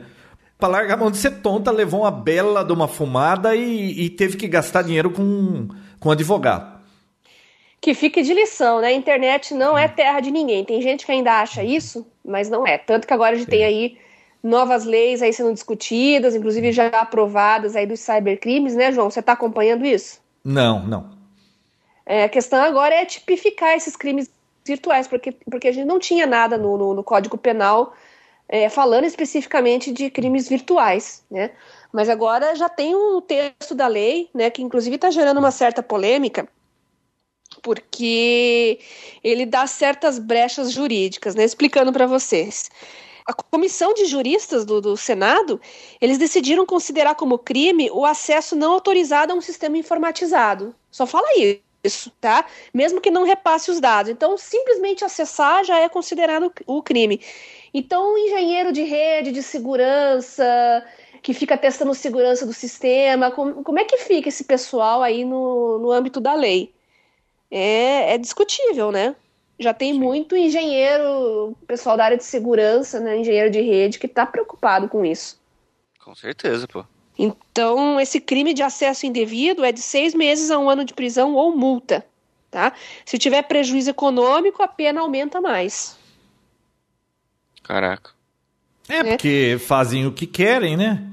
Pra 0.57 0.69
largar 0.69 0.93
a 0.93 0.97
mão 0.97 1.11
de 1.11 1.17
ser 1.17 1.41
tonta, 1.41 1.69
levou 1.69 2.01
uma 2.01 2.11
bela 2.11 2.63
de 2.63 2.71
uma 2.71 2.87
fumada 2.87 3.53
e, 3.53 4.05
e 4.05 4.09
teve 4.09 4.37
que 4.37 4.47
gastar 4.47 4.81
dinheiro 4.81 5.11
com, 5.11 5.67
com 5.99 6.09
advogado. 6.09 6.81
Que 7.81 7.93
fique 7.93 8.21
de 8.21 8.33
lição, 8.33 8.79
né? 8.79 8.87
A 8.87 8.93
internet 8.93 9.53
não 9.53 9.77
é 9.77 9.89
terra 9.89 10.21
de 10.21 10.31
ninguém. 10.31 10.63
Tem 10.63 10.81
gente 10.81 11.05
que 11.05 11.11
ainda 11.11 11.41
acha 11.41 11.61
isso, 11.65 12.07
mas 12.23 12.49
não 12.49 12.65
é. 12.65 12.77
Tanto 12.77 13.05
que 13.05 13.13
agora 13.13 13.35
a 13.35 13.37
gente 13.37 13.49
tem 13.49 13.65
aí 13.65 13.97
novas 14.43 14.83
leis 14.83 15.21
aí 15.21 15.31
sendo 15.31 15.53
discutidas, 15.53 16.35
inclusive 16.35 16.73
já 16.73 16.87
aprovadas 16.87 17.75
aí 17.75 17.87
dos 17.87 18.01
cybercrimes, 18.01 18.75
né, 18.75 18.91
João? 18.91 19.09
Você 19.09 19.21
está 19.21 19.31
acompanhando 19.31 19.85
isso? 19.85 20.19
Não, 20.43 20.85
não. 20.85 21.09
É, 22.05 22.25
a 22.25 22.29
questão 22.29 22.61
agora 22.61 22.93
é 22.93 23.05
tipificar 23.05 23.73
esses 23.75 23.95
crimes 23.95 24.29
virtuais, 24.65 25.07
porque, 25.07 25.31
porque 25.49 25.69
a 25.69 25.71
gente 25.71 25.85
não 25.85 25.99
tinha 25.99 26.25
nada 26.27 26.57
no, 26.57 26.77
no, 26.77 26.93
no 26.93 27.03
Código 27.03 27.37
Penal 27.37 27.93
é, 28.49 28.67
falando 28.67 29.05
especificamente 29.05 29.91
de 29.91 30.09
crimes 30.09 30.49
virtuais, 30.49 31.23
né? 31.31 31.51
Mas 31.91 32.09
agora 32.09 32.55
já 32.55 32.67
tem 32.67 32.93
um 32.93 33.21
texto 33.21 33.73
da 33.73 33.87
lei, 33.87 34.29
né, 34.33 34.49
que 34.49 34.61
inclusive 34.61 34.95
está 34.95 35.09
gerando 35.09 35.37
uma 35.37 35.51
certa 35.51 35.81
polêmica, 35.81 36.47
porque 37.61 38.79
ele 39.23 39.45
dá 39.45 39.65
certas 39.67 40.19
brechas 40.19 40.71
jurídicas, 40.71 41.35
né? 41.35 41.45
Explicando 41.45 41.93
para 41.93 42.05
vocês 42.05 42.69
a 43.25 43.33
comissão 43.33 43.93
de 43.93 44.05
juristas 44.05 44.65
do, 44.65 44.81
do, 44.81 44.97
Senado, 44.97 45.59
eles 46.01 46.17
decidiram 46.17 46.65
considerar 46.65 47.15
como 47.15 47.37
crime 47.37 47.89
o 47.91 48.05
acesso 48.05 48.55
não 48.55 48.73
autorizado 48.73 49.33
a 49.33 49.35
um 49.35 49.41
sistema 49.41 49.77
informatizado. 49.77 50.75
Só 50.91 51.05
fala 51.05 51.27
isso, 51.83 52.11
tá? 52.19 52.45
Mesmo 52.73 52.99
que 52.99 53.11
não 53.11 53.23
repasse 53.23 53.71
os 53.71 53.79
dados. 53.79 54.11
Então, 54.11 54.37
simplesmente 54.37 55.05
acessar 55.05 55.63
já 55.63 55.79
é 55.79 55.87
considerado 55.87 56.51
o 56.65 56.81
crime. 56.81 57.21
Então, 57.73 58.13
um 58.13 58.17
engenheiro 58.17 58.71
de 58.71 58.83
rede, 58.83 59.31
de 59.31 59.41
segurança, 59.41 60.85
que 61.21 61.33
fica 61.33 61.57
testando 61.57 61.93
segurança 61.93 62.45
do 62.45 62.53
sistema, 62.53 63.31
como, 63.31 63.63
como 63.63 63.79
é 63.79 63.85
que 63.85 63.97
fica 63.97 64.29
esse 64.29 64.43
pessoal 64.43 65.01
aí 65.01 65.23
no, 65.23 65.79
no 65.79 65.91
âmbito 65.91 66.19
da 66.19 66.33
lei? 66.33 66.73
É, 67.49 68.15
é 68.15 68.17
discutível, 68.17 68.91
né? 68.91 69.15
Já 69.59 69.73
tem 69.73 69.93
muito 69.93 70.35
engenheiro, 70.35 71.55
pessoal 71.67 71.95
da 71.95 72.05
área 72.05 72.17
de 72.17 72.23
segurança, 72.23 72.99
né, 72.99 73.17
engenheiro 73.17 73.49
de 73.49 73.61
rede, 73.61 73.99
que 73.99 74.05
está 74.05 74.25
preocupado 74.25 74.87
com 74.89 75.05
isso. 75.05 75.39
Com 76.03 76.15
certeza, 76.15 76.67
pô. 76.67 76.83
Então, 77.17 77.99
esse 77.99 78.19
crime 78.19 78.53
de 78.53 78.63
acesso 78.63 79.05
indevido 79.05 79.63
é 79.63 79.71
de 79.71 79.81
seis 79.81 80.13
meses 80.13 80.49
a 80.49 80.57
um 80.57 80.69
ano 80.69 80.83
de 80.83 80.93
prisão 80.93 81.35
ou 81.35 81.55
multa, 81.55 82.05
tá? 82.49 82.73
Se 83.05 83.17
tiver 83.17 83.43
prejuízo 83.43 83.89
econômico, 83.89 84.63
a 84.63 84.67
pena 84.67 85.01
aumenta 85.01 85.39
mais. 85.39 85.95
Caraca. 87.61 88.11
É, 88.89 88.97
é. 88.97 89.03
porque 89.03 89.57
fazem 89.59 90.05
o 90.05 90.11
que 90.11 90.27
querem, 90.27 90.75
né? 90.75 91.07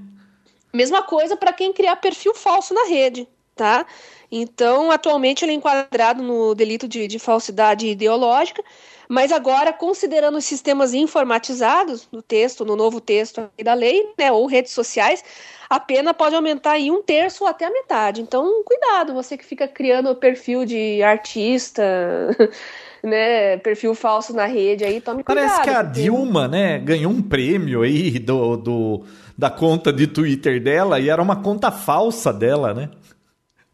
Mesma 0.72 1.03
coisa 1.03 1.37
para 1.37 1.53
quem 1.53 1.72
criar 1.72 1.96
perfil 1.96 2.35
falso 2.35 2.72
na 2.72 2.87
rede, 2.87 3.29
tá? 3.55 3.87
Então, 4.31 4.90
atualmente 4.90 5.45
ele 5.45 5.53
é 5.53 5.55
enquadrado 5.55 6.23
no 6.23 6.55
delito 6.55 6.87
de, 6.87 7.09
de 7.09 7.19
falsidade 7.19 7.87
ideológica, 7.88 8.62
mas 9.09 9.33
agora, 9.33 9.73
considerando 9.73 10.38
os 10.38 10.45
sistemas 10.45 10.95
informatizados 10.95 12.07
no 12.12 12.23
texto, 12.23 12.64
no 12.64 12.77
novo 12.77 13.01
texto 13.01 13.51
da 13.61 13.75
lei, 13.75 14.09
né, 14.16 14.31
ou 14.31 14.47
redes 14.47 14.71
sociais, 14.71 15.25
a 15.69 15.81
pena 15.81 16.14
pode 16.14 16.37
aumentar 16.37 16.79
em 16.79 16.93
um 16.93 17.03
terço 17.03 17.43
ou 17.43 17.51
até 17.51 17.64
a 17.64 17.73
metade. 17.73 18.21
Então, 18.21 18.62
cuidado, 18.64 19.12
você 19.12 19.37
que 19.37 19.45
fica 19.45 19.66
criando 19.66 20.14
perfil 20.14 20.64
de 20.64 21.03
artista, 21.03 21.83
né, 23.03 23.57
perfil 23.57 23.97
falso 23.97 24.33
na 24.33 24.47
rede 24.47 24.85
aí, 24.85 25.01
tome 25.01 25.25
cuidado. 25.25 25.45
Parece 25.45 25.62
que 25.62 25.71
a 25.71 25.83
porque... 25.83 26.03
Dilma, 26.03 26.47
né, 26.47 26.79
ganhou 26.79 27.11
um 27.11 27.21
prêmio 27.21 27.83
aí 27.83 28.16
do, 28.16 28.57
do, 28.57 29.05
da 29.37 29.51
conta 29.51 29.93
de 29.93 30.07
Twitter 30.07 30.62
dela 30.62 31.01
e 31.01 31.09
era 31.09 31.21
uma 31.21 31.43
conta 31.43 31.73
falsa 31.73 32.33
dela, 32.33 32.73
né? 32.73 32.90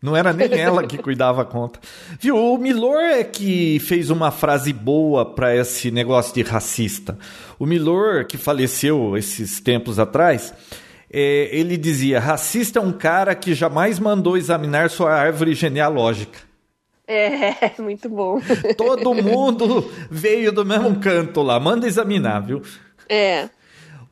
Não 0.06 0.14
era 0.14 0.32
nem 0.32 0.52
ela 0.52 0.86
que 0.86 0.96
cuidava 0.96 1.42
a 1.42 1.44
conta. 1.44 1.80
Viu? 2.20 2.36
O 2.36 2.56
Milor 2.56 3.00
é 3.00 3.24
que 3.24 3.80
fez 3.80 4.08
uma 4.08 4.30
frase 4.30 4.72
boa 4.72 5.24
para 5.24 5.56
esse 5.56 5.90
negócio 5.90 6.32
de 6.32 6.42
racista. 6.42 7.18
O 7.58 7.66
Milor, 7.66 8.24
que 8.24 8.38
faleceu 8.38 9.16
esses 9.16 9.58
tempos 9.58 9.98
atrás, 9.98 10.54
é, 11.12 11.48
ele 11.50 11.76
dizia: 11.76 12.20
racista 12.20 12.78
é 12.78 12.82
um 12.82 12.92
cara 12.92 13.34
que 13.34 13.52
jamais 13.52 13.98
mandou 13.98 14.36
examinar 14.36 14.90
sua 14.90 15.12
árvore 15.12 15.54
genealógica. 15.54 16.38
É, 17.04 17.72
muito 17.82 18.08
bom. 18.08 18.40
Todo 18.76 19.12
mundo 19.12 19.90
veio 20.08 20.52
do 20.52 20.64
mesmo 20.64 21.00
canto 21.00 21.42
lá. 21.42 21.58
Manda 21.58 21.84
examinar, 21.84 22.46
viu? 22.46 22.62
É. 23.08 23.48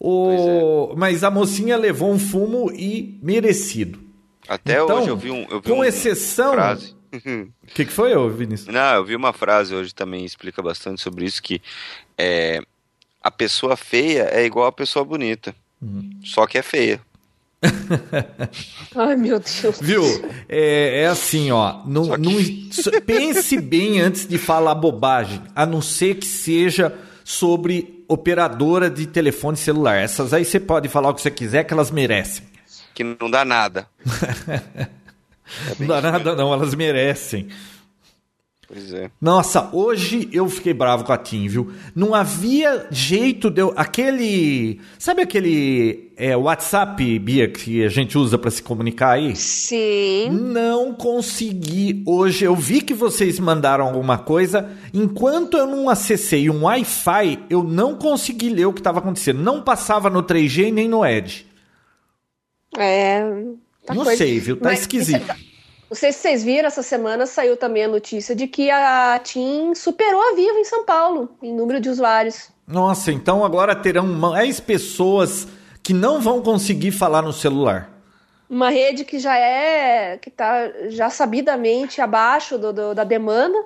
O... 0.00 0.90
É. 0.90 0.96
Mas 0.96 1.22
a 1.22 1.30
mocinha 1.30 1.76
levou 1.76 2.10
um 2.10 2.18
fumo 2.18 2.68
e 2.72 3.16
merecido. 3.22 4.03
Até 4.48 4.74
então, 4.74 4.98
hoje 4.98 5.08
eu 5.08 5.16
vi 5.16 5.30
um. 5.30 5.46
Eu 5.50 5.60
vi 5.60 5.68
com 5.70 5.78
um, 5.78 5.84
exceção. 5.84 6.52
Frase. 6.52 6.94
O 7.14 7.50
que, 7.74 7.84
que 7.84 7.92
foi, 7.92 8.12
Vinícius? 8.30 8.74
Não, 8.74 8.94
eu 8.96 9.04
vi 9.04 9.14
uma 9.14 9.32
frase 9.32 9.74
hoje 9.74 9.94
também 9.94 10.24
explica 10.24 10.60
bastante 10.60 11.00
sobre 11.00 11.24
isso 11.24 11.40
que 11.40 11.62
é, 12.18 12.60
a 13.22 13.30
pessoa 13.30 13.76
feia 13.76 14.28
é 14.32 14.44
igual 14.44 14.66
a 14.66 14.72
pessoa 14.72 15.04
bonita, 15.04 15.54
uhum. 15.80 16.10
só 16.24 16.44
que 16.46 16.58
é 16.58 16.62
feia. 16.62 17.00
Ai, 18.96 19.16
meu 19.16 19.38
Deus. 19.40 19.80
Viu? 19.80 20.02
É, 20.48 21.02
é 21.02 21.06
assim, 21.06 21.50
ó. 21.50 21.82
Não, 21.86 22.10
que- 22.10 22.18
não- 22.90 23.00
pense 23.00 23.60
bem 23.60 24.00
antes 24.00 24.26
de 24.26 24.36
falar 24.36 24.74
bobagem, 24.74 25.40
a 25.54 25.64
não 25.64 25.80
ser 25.80 26.16
que 26.16 26.26
seja 26.26 26.92
sobre 27.24 28.04
operadora 28.06 28.90
de 28.90 29.06
telefone 29.06 29.56
celular. 29.56 29.96
Essas 29.96 30.34
aí 30.34 30.44
você 30.44 30.60
pode 30.60 30.88
falar 30.88 31.10
o 31.10 31.14
que 31.14 31.22
você 31.22 31.30
quiser, 31.30 31.64
que 31.64 31.72
elas 31.72 31.90
merecem. 31.90 32.44
Que 32.94 33.02
não 33.02 33.30
dá 33.30 33.44
nada. 33.44 33.88
Não 35.78 35.86
dá 35.86 36.00
nada, 36.00 36.34
não, 36.34 36.52
elas 36.54 36.74
merecem. 36.74 37.48
Pois 38.66 38.92
é. 38.92 39.10
Nossa, 39.20 39.68
hoje 39.72 40.28
eu 40.32 40.48
fiquei 40.48 40.72
bravo 40.72 41.04
com 41.04 41.12
a 41.12 41.18
Tim, 41.18 41.46
viu? 41.46 41.70
Não 41.94 42.14
havia 42.14 42.86
jeito 42.90 43.50
de 43.50 43.60
eu. 43.60 43.72
Aquele. 43.76 44.80
Sabe 44.98 45.22
aquele 45.22 46.10
é, 46.16 46.36
WhatsApp, 46.36 47.18
Bia, 47.18 47.46
que 47.46 47.84
a 47.84 47.88
gente 47.88 48.16
usa 48.16 48.38
pra 48.38 48.50
se 48.50 48.62
comunicar 48.62 49.12
aí? 49.12 49.36
Sim. 49.36 50.30
Não 50.30 50.94
consegui 50.94 52.02
hoje. 52.06 52.46
Eu 52.46 52.56
vi 52.56 52.80
que 52.80 52.94
vocês 52.94 53.38
mandaram 53.38 53.84
alguma 53.84 54.16
coisa. 54.16 54.70
Enquanto 54.92 55.58
eu 55.58 55.66
não 55.66 55.90
acessei 55.90 56.48
um 56.48 56.64
Wi-Fi, 56.64 57.40
eu 57.50 57.62
não 57.62 57.96
consegui 57.96 58.48
ler 58.48 58.66
o 58.66 58.72
que 58.72 58.80
estava 58.80 58.98
acontecendo. 58.98 59.42
Não 59.42 59.62
passava 59.62 60.08
no 60.08 60.22
3G 60.22 60.72
nem 60.72 60.88
no 60.88 61.04
Edge. 61.04 61.46
É. 62.78 63.20
tá 63.86 63.94
não 63.94 64.04
coisa. 64.04 64.18
sei, 64.18 64.38
viu? 64.38 64.56
Tá 64.56 64.70
Mas 64.70 64.80
esquisito. 64.80 65.26
Não 65.90 65.96
sei 65.96 66.12
se 66.12 66.18
vocês 66.20 66.42
viram, 66.42 66.66
essa 66.66 66.82
semana 66.82 67.26
saiu 67.26 67.56
também 67.56 67.84
a 67.84 67.88
notícia 67.88 68.34
de 68.34 68.46
que 68.48 68.70
a 68.70 69.20
TIM 69.22 69.74
superou 69.74 70.20
a 70.20 70.34
Vivo 70.34 70.58
em 70.58 70.64
São 70.64 70.84
Paulo, 70.84 71.28
em 71.42 71.54
número 71.54 71.78
de 71.78 71.88
usuários. 71.88 72.48
Nossa, 72.66 73.12
então 73.12 73.44
agora 73.44 73.76
terão 73.76 74.06
mais 74.06 74.58
pessoas 74.58 75.46
que 75.82 75.92
não 75.92 76.20
vão 76.20 76.40
conseguir 76.42 76.90
falar 76.90 77.22
no 77.22 77.32
celular. 77.32 77.90
Uma 78.48 78.70
rede 78.70 79.04
que 79.04 79.18
já 79.18 79.36
é, 79.38 80.16
que 80.18 80.30
tá 80.30 80.70
já 80.88 81.10
sabidamente 81.10 82.00
abaixo 82.00 82.58
do, 82.58 82.72
do- 82.72 82.94
da 82.94 83.04
demanda. 83.04 83.56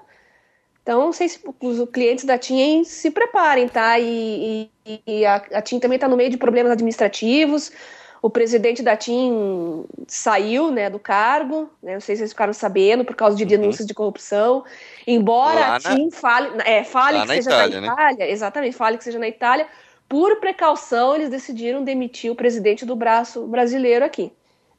Então, 0.83 1.01
não 1.07 1.13
sei 1.13 1.29
se 1.29 1.39
os 1.61 1.89
clientes 1.91 2.25
da 2.25 2.37
TIM 2.39 2.83
se 2.85 3.11
preparem, 3.11 3.69
tá? 3.69 3.99
E, 3.99 4.69
e- 4.87 5.01
e 5.07 5.27
a, 5.27 5.37
a 5.53 5.63
TIM 5.63 5.79
também 5.79 5.97
está 5.97 6.09
no 6.09 6.17
meio 6.17 6.31
de 6.31 6.37
problemas 6.37 6.73
administrativos. 6.73 7.71
O 8.21 8.29
presidente 8.29 8.83
da 8.83 8.97
TIM 8.97 9.85
saiu 10.07 10.71
né, 10.71 10.91
do 10.91 10.99
cargo, 10.99 11.71
né, 11.83 11.95
não 11.95 12.01
sei 12.01 12.17
se 12.17 12.21
vocês 12.21 12.33
ficaram 12.33 12.53
sabendo, 12.53 13.05
por 13.05 13.15
causa 13.15 13.37
de 13.37 13.45
denúncias 13.45 13.87
de 13.87 13.95
corrupção. 13.95 14.65
Embora 15.07 15.61
Lá 15.61 15.67
a 15.77 15.79
na- 15.79 15.95
TIM 15.97 16.11
fale, 16.11 16.51
é, 16.65 16.83
fale 16.85 17.17
lá 17.19 17.23
que 17.23 17.29
na 17.29 17.35
seja 17.35 17.51
Itália, 17.51 17.81
na 17.81 17.87
né? 17.87 17.93
Itália, 17.93 18.31
exatamente, 18.31 18.77
fale 18.77 18.99
que 18.99 19.05
seja 19.05 19.19
na 19.19 19.29
Itália, 19.29 19.67
por 20.09 20.37
precaução 20.41 21.15
eles 21.15 21.29
decidiram 21.31 21.85
demitir 21.85 22.31
o 22.31 22.35
presidente 22.35 22.85
do 22.85 22.97
braço 22.97 23.47
brasileiro 23.47 24.05
aqui. 24.05 24.33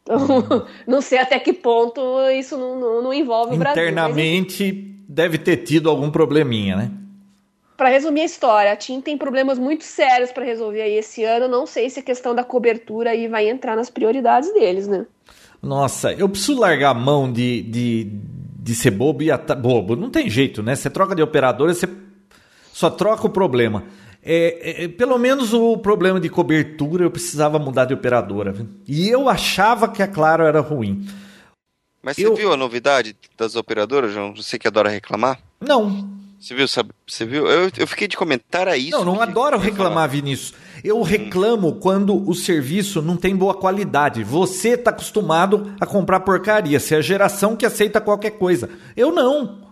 Então, 0.03 0.17
não 0.87 1.01
sei 1.01 1.19
até 1.19 1.39
que 1.39 1.53
ponto 1.53 2.01
isso 2.31 2.57
não, 2.57 2.79
não- 2.79 3.01
não 3.03 3.13
envolve 3.13 3.55
o 3.55 3.57
Brasil. 3.57 3.83
mas, 3.83 3.91
Internamente 3.91 4.73
deve 5.07 5.37
ter 5.37 5.57
tido 5.57 5.89
algum 5.89 6.11
probleminha, 6.11 6.75
né? 6.75 6.91
Para 7.79 7.87
resumir 7.87 8.19
a 8.19 8.25
história, 8.25 8.73
a 8.73 8.75
TIM 8.75 8.99
tem 8.99 9.17
problemas 9.17 9.57
muito 9.57 9.85
sérios 9.85 10.33
para 10.33 10.43
resolver 10.43 10.81
aí 10.81 10.97
esse 10.97 11.23
ano. 11.23 11.47
Não 11.47 11.65
sei 11.65 11.89
se 11.89 12.01
a 12.01 12.03
questão 12.03 12.35
da 12.35 12.43
cobertura 12.43 13.11
aí 13.11 13.29
vai 13.29 13.47
entrar 13.47 13.73
nas 13.77 13.89
prioridades 13.89 14.53
deles, 14.53 14.85
né? 14.85 15.05
Nossa, 15.63 16.11
eu 16.11 16.27
preciso 16.27 16.59
largar 16.59 16.89
a 16.89 16.93
mão 16.93 17.31
de, 17.31 17.61
de, 17.61 18.11
de 18.61 18.75
ser 18.75 18.91
bobo 18.91 19.23
e 19.23 19.31
ata... 19.31 19.55
bobo. 19.55 19.95
Não 19.95 20.09
tem 20.09 20.29
jeito, 20.29 20.61
né? 20.61 20.75
Você 20.75 20.89
troca 20.89 21.15
de 21.15 21.21
operadora, 21.21 21.73
você 21.73 21.87
só 22.73 22.89
troca 22.89 23.27
o 23.27 23.29
problema. 23.29 23.85
É, 24.21 24.83
é, 24.83 24.87
pelo 24.89 25.17
menos 25.17 25.53
o 25.53 25.77
problema 25.77 26.19
de 26.19 26.27
cobertura 26.27 27.05
eu 27.05 27.11
precisava 27.11 27.57
mudar 27.59 27.85
de 27.85 27.93
operadora. 27.93 28.53
E 28.85 29.07
eu 29.07 29.29
achava 29.29 29.87
que 29.87 30.03
a 30.03 30.07
Claro 30.07 30.43
era 30.43 30.59
ruim. 30.59 31.07
Mas 32.03 32.17
você 32.17 32.25
Eu- 32.27 32.35
viu 32.35 32.51
a 32.51 32.57
novidade 32.57 33.15
das 33.37 33.55
operadoras, 33.55 34.11
João? 34.11 34.35
Você 34.35 34.59
que 34.59 34.67
adora 34.67 34.89
reclamar? 34.89 35.39
Não, 35.61 36.19
Você 36.39 36.55
viu, 36.55 36.67
sabe? 36.67 36.91
Você 37.05 37.25
viu? 37.25 37.45
Eu, 37.47 37.69
eu 37.77 37.85
fiquei 37.87 38.07
de 38.07 38.15
comentar 38.15 38.67
a 38.67 38.77
isso. 38.77 38.91
não, 38.91 39.03
não 39.03 39.15
que- 39.17 39.23
adoro 39.23 39.59
que 39.59 39.65
eu 39.65 39.69
ia 39.71 39.75
falar. 39.75 39.89
reclamar, 39.89 40.09
Vinícius. 40.09 40.53
Eu 40.83 41.01
reclamo 41.01 41.73
quando 41.75 42.15
o 42.29 42.33
serviço 42.33 43.01
não 43.01 43.17
tem 43.17 43.35
boa 43.35 43.53
qualidade. 43.53 44.23
Você 44.23 44.77
tá 44.77 44.91
acostumado 44.91 45.75
a 45.81 45.85
comprar 45.85 46.21
porcaria. 46.21 46.79
Você 46.79 46.95
é 46.95 46.99
a 46.99 47.01
geração 47.01 47.55
que 47.57 47.65
aceita 47.65 47.99
qualquer 47.99 48.31
coisa. 48.31 48.69
Eu 48.95 49.11
não. 49.11 49.67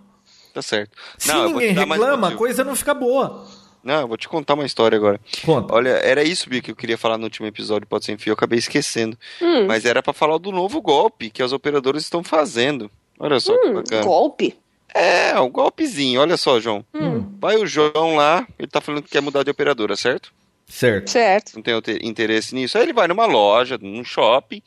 Tá 0.53 0.61
certo. 0.61 0.91
Se 1.17 1.29
Não, 1.29 1.47
ninguém 1.47 1.71
reclama, 1.71 2.29
a 2.29 2.35
coisa 2.35 2.63
não 2.65 2.75
fica 2.75 2.93
boa. 2.93 3.45
Não, 3.83 4.01
eu 4.01 4.07
vou 4.09 4.17
te 4.17 4.27
contar 4.27 4.55
uma 4.55 4.65
história 4.65 4.97
agora. 4.97 5.17
Conta. 5.45 5.73
Olha, 5.73 5.91
era 5.91 6.21
isso, 6.23 6.49
Bia, 6.49 6.61
que 6.61 6.71
eu 6.71 6.75
queria 6.75 6.97
falar 6.97 7.17
no 7.17 7.23
último 7.23 7.47
episódio, 7.47 7.87
pode 7.87 8.03
ser 8.03 8.11
enfim, 8.11 8.31
eu 8.31 8.33
acabei 8.33 8.59
esquecendo. 8.59 9.17
Hum. 9.41 9.65
Mas 9.67 9.85
era 9.85 10.03
pra 10.03 10.11
falar 10.11 10.37
do 10.39 10.51
novo 10.51 10.81
golpe 10.81 11.29
que 11.29 11.41
as 11.41 11.53
operadoras 11.53 12.03
estão 12.03 12.21
fazendo. 12.21 12.91
Olha 13.17 13.39
só 13.39 13.57
que 13.57 13.67
Hum, 13.69 13.73
bacana. 13.75 14.03
golpe. 14.03 14.57
É, 14.93 15.39
um 15.39 15.49
golpezinho, 15.49 16.21
olha 16.21 16.37
só, 16.37 16.59
João. 16.59 16.85
Hum, 16.93 17.37
Vai 17.39 17.57
o 17.57 17.67
João 17.67 18.15
lá, 18.15 18.47
ele 18.57 18.67
tá 18.67 18.81
falando 18.81 19.03
que 19.03 19.09
quer 19.09 19.21
mudar 19.21 19.43
de 19.43 19.51
operadora, 19.51 19.95
certo? 19.95 20.33
Certo. 20.65 21.09
certo. 21.09 21.53
Não 21.55 21.61
tem 21.61 21.99
interesse 22.01 22.53
nisso. 22.53 22.77
Aí 22.77 22.83
ele 22.83 22.93
vai 22.93 23.07
numa 23.07 23.25
loja, 23.25 23.77
num 23.77 24.03
shopping, 24.03 24.61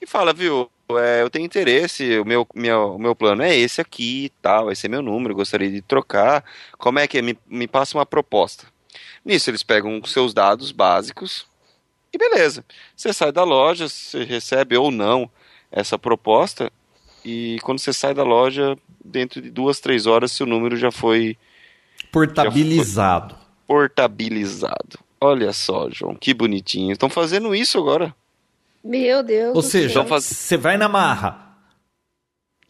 e 0.00 0.06
fala, 0.06 0.32
viu, 0.32 0.70
é, 0.96 1.22
eu 1.22 1.28
tenho 1.28 1.44
interesse, 1.44 2.18
o 2.18 2.24
meu, 2.24 2.46
meu, 2.54 2.94
o 2.94 2.98
meu 2.98 3.14
plano 3.14 3.42
é 3.42 3.54
esse 3.54 3.80
aqui 3.80 4.26
e 4.26 4.28
tal, 4.40 4.70
esse 4.72 4.86
é 4.86 4.88
meu 4.88 5.02
número, 5.02 5.34
gostaria 5.34 5.70
de 5.70 5.82
trocar. 5.82 6.44
Como 6.78 6.98
é 6.98 7.06
que 7.06 7.18
é? 7.18 7.22
Me, 7.22 7.38
me 7.46 7.66
passa 7.66 7.98
uma 7.98 8.06
proposta. 8.06 8.66
Nisso 9.24 9.50
eles 9.50 9.62
pegam 9.62 10.00
os 10.02 10.12
seus 10.12 10.32
dados 10.32 10.72
básicos 10.72 11.46
e 12.12 12.16
beleza. 12.16 12.64
Você 12.96 13.12
sai 13.12 13.32
da 13.32 13.44
loja, 13.44 13.88
você 13.88 14.24
recebe 14.24 14.76
ou 14.76 14.90
não 14.90 15.30
essa 15.70 15.98
proposta, 15.98 16.72
e 17.28 17.58
quando 17.60 17.78
você 17.78 17.92
sai 17.92 18.14
da 18.14 18.22
loja, 18.22 18.76
dentro 19.04 19.40
de 19.40 19.50
duas, 19.50 19.80
três 19.80 20.06
horas, 20.06 20.32
seu 20.32 20.46
número 20.46 20.76
já 20.76 20.90
foi 20.90 21.36
Portabilizado. 22.12 23.36
portabilizado. 23.66 24.98
Olha 25.20 25.52
só, 25.52 25.88
João, 25.90 26.14
que 26.14 26.32
bonitinho. 26.32 26.92
Estão 26.92 27.10
fazendo 27.10 27.54
isso 27.54 27.78
agora. 27.78 28.14
Meu 28.82 29.22
Deus. 29.22 29.54
Ou 29.54 29.62
seja, 29.62 30.04
faz- 30.04 30.24
você 30.24 30.56
vai 30.56 30.76
na 30.76 30.88
marra. 30.88 31.46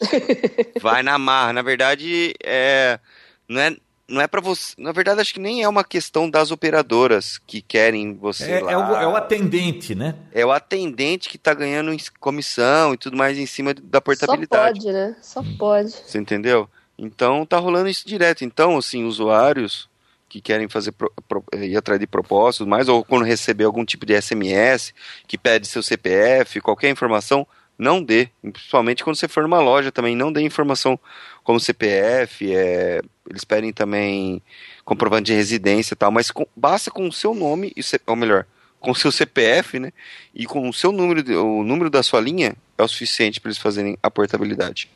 Vai 0.81 1.03
na 1.03 1.19
marra. 1.19 1.53
Na 1.53 1.61
verdade, 1.63 2.33
é, 2.45 3.01
não 3.49 3.61
é, 3.61 3.77
não 4.09 4.21
é 4.21 4.27
para 4.27 4.41
você. 4.41 4.75
Na 4.79 4.91
verdade, 4.93 5.21
acho 5.21 5.35
que 5.35 5.41
nem 5.41 5.63
é 5.63 5.69
uma 5.69 5.85
questão 5.85 6.29
das 6.31 6.51
operadoras 6.51 7.39
que 7.47 7.61
querem 7.61 8.15
você. 8.15 8.53
É, 8.53 8.61
lá. 8.61 8.73
é 8.73 8.77
o, 8.77 8.97
é 8.97 9.07
o 9.07 9.17
atendente, 9.17 9.95
né? 9.95 10.15
É 10.33 10.45
o 10.47 10.51
atendente 10.53 11.29
que 11.29 11.37
tá 11.39 11.53
ganhando 11.55 11.95
comissão 12.19 12.95
e 12.95 12.97
tudo 12.97 13.17
mais 13.17 13.37
em 13.39 13.47
cima 13.47 13.75
da 13.75 13.99
Só 13.99 14.01
portabilidade. 14.01 14.81
pode, 14.81 14.93
né? 14.93 15.17
Só 15.23 15.43
pode. 15.59 15.91
Você 15.91 16.19
entendeu? 16.19 16.69
Então 16.99 17.45
tá 17.47 17.59
rolando 17.59 17.89
isso 17.89 18.07
direto. 18.09 18.45
Então, 18.45 18.77
assim, 18.79 19.05
usuários 19.05 19.89
que 20.29 20.41
querem 20.41 20.69
fazer 20.69 20.93
pro- 20.93 21.13
pro- 21.27 21.45
ir 21.55 21.77
atrás 21.77 21.99
de 21.99 22.07
propósitos, 22.07 22.67
mais 22.67 22.89
ou 22.89 23.03
quando 23.05 23.25
receber 23.25 23.65
algum 23.65 23.85
tipo 23.85 24.05
de 24.05 24.15
SMS 24.21 24.93
que 25.27 25.39
pede 25.39 25.67
seu 25.67 25.83
CPF, 25.83 26.61
qualquer 26.61 26.91
informação, 26.91 27.47
não 27.79 28.03
dê. 28.03 28.29
Principalmente 28.43 29.05
quando 29.05 29.17
você 29.17 29.29
for 29.29 29.43
numa 29.43 29.61
loja 29.61 29.93
também, 29.93 30.17
não 30.17 30.33
dê 30.33 30.43
informação 30.43 30.99
como 31.45 31.61
CPF, 31.61 32.53
é, 32.55 33.01
eles 33.31 33.45
pedem 33.45 33.73
também 33.73 34.43
comprovante 34.85 35.27
de 35.27 35.35
residência 35.35 35.95
e 35.95 35.97
tal, 35.97 36.11
mas 36.11 36.31
com- 36.31 36.47
basta 36.57 36.91
com 36.91 37.07
o 37.07 37.13
seu 37.13 37.35
nome, 37.35 37.73
e 37.77 37.81
ou 38.07 38.17
melhor, 38.17 38.45
com 38.81 38.91
o 38.91 38.95
seu 38.95 39.11
CPF, 39.13 39.79
né? 39.79 39.93
E 40.35 40.45
com 40.47 40.69
o 40.69 40.73
seu 40.73 40.93
número, 40.93 41.23
o 41.45 41.63
número 41.65 41.89
da 41.91 42.03
sua 42.03 42.21
linha 42.21 42.55
é 42.77 42.83
o 42.83 42.89
suficiente 42.89 43.41
para 43.41 43.49
eles 43.51 43.59
fazerem 43.59 43.97
a 44.03 44.11
portabilidade. 44.11 44.91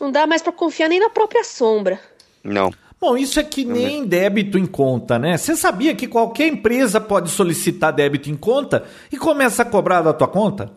Não 0.00 0.10
dá 0.10 0.26
mais 0.26 0.42
pra 0.42 0.52
confiar 0.52 0.88
nem 0.88 1.00
na 1.00 1.08
própria 1.10 1.44
sombra. 1.44 2.00
Não. 2.42 2.72
Bom, 3.00 3.16
isso 3.16 3.38
é 3.38 3.44
que 3.44 3.64
nem 3.64 4.06
débito 4.06 4.56
em 4.56 4.66
conta, 4.66 5.18
né? 5.18 5.36
Você 5.36 5.56
sabia 5.56 5.94
que 5.94 6.06
qualquer 6.06 6.46
empresa 6.48 7.00
pode 7.00 7.30
solicitar 7.30 7.92
débito 7.92 8.30
em 8.30 8.36
conta 8.36 8.84
e 9.12 9.16
começa 9.18 9.62
a 9.62 9.64
cobrar 9.64 10.00
da 10.02 10.12
tua 10.12 10.28
conta? 10.28 10.72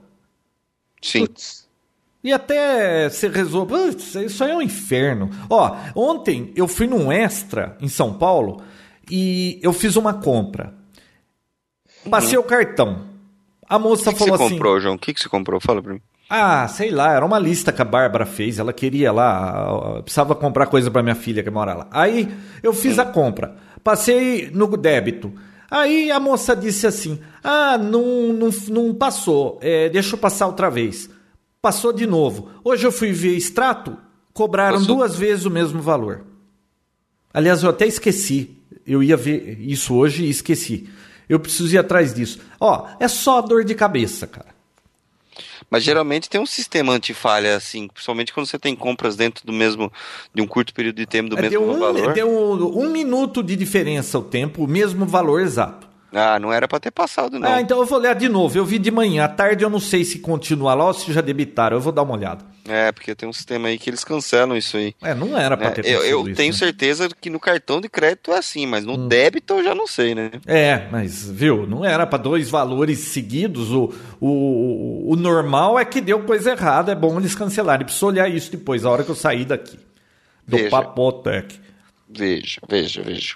Sim. 1.02 1.22
Putz. 1.22 1.68
E 2.24 2.34
até 2.34 3.10
você 3.10 3.28
resolve. 3.28 3.74
Putz, 3.74 4.16
Isso 4.16 4.44
aí 4.44 4.52
é 4.52 4.56
um 4.56 4.62
inferno. 4.62 5.30
Ó, 5.50 5.78
ontem 5.96 6.52
eu 6.56 6.68
fui 6.68 6.88
num 6.88 7.12
extra 7.12 7.78
em 7.80 7.88
São 7.88 8.14
Paulo 8.14 8.62
e 9.10 9.60
eu 9.62 9.72
fiz 9.72 9.96
uma 9.96 10.14
compra. 10.14 10.74
Passei 12.10 12.38
o 12.38 12.44
cartão. 12.44 13.08
A 13.70 13.78
moça 13.78 14.10
O 14.10 14.14
que, 14.14 14.20
que 14.20 14.20
falou 14.20 14.38
você 14.38 14.44
assim: 14.44 14.54
comprou, 14.56 14.80
João? 14.80 14.96
O 14.96 15.00
que, 15.00 15.14
que 15.14 15.20
você 15.20 15.30
comprou? 15.30 15.60
Fala 15.60 15.82
pra 15.82 15.94
mim. 15.94 16.02
Ah, 16.30 16.68
sei 16.68 16.92
lá, 16.92 17.14
era 17.14 17.26
uma 17.26 17.40
lista 17.40 17.72
que 17.72 17.82
a 17.82 17.86
Bárbara 17.86 18.26
fez. 18.26 18.60
Ela 18.60 18.74
queria 18.74 19.12
lá, 19.12 20.02
precisava 20.02 20.36
comprar 20.36 20.68
coisa 20.68 20.92
pra 20.92 21.02
minha 21.02 21.16
filha 21.16 21.42
que 21.42 21.50
mora 21.50 21.74
lá. 21.74 21.88
Aí 21.92 22.30
eu 22.62 22.74
fiz 22.74 23.00
a 23.00 23.06
compra, 23.06 23.56
passei 23.84 24.50
no 24.52 24.76
débito. 24.76 25.34
Aí 25.70 26.12
a 26.12 26.20
moça 26.20 26.56
disse 26.56 26.88
assim: 26.88 27.20
Ah, 27.44 27.78
não, 27.78 28.34
não, 28.34 28.50
não 28.70 28.94
passou, 28.94 29.60
é, 29.62 29.90
deixa 29.90 30.16
eu 30.16 30.20
passar 30.20 30.48
outra 30.48 30.70
vez. 30.70 31.10
Passou 31.62 31.92
de 31.92 32.06
novo. 32.08 32.50
Hoje 32.64 32.86
eu 32.86 32.92
fui 32.92 33.12
ver 33.12 33.36
extrato, 33.36 33.98
cobraram 34.34 34.80
Passou. 34.80 34.96
duas 34.96 35.16
vezes 35.16 35.46
o 35.46 35.52
mesmo 35.52 35.82
valor. 35.82 36.26
Aliás, 37.34 37.64
eu 37.64 37.70
até 37.70 37.86
esqueci. 37.86 38.58
Eu 38.86 39.04
ia 39.04 39.18
ver 39.18 39.60
isso 39.60 39.94
hoje 39.94 40.24
e 40.24 40.30
esqueci. 40.30 40.90
Eu 41.28 41.40
preciso 41.40 41.76
ir 41.76 41.78
atrás 41.78 42.14
disso. 42.14 42.40
Ó, 42.60 42.88
é 43.00 43.08
só 43.08 43.42
dor 43.42 43.66
de 43.66 43.76
cabeça, 43.76 44.26
cara. 44.26 44.57
Mas 45.70 45.84
geralmente 45.84 46.30
tem 46.30 46.40
um 46.40 46.46
sistema 46.46 46.94
antifalha 46.94 47.56
assim, 47.56 47.88
principalmente 47.88 48.34
quando 48.34 48.48
você 48.48 48.60
tem 48.60 48.76
compras 48.76 49.16
dentro 49.16 49.46
do 49.46 49.54
mesmo 49.54 49.92
de 50.34 50.42
um 50.42 50.48
curto 50.48 50.74
período 50.74 50.96
de 50.96 51.06
tempo 51.06 51.30
do 51.30 51.38
É, 51.38 51.42
mesmo 51.42 51.60
deu 51.60 51.70
um, 51.70 51.80
valor. 51.80 52.14
deu 52.14 52.30
um 52.30 52.90
minuto 52.90 53.44
de 53.44 53.56
diferença 53.56 54.18
o 54.20 54.24
tempo, 54.24 54.64
o 54.64 54.68
mesmo 54.68 55.06
valor 55.06 55.42
exato. 55.42 55.87
Ah, 56.14 56.40
não 56.40 56.54
era 56.54 56.68
pra 56.70 56.80
ter 56.80 56.90
passado 56.92 57.38
não. 57.38 57.50
Ah, 57.52 57.60
então 57.60 57.80
eu 57.80 57.86
vou 57.86 58.00
olhar 58.00 58.14
de 58.16 58.30
novo. 58.30 58.58
Eu 58.58 58.64
vi 58.66 58.80
de 58.80 58.90
manhã, 58.90 59.26
à 59.26 59.28
tarde 59.28 59.64
eu 59.66 59.70
não 59.70 59.80
sei 59.80 60.06
se 60.06 60.20
continua 60.20 60.74
lá 60.74 60.86
ou 60.86 60.94
se 60.94 61.12
já 61.12 61.20
debitaram. 61.20 61.76
Eu 61.78 61.82
vou 61.82 61.92
dar 61.92 62.04
uma 62.04 62.14
olhada. 62.14 62.46
É, 62.66 62.92
porque 62.94 63.14
tem 63.14 63.28
um 63.28 63.34
sistema 63.34 63.68
aí 63.68 63.78
que 63.78 63.90
eles 63.90 64.04
cancelam 64.06 64.56
isso 64.58 64.78
aí. 64.78 64.94
É, 65.02 65.14
não 65.14 65.38
era 65.38 65.56
pra 65.58 65.68
É, 65.68 65.72
ter 65.72 65.82
eu 65.86 65.98
acontecido 65.98 66.10
eu 66.12 66.28
isso, 66.30 66.38
tenho 66.38 66.52
né? 66.54 66.58
certeza 66.58 67.10
que 67.20 67.30
no 67.30 67.40
cartão 67.40 67.82
de 67.82 67.90
crédito 67.90 68.32
é 68.32 68.38
assim, 68.38 68.66
mas 68.66 68.86
no 68.86 68.94
Hum. 68.94 69.08
débito 69.10 69.54
eu 69.56 69.64
já 69.64 69.76
não 69.76 69.86
sei, 69.88 70.16
né? 70.16 70.32
É, 70.46 70.88
mas 70.92 71.30
viu, 71.30 71.68
não 71.68 71.84
era 71.84 72.08
pra 72.08 72.18
dois 72.18 72.50
valores 72.50 73.00
seguidos. 73.00 73.72
O, 73.72 73.94
o, 74.22 75.12
o 75.12 75.16
normal 75.18 75.78
é 75.78 75.84
que 75.86 76.00
deu 76.02 76.24
coisa 76.24 76.52
errada. 76.52 76.92
É 76.92 76.96
bom 76.96 77.18
eles 77.20 77.36
cancelarem. 77.36 77.86
Preciso 77.86 78.08
olhar 78.08 78.30
isso 78.30 78.50
depois, 78.52 78.86
a 78.86 78.90
hora 78.90 79.04
que 79.04 79.12
eu 79.12 79.16
sair 79.16 79.44
daqui. 79.46 79.78
Do 80.48 80.56
Veja. 80.58 80.70
Papotec. 80.70 81.60
Veja, 82.10 82.62
veja, 82.70 83.02
veja. 83.02 83.36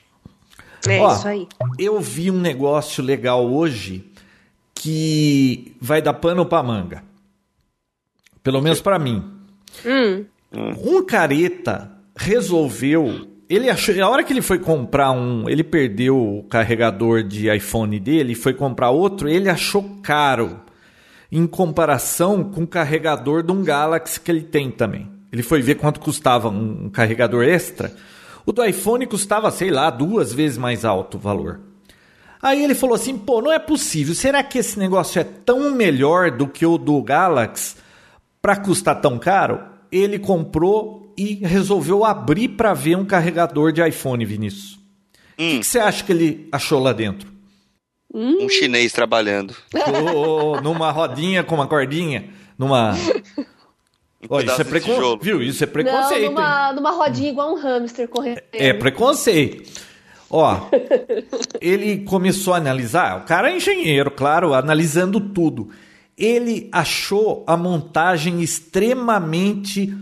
É 0.88 1.00
Ó, 1.00 1.13
isso 1.13 1.28
aí. 1.28 1.48
Eu 1.78 2.00
vi 2.00 2.32
um 2.32 2.39
negócio 2.39 3.04
legal 3.04 3.46
hoje 3.52 4.06
que 4.74 5.76
vai 5.80 6.02
dar 6.02 6.13
pano 6.13 6.46
pra 6.46 6.63
manga. 6.63 7.04
Pelo 8.41 8.62
menos 8.62 8.82
pra 8.82 8.98
mim. 8.98 9.24
Hum, 9.86 10.26
Um 10.54 11.06
careta 11.06 11.91
resolveu. 12.15 13.28
Ele 13.48 13.70
achou. 13.70 13.94
A 14.04 14.10
hora 14.10 14.24
que 14.24 14.34
ele 14.34 14.41
foi 14.41 14.58
comprar 14.58 15.12
um. 15.12 15.48
Ele 15.48 15.63
perdeu 15.63 16.17
o 16.17 16.44
carregador 16.44 17.24
de 17.24 17.54
iPhone 17.54 18.00
dele 18.00 18.32
e 18.34 18.36
foi 18.36 18.54
comprar 18.54 18.89
outro. 18.89 19.30
Ele 19.30 19.50
achou 19.50 19.98
caro. 20.02 20.60
Em 21.32 21.46
comparação 21.48 22.44
com 22.44 22.63
o 22.63 22.67
carregador 22.67 23.44
de 23.44 23.52
um 23.52 23.63
Galaxy 23.63 24.20
que 24.20 24.32
ele 24.32 24.41
tem 24.41 24.70
também. 24.72 25.08
Ele 25.32 25.44
foi 25.44 25.62
ver 25.62 25.76
quanto 25.76 26.00
custava 26.00 26.50
um 26.50 26.89
carregador 26.89 27.44
extra. 27.44 27.94
O 28.45 28.51
do 28.51 28.63
iPhone 28.63 29.06
custava, 29.06 29.51
sei 29.51 29.69
lá, 29.69 29.89
duas 29.89 30.34
vezes 30.34 30.58
mais 30.58 30.84
alto 30.86 31.17
o 31.17 31.19
valor. 31.19 31.60
Aí 32.41 32.63
ele 32.63 32.73
falou 32.73 32.95
assim: 32.95 33.17
pô, 33.17 33.41
não 33.41 33.51
é 33.51 33.60
possível. 33.60 34.15
Será 34.15 34.43
que 34.43 34.58
esse 34.58 34.80
negócio 34.80 35.19
é 35.19 35.23
tão 35.23 35.71
melhor 35.71 36.32
do 36.32 36.47
que 36.47 36.65
o 36.65 36.77
do 36.77 37.01
Galaxy 37.01 37.75
para 38.41 38.56
custar 38.56 38.99
tão 38.99 39.19
caro? 39.19 39.62
Ele 39.91 40.17
comprou 40.17 41.13
e 41.17 41.36
resolveu 41.36 42.04
abrir 42.04 42.49
para 42.49 42.73
ver 42.73 42.97
um 42.97 43.06
carregador 43.06 43.71
de 43.71 43.86
iPhone, 43.88 44.25
Vinícius. 44.25 44.80
O 45.34 45.60
que, 45.60 45.63
você 45.63 45.80
acha 45.80 46.04
que 46.04 46.12
ele 46.12 46.47
achou 46.51 46.80
lá 46.80 46.93
dentro? 46.93 47.30
Um 48.13 48.49
chinês 48.49 48.91
trabalhando. 48.91 49.56
Ô, 50.15 50.60
numa 50.62 50.91
rodinha 50.91 51.43
com 51.43 51.56
uma 51.56 51.67
cordinha? 51.67 52.30
Numa. 52.58 52.93
Isso 54.23 54.62
é 54.62 54.79
tijolo. 54.79 55.19
Viu? 55.21 55.41
Isso 55.41 55.63
é 55.63 55.67
não, 55.67 55.73
preconceito. 55.73 56.21
hein? 56.23 56.29
numa, 56.29 56.73
numa 56.73 56.91
rodinha 56.91 57.29
igual 57.29 57.53
um 57.53 57.60
hamster 57.60 58.07
correndo. 58.07 58.39
É 58.53 58.71
preconceito. 58.73 59.81
Ó, 60.29 60.67
ele 61.60 61.99
começou 62.05 62.53
a 62.53 62.57
analisar, 62.57 63.17
o 63.19 63.25
cara 63.25 63.51
é 63.51 63.57
engenheiro, 63.57 64.10
claro, 64.10 64.53
analisando 64.53 65.19
tudo. 65.19 65.69
Ele 66.17 66.69
achou 66.71 67.43
a 67.47 67.57
montagem 67.57 68.41
extremamente 68.41 69.93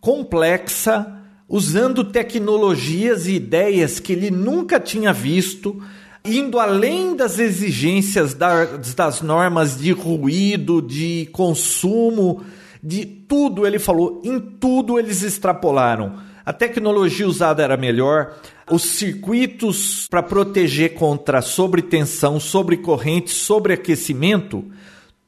complexa, 0.00 1.06
usando 1.48 2.04
tecnologias 2.04 3.26
e 3.26 3.34
ideias 3.36 3.98
que 3.98 4.12
ele 4.12 4.30
nunca 4.30 4.78
tinha 4.78 5.12
visto, 5.12 5.80
indo 6.24 6.58
além 6.58 7.16
das 7.16 7.38
exigências 7.38 8.34
da- 8.34 8.66
das 8.94 9.22
normas 9.22 9.78
de 9.78 9.92
ruído, 9.92 10.82
de 10.82 11.28
consumo, 11.32 12.42
de 12.82 13.04
tudo. 13.04 13.66
Ele 13.66 13.78
falou, 13.78 14.20
em 14.24 14.38
tudo 14.38 14.98
eles 14.98 15.22
extrapolaram. 15.22 16.14
A 16.44 16.52
tecnologia 16.52 17.28
usada 17.28 17.62
era 17.62 17.76
melhor, 17.76 18.34
os 18.70 18.82
circuitos 18.82 20.06
para 20.08 20.22
proteger 20.22 20.94
contra 20.94 21.42
sobretensão, 21.42 22.40
sobrecorrente, 22.40 23.30
sobreaquecimento, 23.30 24.64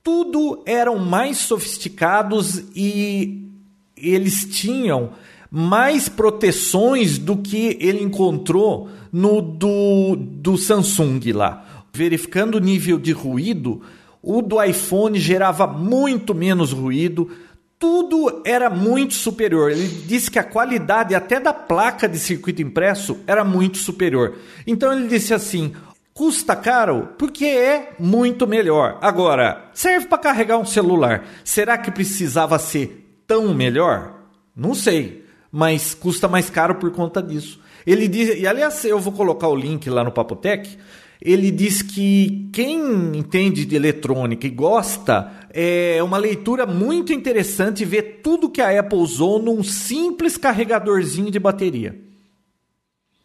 tudo 0.03 0.63
eram 0.65 0.99
mais 0.99 1.37
sofisticados 1.39 2.65
e 2.75 3.47
eles 3.97 4.47
tinham 4.47 5.11
mais 5.51 6.09
proteções 6.09 7.19
do 7.19 7.37
que 7.37 7.77
ele 7.81 8.03
encontrou 8.03 8.89
no 9.13 9.43
do, 9.43 10.17
do 10.17 10.57
Samsung 10.57 11.21
lá. 11.33 11.85
Verificando 11.93 12.55
o 12.55 12.61
nível 12.61 12.99
de 12.99 13.13
ruído, 13.13 13.83
o 14.23 14.43
do 14.43 14.63
iPhone 14.63 15.19
gerava 15.19 15.67
muito 15.67 16.35
menos 16.35 16.73
ruído, 16.73 17.31
tudo 17.79 18.43
era 18.45 18.69
muito 18.69 19.15
superior. 19.15 19.71
Ele 19.71 19.87
disse 20.07 20.31
que 20.31 20.39
a 20.39 20.45
qualidade 20.45 21.15
até 21.15 21.41
da 21.41 21.53
placa 21.53 22.07
de 22.07 22.19
circuito 22.19 22.61
impresso 22.61 23.19
era 23.27 23.43
muito 23.43 23.79
superior. 23.79 24.37
Então 24.67 24.93
ele 24.93 25.09
disse 25.09 25.33
assim: 25.33 25.75
custa 26.13 26.55
caro 26.55 27.09
porque 27.17 27.47
é 27.47 27.95
muito 27.99 28.47
melhor. 28.47 28.99
Agora, 29.01 29.71
serve 29.73 30.07
para 30.07 30.19
carregar 30.19 30.59
um 30.59 30.67
celular. 30.67 31.25
Será 31.43 31.79
que 31.79 31.91
precisava 31.91 32.59
ser 32.59 33.23
tão 33.27 33.55
melhor? 33.55 34.21
Não 34.55 34.75
sei, 34.75 35.25
mas 35.51 35.95
custa 35.95 36.29
mais 36.29 36.51
caro 36.51 36.75
por 36.75 36.91
conta 36.91 37.23
disso. 37.23 37.59
Ele 37.87 38.07
diz, 38.07 38.39
e 38.39 38.47
aliás, 38.47 38.85
eu 38.85 38.99
vou 38.99 39.13
colocar 39.13 39.49
o 39.49 39.57
link 39.57 39.89
lá 39.89 40.05
no 40.05 40.13
Papotec. 40.13 40.77
Ele 41.21 41.51
diz 41.51 41.83
que 41.83 42.49
quem 42.53 42.81
entende 43.17 43.67
de 43.67 43.77
eletrônica 43.77 44.47
e 44.47 44.51
gosta 44.51 45.31
é 45.51 46.03
uma 46.03 46.17
leitura 46.17 46.65
muito 46.65 47.13
interessante 47.13 47.85
ver 47.85 48.21
tudo 48.23 48.49
que 48.49 48.63
a 48.63 48.79
Apple 48.81 48.99
usou 48.99 49.41
num 49.41 49.63
simples 49.63 50.37
carregadorzinho 50.39 51.31
de 51.31 51.39
bateria. 51.39 51.95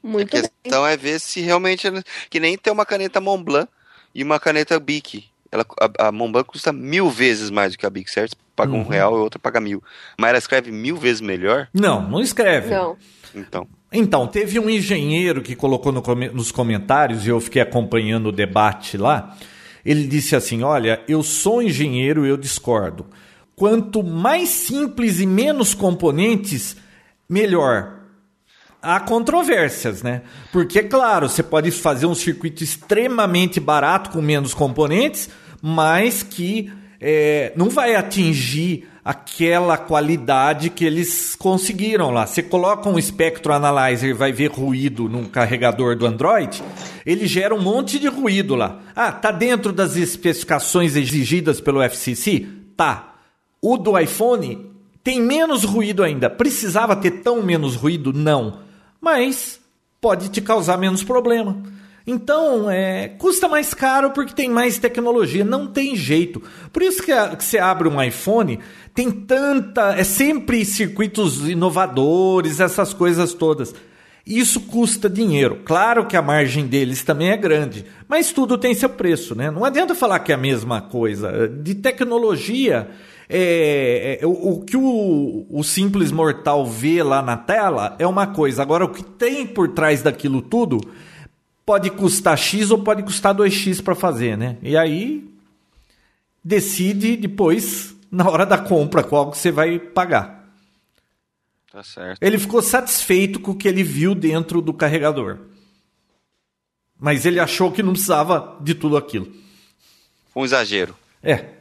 Muito 0.03 0.36
A 0.38 0.41
bem. 0.41 0.49
questão 0.63 0.86
é 0.86 0.95
ver 0.97 1.19
se 1.19 1.39
realmente. 1.41 1.88
Que 2.29 2.39
nem 2.39 2.58
tem 2.58 2.71
uma 2.71 2.86
caneta 2.86 3.21
Montblanc 3.21 3.67
e 4.13 4.23
uma 4.23 4.39
caneta 4.39 4.79
Bic. 4.79 5.25
Ela, 5.51 5.65
a, 5.97 6.08
a 6.08 6.12
Montblanc 6.12 6.47
custa 6.47 6.73
mil 6.73 7.10
vezes 7.10 7.49
mais 7.49 7.71
do 7.71 7.77
que 7.77 7.86
a 7.86 7.89
Bic, 7.89 8.12
certo? 8.12 8.31
Você 8.31 8.38
Paga 8.55 8.71
um 8.73 8.84
real 8.88 9.17
e 9.17 9.19
outra 9.19 9.38
paga 9.39 9.60
mil. 9.60 9.84
Mas 10.17 10.29
ela 10.29 10.38
escreve 10.38 10.71
mil 10.71 10.95
vezes 10.95 11.19
melhor, 11.21 11.67
Não, 11.73 12.08
não 12.10 12.21
escreve. 12.21 12.69
Não. 12.69 12.95
então. 13.34 13.67
Então, 13.91 14.28
teve 14.28 14.60
um 14.60 14.69
engenheiro 14.69 15.41
que 15.41 15.56
colocou 15.56 15.91
no 15.91 16.02
nos 16.34 16.52
comentários, 16.52 17.26
e 17.26 17.30
eu 17.30 17.39
fiquei 17.39 17.62
acompanhando 17.62 18.28
o 18.28 18.32
debate 18.32 18.98
lá. 18.98 19.38
Ele 19.86 20.08
disse 20.08 20.36
assim: 20.36 20.63
Olha, 20.63 21.02
eu 21.08 21.21
sou 21.21 21.62
engenheiro, 21.62 22.26
eu 22.26 22.36
discordo. 22.36 23.06
Quanto 23.56 24.04
mais 24.04 24.50
simples 24.50 25.19
e 25.19 25.26
menos 25.26 25.74
componentes, 25.74 26.76
melhor. 27.30 28.02
Há 28.82 29.00
controvérsias, 29.00 30.04
né? 30.04 30.24
Porque, 30.52 30.84
claro, 30.84 31.30
você 31.30 31.41
pode 31.41 31.71
fazer 31.71 32.06
um 32.06 32.13
circuito 32.13 32.63
extremamente 32.63 33.60
barato 33.60 34.12
com 34.12 34.21
menos 34.21 34.54
componentes, 34.54 35.30
mas 35.62 36.21
que 36.21 36.71
é, 37.00 37.52
não 37.56 37.69
vai 37.69 37.95
atingir 37.95 38.88
aquela 39.05 39.77
qualidade 39.77 40.71
que 40.71 40.83
eles 40.83 41.35
conseguiram 41.35 42.09
lá. 42.09 42.25
Você 42.25 42.41
coloca 42.41 42.89
um 42.89 42.99
Spectro 42.99 43.53
Analyzer 43.53 44.09
e 44.09 44.13
vai 44.13 44.31
ver 44.31 44.49
ruído 44.49 45.07
num 45.07 45.25
carregador 45.25 45.95
do 45.95 46.07
Android, 46.07 46.63
ele 47.05 47.27
gera 47.27 47.53
um 47.53 47.61
monte 47.61 47.99
de 47.99 48.07
ruído 48.07 48.55
lá. 48.55 48.79
Ah, 48.95 49.11
tá 49.11 49.29
dentro 49.29 49.71
das 49.71 49.95
especificações 49.95 50.95
exigidas 50.95 51.61
pelo 51.61 51.83
FCC? 51.83 52.47
Tá. 52.75 53.13
O 53.61 53.77
do 53.77 53.97
iPhone 53.99 54.71
tem 55.03 55.21
menos 55.21 55.63
ruído 55.63 56.03
ainda. 56.03 56.27
Precisava 56.27 56.95
ter 56.95 57.21
tão 57.21 57.43
menos 57.43 57.75
ruído? 57.75 58.11
Não. 58.11 58.61
Mas 58.99 59.59
pode 60.01 60.29
te 60.29 60.41
causar 60.41 60.79
menos 60.79 61.03
problema. 61.03 61.61
Então, 62.07 62.69
é, 62.69 63.07
custa 63.17 63.47
mais 63.47 63.73
caro 63.73 64.11
porque 64.11 64.33
tem 64.33 64.47
mais 64.49 64.77
tecnologia, 64.77 65.43
não 65.43 65.65
tem 65.67 65.95
jeito. 65.95 66.41
Por 66.71 66.83
isso 66.83 67.01
que, 67.01 67.11
a- 67.11 67.35
que 67.35 67.43
você 67.43 67.57
abre 67.57 67.87
um 67.87 68.01
iPhone, 68.01 68.59
tem 68.93 69.09
tanta. 69.09 69.95
É 69.95 70.03
sempre 70.03 70.63
circuitos 70.63 71.49
inovadores, 71.49 72.59
essas 72.59 72.93
coisas 72.93 73.33
todas. 73.33 73.73
Isso 74.25 74.59
custa 74.61 75.09
dinheiro. 75.09 75.61
Claro 75.65 76.05
que 76.07 76.15
a 76.17 76.21
margem 76.21 76.65
deles 76.65 77.03
também 77.03 77.29
é 77.29 77.37
grande, 77.37 77.85
mas 78.07 78.31
tudo 78.31 78.57
tem 78.57 78.73
seu 78.73 78.89
preço, 78.89 79.35
né? 79.35 79.49
Não 79.51 79.63
adianta 79.63 79.93
falar 79.93 80.19
que 80.19 80.31
é 80.31 80.35
a 80.35 80.37
mesma 80.37 80.81
coisa. 80.81 81.47
De 81.47 81.75
tecnologia, 81.75 82.87
é, 83.29 84.19
é, 84.21 84.25
o, 84.25 84.31
o 84.53 84.61
que 84.65 84.77
o, 84.77 85.45
o 85.49 85.63
simples 85.63 86.11
mortal 86.11 86.65
vê 86.65 87.03
lá 87.03 87.21
na 87.21 87.37
tela 87.37 87.95
é 87.99 88.05
uma 88.07 88.25
coisa. 88.27 88.61
Agora, 88.63 88.85
o 88.85 88.89
que 88.89 89.03
tem 89.03 89.45
por 89.45 89.69
trás 89.69 90.01
daquilo 90.01 90.41
tudo 90.41 90.79
pode 91.65 91.89
custar 91.89 92.38
X 92.38 92.69
ou 92.69 92.84
pode 92.84 93.04
custar 93.04 93.34
2X 93.34 93.82
para 93.82 93.95
fazer, 93.95 94.38
né? 94.38 94.58
E 94.62 94.78
aí 94.78 95.28
decide 96.43 97.17
depois, 97.17 97.95
na 98.12 98.30
hora 98.30 98.45
da 98.45 98.58
compra, 98.58 99.04
qual 99.04 99.32
que 99.32 99.38
você 99.38 99.51
vai 99.51 99.80
pagar. 99.80 100.47
Tá 101.71 101.82
certo. 101.82 102.21
Ele 102.21 102.38
ficou 102.38 102.62
satisfeito 102.62 103.39
com 103.39 103.51
o 103.51 103.56
que 103.56 103.67
ele 103.67 103.84
viu 103.84 104.13
dentro 104.13 104.62
do 104.62 104.73
carregador. 104.73 105.39
Mas 106.97 107.25
ele 107.25 107.39
achou 107.39 107.71
que 107.71 107.84
não 107.84 107.93
precisava 107.93 108.58
de 108.62 108.73
tudo 108.75 108.95
aquilo. 108.95 109.30
Um 110.36 110.45
exagero. 110.45 110.95
É. 111.21 111.56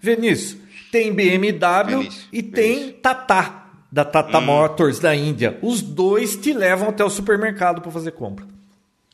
Vinícius, 0.00 0.56
tem 0.92 1.12
BMW 1.12 1.98
Vinícius, 1.98 2.28
e 2.32 2.42
tem 2.42 2.92
Tata, 2.92 3.64
da 3.90 4.04
Tata 4.04 4.40
Motors 4.40 4.98
da 4.98 5.14
Índia. 5.14 5.58
Os 5.60 5.82
dois 5.82 6.36
te 6.36 6.52
levam 6.52 6.88
até 6.88 7.04
o 7.04 7.10
supermercado 7.10 7.82
para 7.82 7.90
fazer 7.90 8.12
compra. 8.12 8.46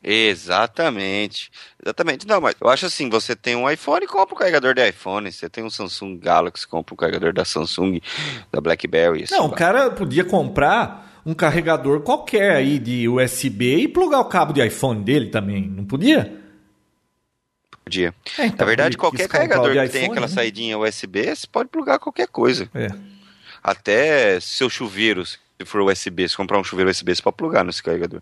Exatamente. 0.02 1.50
Exatamente. 1.82 2.26
Não, 2.26 2.40
mas 2.40 2.56
eu 2.60 2.68
acho 2.68 2.86
assim, 2.86 3.08
você 3.08 3.36
tem 3.36 3.54
um 3.54 3.70
iPhone, 3.70 4.06
compra 4.06 4.34
um 4.34 4.38
carregador 4.38 4.74
de 4.74 4.88
iPhone. 4.88 5.30
Você 5.30 5.48
tem 5.48 5.62
um 5.62 5.70
Samsung 5.70 6.18
Galaxy, 6.18 6.66
compra 6.66 6.94
um 6.94 6.96
carregador 6.96 7.32
da 7.32 7.44
Samsung, 7.44 8.00
da 8.50 8.60
BlackBerry. 8.60 9.24
assim 9.24 9.34
Não, 9.34 9.46
o 9.46 9.52
cara 9.52 9.90
podia 9.90 10.24
comprar 10.24 11.22
um 11.24 11.34
carregador 11.34 12.00
qualquer 12.00 12.56
aí 12.56 12.78
de 12.78 13.08
USB 13.08 13.82
e 13.82 13.88
plugar 13.88 14.20
o 14.20 14.24
cabo 14.24 14.52
de 14.52 14.64
iPhone 14.66 15.04
dele 15.04 15.30
também, 15.30 15.68
não 15.68 15.84
podia? 15.84 16.40
Podia. 17.84 18.14
É, 18.38 18.46
então, 18.46 18.58
Na 18.58 18.64
verdade, 18.64 18.96
qualquer 18.96 19.26
o 19.26 19.28
carregador 19.28 19.72
que 19.72 19.88
tem 19.88 20.06
aquela 20.06 20.26
né? 20.26 20.32
saidinha 20.32 20.78
USB, 20.78 21.34
você 21.34 21.46
pode 21.46 21.68
plugar 21.68 21.98
qualquer 21.98 22.26
coisa. 22.26 22.68
É. 22.74 22.88
Até 23.62 24.40
seu 24.40 24.68
chuveiro, 24.68 25.24
se 25.24 25.38
for 25.64 25.82
USB, 25.82 26.28
se 26.28 26.36
comprar 26.36 26.58
um 26.58 26.64
chuveiro 26.64 26.90
USB, 26.90 27.14
você 27.14 27.22
pode 27.22 27.36
plugar 27.36 27.64
nesse 27.64 27.82
carregador. 27.82 28.20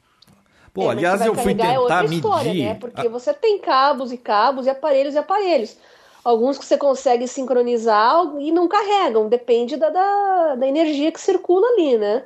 Pô, 0.73 0.89
É, 0.89 0.93
aliás, 0.93 1.21
eu 1.21 1.35
fui 1.35 1.55
carregar 1.55 1.65
é 1.65 1.69
tentar 1.69 1.81
outra 1.81 2.05
história, 2.05 2.53
medir. 2.53 2.65
né? 2.65 2.75
Porque 2.75 3.09
você 3.09 3.35
tem 3.35 3.59
cabos 3.59 4.13
e 4.13 4.17
cabos 4.17 4.67
e 4.67 4.71
aparelhos 4.71 5.15
e 5.15 5.19
aparelhos. 5.19 5.77
Alguns 6.23 6.59
que 6.59 6.65
você 6.65 6.77
consegue 6.77 7.27
sincronizar 7.27 8.15
e 8.39 8.53
não 8.53 8.69
carregam, 8.69 9.29
depende 9.29 9.77
da, 9.77 9.89
da, 9.89 10.55
da 10.57 10.67
energia 10.67 11.11
que 11.11 11.21
circula 11.21 11.67
ali, 11.69 11.97
né? 11.97 12.25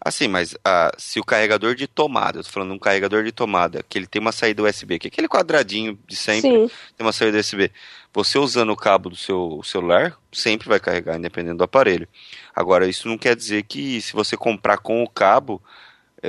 Assim, 0.00 0.28
mas 0.28 0.56
ah, 0.64 0.92
se 0.96 1.18
o 1.18 1.24
carregador 1.24 1.74
de 1.74 1.88
tomada, 1.88 2.38
eu 2.38 2.44
tô 2.44 2.50
falando 2.50 2.70
de 2.70 2.76
um 2.76 2.78
carregador 2.78 3.24
de 3.24 3.32
tomada, 3.32 3.84
que 3.88 3.98
ele 3.98 4.06
tem 4.06 4.20
uma 4.20 4.30
saída 4.30 4.62
USB, 4.62 4.98
que 4.98 5.08
é 5.08 5.10
aquele 5.10 5.28
quadradinho 5.28 5.98
de 6.06 6.14
sempre, 6.14 6.48
Sim. 6.48 6.70
tem 6.96 7.04
uma 7.04 7.12
saída 7.12 7.38
USB. 7.38 7.72
Você 8.14 8.38
usando 8.38 8.70
o 8.70 8.76
cabo 8.76 9.10
do 9.10 9.16
seu 9.16 9.60
celular, 9.64 10.16
sempre 10.32 10.68
vai 10.68 10.78
carregar, 10.78 11.18
independendo 11.18 11.58
do 11.58 11.64
aparelho. 11.64 12.08
Agora, 12.54 12.86
isso 12.86 13.08
não 13.08 13.18
quer 13.18 13.34
dizer 13.34 13.64
que 13.64 14.00
se 14.00 14.12
você 14.12 14.36
comprar 14.36 14.78
com 14.78 15.02
o 15.02 15.08
cabo, 15.08 15.60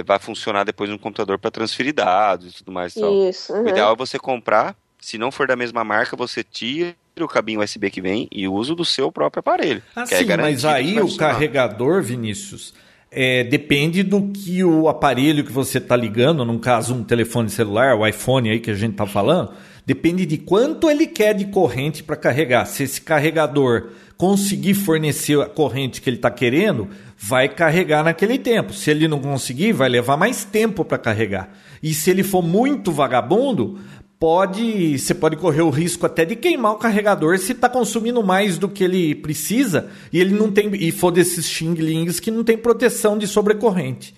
vai 0.06 0.20
funcionar 0.20 0.64
depois 0.64 0.90
no 0.90 1.00
computador 1.00 1.38
para 1.40 1.52
transferir 1.52 1.94
dados 1.94 2.52
e 2.52 2.56
tudo 2.58 2.72
mais. 2.72 2.96
e 2.96 3.00
Tal. 3.00 3.30
Isso. 3.30 3.54
O 3.54 3.58
uhum. 3.58 3.68
ideal 3.68 3.94
é 3.94 3.96
você 3.96 4.20
comprar, 4.20 4.76
se 5.00 5.18
não 5.18 5.32
for 5.32 5.48
da 5.48 5.56
mesma 5.56 5.84
marca, 5.84 6.16
você 6.16 6.44
tira 6.44 6.96
o 7.20 7.28
cabinho 7.28 7.62
USB 7.62 7.90
que 7.90 8.02
vem 8.02 8.28
e 8.32 8.48
usa 8.48 8.74
o 8.74 8.76
do 8.76 8.86
seu 8.86 9.12
próprio 9.12 9.40
aparelho. 9.40 9.82
Ah, 9.96 10.04
que 10.04 10.14
é 10.14 10.20
sim, 10.20 10.26
mas 10.38 10.64
aí 10.66 11.00
o 11.00 11.18
carregador, 11.18 12.02
Vinícius, 12.02 12.74
é, 13.12 13.44
depende 13.44 14.04
do 14.04 14.30
que 14.30 14.64
o 14.64 14.88
aparelho 14.88 15.44
que 15.44 15.52
você 15.52 15.80
está 15.80 15.96
ligando, 15.96 16.46
no 16.46 16.60
caso 16.60 16.94
um 16.94 17.04
telefone 17.04 17.50
celular, 17.50 17.96
o 17.96 18.06
iPhone 18.06 18.50
aí 18.50 18.60
que 18.60 18.72
a 18.72 18.76
gente 18.76 18.92
está 18.92 19.06
falando, 19.06 19.52
depende 19.86 20.26
de 20.26 20.38
quanto 20.38 20.90
ele 20.90 21.08
quer 21.08 21.34
de 21.34 21.46
corrente 21.46 22.04
para 22.04 22.16
carregar. 22.16 22.66
Se 22.66 22.84
esse 22.84 23.02
carregador 23.02 23.90
conseguir 24.16 24.76
fornecer 24.76 25.40
a 25.42 25.48
corrente 25.48 26.02
que 26.02 26.10
ele 26.10 26.18
está 26.18 26.30
querendo, 26.30 26.90
vai 27.22 27.50
carregar 27.50 28.04
naquele 28.04 28.38
tempo. 28.40 28.72
Se 28.74 28.90
ele 28.90 29.08
não 29.08 29.20
conseguir, 29.20 29.74
vai 29.74 29.90
levar 29.90 30.16
mais 30.18 30.46
tempo 30.46 30.86
para 30.86 30.98
carregar. 30.98 31.50
E 31.84 31.94
se 31.94 32.10
ele 32.10 32.24
for 32.24 32.42
muito 32.42 32.92
vagabundo, 32.92 33.80
pode 34.20 34.98
você 34.98 35.14
pode 35.14 35.36
correr 35.38 35.62
o 35.62 35.70
risco 35.70 36.06
até 36.06 36.24
de 36.26 36.36
queimar 36.36 36.74
o 36.74 36.78
carregador 36.78 37.38
se 37.38 37.52
está 37.54 37.68
consumindo 37.70 38.22
mais 38.24 38.58
do 38.58 38.68
que 38.68 38.84
ele 38.84 39.16
precisa 39.16 39.90
e 40.12 40.20
ele 40.20 40.34
não 40.34 40.52
tem 40.52 40.70
e 40.76 40.92
for 40.92 41.10
desses 41.12 41.46
Xing 41.48 41.74
Lings 41.76 42.20
que 42.20 42.30
não 42.32 42.44
tem 42.44 42.58
proteção 42.58 43.18
de 43.18 43.28
sobrecorrente. 43.28 44.14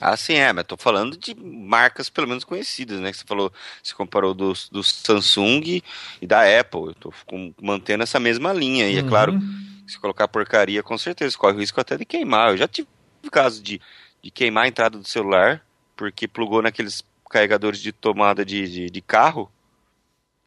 Ah, 0.00 0.16
sim, 0.16 0.34
é, 0.34 0.52
mas 0.52 0.64
tô 0.64 0.76
falando 0.76 1.16
de 1.16 1.34
marcas 1.34 2.08
pelo 2.08 2.28
menos 2.28 2.44
conhecidas, 2.44 3.00
né? 3.00 3.10
Que 3.10 3.16
você 3.18 3.24
falou, 3.26 3.52
você 3.82 3.92
comparou 3.94 4.32
do, 4.32 4.52
do 4.70 4.80
Samsung 4.84 5.82
e 6.22 6.26
da 6.26 6.42
Apple. 6.60 6.82
Eu 6.88 6.94
tô 6.94 7.12
com- 7.26 7.52
mantendo 7.60 8.04
essa 8.04 8.20
mesma 8.20 8.52
linha. 8.52 8.88
E 8.88 8.96
é 8.96 9.02
Uhum. 9.02 9.08
claro, 9.08 9.40
se 9.88 9.98
colocar 9.98 10.28
porcaria, 10.28 10.82
com 10.82 10.98
certeza, 10.98 11.36
corre 11.36 11.56
o 11.56 11.60
risco 11.60 11.80
até 11.80 11.96
de 11.96 12.04
queimar. 12.04 12.50
Eu 12.50 12.56
já 12.56 12.68
tive 12.68 12.88
caso 13.30 13.62
de, 13.62 13.80
de 14.22 14.30
queimar 14.30 14.64
a 14.64 14.68
entrada 14.68 14.98
do 14.98 15.08
celular, 15.08 15.62
porque 15.96 16.28
plugou 16.28 16.62
naqueles 16.62 17.02
carregadores 17.28 17.80
de 17.80 17.92
tomada 17.92 18.44
de, 18.44 18.68
de, 18.68 18.90
de 18.90 19.00
carro, 19.00 19.50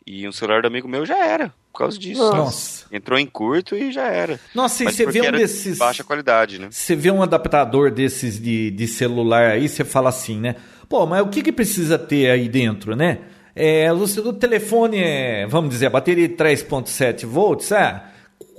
e 0.06 0.28
um 0.28 0.32
celular 0.32 0.62
do 0.62 0.68
amigo 0.68 0.88
meu 0.88 1.06
já 1.06 1.18
era, 1.18 1.54
por 1.72 1.80
causa 1.80 1.98
disso. 1.98 2.22
Nossa. 2.22 2.86
Entrou 2.92 3.20
em 3.20 3.26
curto 3.26 3.76
e 3.76 3.92
já 3.92 4.08
era. 4.08 4.40
Nossa, 4.54 4.84
e 4.84 4.86
Mas 4.86 4.96
você 4.96 5.06
vê 5.06 5.22
um 5.22 5.26
era 5.26 5.38
de 5.38 5.44
desses 5.44 5.78
baixa 5.78 6.04
qualidade, 6.04 6.60
né? 6.60 6.70
Você 6.72 6.96
vê 6.96 7.12
um 7.12 7.22
adaptador 7.22 7.92
desses 7.92 8.42
de, 8.42 8.72
de 8.72 8.88
celular 8.88 9.52
aí, 9.52 9.70
você 9.70 9.84
fala 9.84 10.10
assim, 10.10 10.40
né? 10.40 10.56
Pô, 10.90 11.06
mas 11.06 11.22
o 11.22 11.30
que, 11.30 11.42
que 11.42 11.52
precisa 11.52 11.98
ter 11.98 12.32
aí 12.32 12.50
dentro, 12.50 12.96
né? 12.96 13.20
É, 13.56 13.92
o 13.92 14.34
telefone 14.34 14.98
é, 15.04 15.46
vamos 15.46 15.70
dizer, 15.72 15.88
a 15.88 15.90
bateria 15.90 16.28
de 16.28 16.36
3.7 16.36 17.26
volts, 17.26 17.72
ah, 17.72 18.10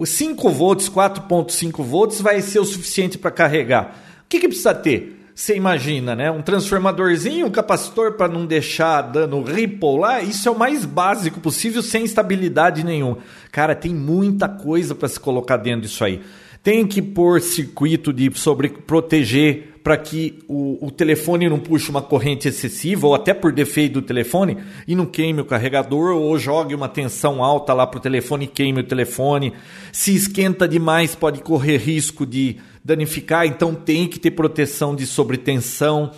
5 0.04 0.50
volts, 0.50 0.88
4.5 0.88 1.82
volts 1.82 2.20
vai 2.20 2.40
ser 2.40 2.60
o 2.60 2.64
suficiente 2.64 3.18
para 3.18 3.30
carregar. 3.30 3.96
O 4.24 4.28
que, 4.28 4.40
que 4.40 4.48
precisa 4.48 4.74
ter? 4.74 5.18
Você 5.34 5.56
imagina, 5.56 6.14
né? 6.14 6.30
Um 6.30 6.42
transformadorzinho, 6.42 7.46
um 7.46 7.50
capacitor 7.50 8.12
para 8.12 8.28
não 8.28 8.44
deixar 8.44 9.00
dando 9.02 9.42
ripple 9.42 9.98
lá, 9.98 10.20
isso 10.20 10.46
é 10.46 10.52
o 10.52 10.58
mais 10.58 10.84
básico 10.84 11.40
possível, 11.40 11.82
sem 11.82 12.04
estabilidade 12.04 12.84
nenhuma. 12.84 13.18
Cara, 13.50 13.74
tem 13.74 13.94
muita 13.94 14.48
coisa 14.48 14.94
para 14.94 15.08
se 15.08 15.18
colocar 15.18 15.56
dentro 15.56 15.82
disso 15.82 16.04
aí. 16.04 16.20
Tem 16.62 16.86
que 16.86 17.00
pôr 17.00 17.40
circuito 17.40 18.12
de 18.12 18.30
sobre 18.34 18.68
proteger 18.68 19.71
para 19.82 19.96
que 19.96 20.38
o, 20.48 20.86
o 20.86 20.90
telefone 20.90 21.48
não 21.48 21.58
puxe 21.58 21.90
uma 21.90 22.02
corrente 22.02 22.48
excessiva 22.48 23.06
ou 23.06 23.14
até 23.14 23.34
por 23.34 23.52
defeito 23.52 23.94
do 23.94 24.02
telefone 24.02 24.58
e 24.86 24.94
não 24.94 25.06
queime 25.06 25.40
o 25.40 25.44
carregador 25.44 26.14
ou 26.14 26.38
jogue 26.38 26.74
uma 26.74 26.88
tensão 26.88 27.42
alta 27.42 27.74
lá 27.74 27.86
para 27.86 27.98
o 27.98 28.02
telefone 28.02 28.44
e 28.44 28.48
queime 28.48 28.80
o 28.80 28.84
telefone. 28.84 29.52
Se 29.90 30.14
esquenta 30.14 30.68
demais, 30.68 31.14
pode 31.14 31.40
correr 31.40 31.78
risco 31.78 32.24
de 32.24 32.58
danificar, 32.84 33.46
então 33.46 33.74
tem 33.74 34.06
que 34.06 34.18
ter 34.18 34.30
proteção 34.30 34.94
de 34.94 35.06
sobretensão. 35.06 36.12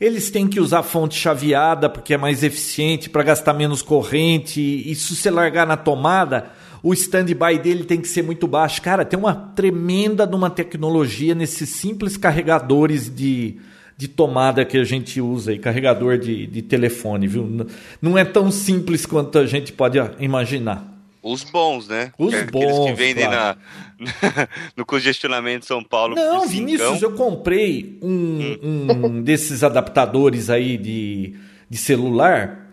Eles 0.00 0.30
têm 0.30 0.48
que 0.48 0.58
usar 0.58 0.82
fonte 0.82 1.14
chaveada 1.14 1.88
porque 1.88 2.14
é 2.14 2.16
mais 2.16 2.42
eficiente 2.42 3.10
para 3.10 3.22
gastar 3.22 3.52
menos 3.52 3.82
corrente. 3.82 4.60
E 4.60 4.94
se 4.94 5.28
largar 5.28 5.66
na 5.66 5.76
tomada, 5.76 6.50
o 6.82 6.92
standby 6.92 7.58
dele 7.58 7.84
tem 7.84 8.00
que 8.00 8.08
ser 8.08 8.22
muito 8.22 8.46
baixo. 8.46 8.80
Cara, 8.80 9.04
tem 9.04 9.18
uma 9.18 9.34
tremenda 9.34 10.26
de 10.26 10.34
uma 10.34 10.50
tecnologia 10.50 11.34
nesses 11.34 11.68
simples 11.68 12.16
carregadores 12.16 13.14
de, 13.14 13.56
de 13.96 14.08
tomada 14.08 14.64
que 14.64 14.78
a 14.78 14.84
gente 14.84 15.20
usa 15.20 15.52
e 15.52 15.58
carregador 15.58 16.18
de, 16.18 16.46
de 16.46 16.62
telefone, 16.62 17.26
viu? 17.26 17.66
Não 18.00 18.16
é 18.16 18.24
tão 18.24 18.50
simples 18.50 19.04
quanto 19.04 19.38
a 19.38 19.46
gente 19.46 19.72
pode 19.72 19.98
imaginar. 20.18 20.90
Os 21.22 21.44
bons, 21.44 21.86
né? 21.86 22.12
Os 22.18 22.30
Que 22.30 22.36
é 22.36 22.40
Aqueles 22.40 22.66
que 22.66 22.76
bons, 22.76 22.96
vendem 22.96 23.26
claro. 23.26 23.58
na, 23.98 24.48
no 24.74 24.86
congestionamento 24.86 25.60
de 25.60 25.66
São 25.66 25.84
Paulo. 25.84 26.14
Não, 26.14 26.48
Vinícius, 26.48 27.02
eu 27.02 27.12
comprei 27.12 27.98
um, 28.00 28.56
um 28.88 29.22
desses 29.22 29.62
adaptadores 29.62 30.48
aí 30.48 30.78
de, 30.78 31.34
de 31.68 31.76
celular 31.76 32.69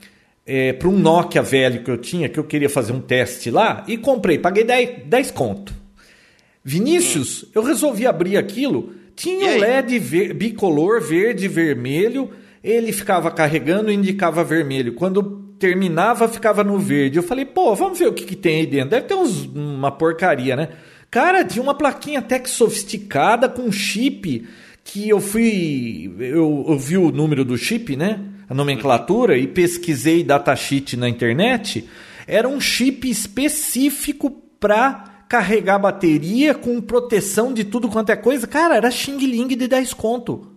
para 0.74 0.88
um 0.88 0.98
Nokia 0.98 1.42
velho 1.42 1.84
que 1.84 1.92
eu 1.92 1.98
tinha, 1.98 2.30
que 2.30 2.40
eu 2.40 2.44
queria 2.44 2.70
fazer 2.70 2.94
um 2.94 3.02
teste 3.02 3.52
lá, 3.52 3.84
e 3.88 3.98
comprei, 3.98 4.40
paguei 4.40 4.64
10, 4.64 5.04
10 5.06 5.32
conto. 5.32 5.74
Vinícius, 6.64 7.46
eu 7.56 7.64
resolvi 7.64 8.06
abrir 8.06 8.38
aquilo, 8.38 8.94
tinha 9.16 9.46
um? 9.56 9.60
LED 9.60 10.00
ver- 10.00 10.34
bicolor, 10.34 11.02
verde 11.02 11.46
e 11.46 11.48
vermelho, 11.48 12.30
ele 12.64 12.92
ficava 12.92 13.32
carregando 13.32 13.90
e 13.92 13.94
indicava 13.96 14.44
vermelho. 14.44 14.94
Quando 14.94 15.46
terminava, 15.58 16.28
ficava 16.28 16.64
no 16.64 16.78
verde. 16.78 17.18
Eu 17.18 17.24
falei, 17.24 17.46
pô, 17.46 17.74
vamos 17.74 17.98
ver 17.98 18.08
o 18.08 18.14
que, 18.14 18.26
que 18.26 18.36
tem 18.36 18.60
aí 18.60 18.66
dentro. 18.66 18.90
Deve 18.92 19.08
ter 19.08 19.16
uns, 19.16 19.46
uma 19.46 19.92
porcaria, 19.92 20.56
né? 20.56 20.70
Cara, 21.10 21.44
tinha 21.46 21.64
uma 21.64 21.74
plaquinha 21.74 22.20
até 22.20 22.38
que 22.38 22.50
sofisticada 22.50 23.48
com 23.48 23.72
chip 23.72 24.46
que 24.84 25.08
eu 25.10 25.20
fui. 25.22 26.14
Eu, 26.20 26.66
eu 26.68 26.78
vi 26.78 26.98
o 26.98 27.12
número 27.12 27.46
do 27.46 27.58
chip, 27.58 27.96
né? 27.96 28.20
A 28.50 28.54
nomenclatura, 28.54 29.38
e 29.38 29.46
pesquisei 29.48 30.24
datasheet 30.24 30.96
na 30.96 31.10
internet. 31.10 31.88
Era 32.26 32.48
um 32.48 32.60
chip 32.62 33.10
específico 33.10 34.30
para 34.60 35.26
carregar 35.28 35.78
bateria 35.80 36.54
com 36.56 36.80
proteção 36.82 37.54
de 37.54 37.64
tudo 37.66 37.90
quanto 37.90 38.10
é 38.12 38.16
coisa. 38.16 38.48
Cara, 38.48 38.76
era 38.78 38.90
Xing 38.90 39.18
Ling 39.18 39.48
de 39.50 39.68
10 39.68 39.94
conto. 39.94 40.52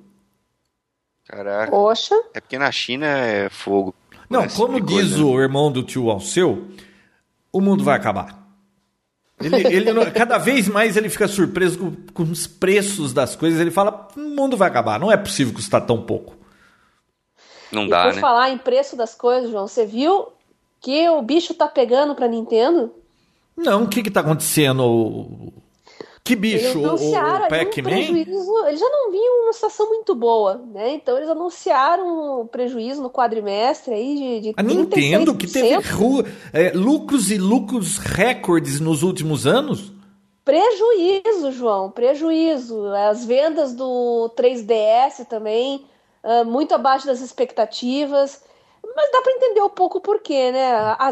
Caraca. 1.26 1.70
Poxa. 1.70 2.14
É 2.34 2.40
porque 2.40 2.58
na 2.58 2.70
China 2.72 3.06
é 3.06 3.48
fogo. 3.48 3.94
Não, 4.28 4.46
como 4.48 4.80
diz 4.80 4.94
coisa, 4.94 5.16
né? 5.18 5.22
o 5.24 5.40
irmão 5.40 5.72
do 5.72 5.82
tio 5.82 6.08
Alceu, 6.10 6.68
o 7.52 7.60
mundo 7.60 7.82
vai 7.82 7.96
acabar. 7.96 8.38
Ele, 9.40 9.56
ele 9.66 9.92
não- 9.92 10.08
cada 10.10 10.38
vez 10.38 10.68
mais 10.68 10.96
ele 10.96 11.08
fica 11.08 11.26
surpreso 11.26 11.78
com, 11.78 11.90
com 12.12 12.22
os 12.24 12.46
preços 12.46 13.12
das 13.12 13.34
coisas. 13.34 13.60
Ele 13.60 13.70
fala: 13.70 14.08
o 14.16 14.20
mundo 14.20 14.56
vai 14.56 14.68
acabar, 14.68 15.00
não 15.00 15.10
é 15.10 15.16
possível 15.16 15.52
custar 15.54 15.84
tão 15.86 16.00
pouco. 16.02 16.36
Não 17.72 17.84
E 17.86 17.88
dá, 17.88 18.04
por 18.04 18.14
né? 18.14 18.20
falar 18.20 18.50
em 18.50 18.58
preço 18.58 18.96
das 18.96 19.14
coisas, 19.14 19.50
João, 19.50 19.66
você 19.68 19.84
viu 19.86 20.26
que 20.80 21.08
o 21.08 21.22
bicho 21.22 21.54
tá 21.54 21.68
pegando 21.68 22.14
pra 22.14 22.26
Nintendo? 22.28 22.92
Não, 23.56 23.84
o 23.84 23.88
que 23.88 24.00
está 24.00 24.20
acontecendo? 24.20 25.52
Que 26.22 26.36
bicho, 26.36 26.78
eles 26.78 26.84
anunciaram 26.84 27.42
o, 27.42 27.46
um 27.46 27.48
Pac-Man? 27.48 27.82
prejuízo. 27.90 28.66
Eles 28.66 28.80
já 28.80 28.88
não 28.88 29.10
vinham 29.10 29.40
numa 29.42 29.52
situação 29.52 29.88
muito 29.88 30.14
boa, 30.14 30.60
né? 30.72 30.92
Então 30.94 31.16
eles 31.16 31.28
anunciaram 31.28 32.42
um 32.42 32.46
prejuízo 32.46 33.02
no 33.02 33.10
quadrimestre 33.10 33.92
aí 33.94 34.14
de, 34.16 34.40
de 34.40 34.54
A 34.56 34.62
Nintendo, 34.62 35.34
que 35.34 35.46
teve 35.46 35.76
36%. 35.76 35.90
ru- 35.94 36.24
é, 36.52 36.70
lucros 36.72 37.30
e 37.30 37.38
lucros 37.38 37.96
recordes 37.98 38.80
nos 38.80 39.02
últimos 39.02 39.46
anos. 39.46 39.92
Prejuízo, 40.44 41.52
João, 41.52 41.90
prejuízo. 41.90 42.86
As 42.88 43.24
vendas 43.24 43.74
do 43.74 44.30
3DS 44.36 45.24
também, 45.28 45.84
ah, 46.22 46.44
muito 46.44 46.74
abaixo 46.74 47.06
das 47.06 47.20
expectativas. 47.20 48.42
Mas 48.96 49.12
dá 49.12 49.22
para 49.22 49.32
entender 49.32 49.62
um 49.62 49.68
pouco 49.68 49.98
o 49.98 50.00
porquê, 50.00 50.50
né? 50.50 50.72
A 50.72 51.10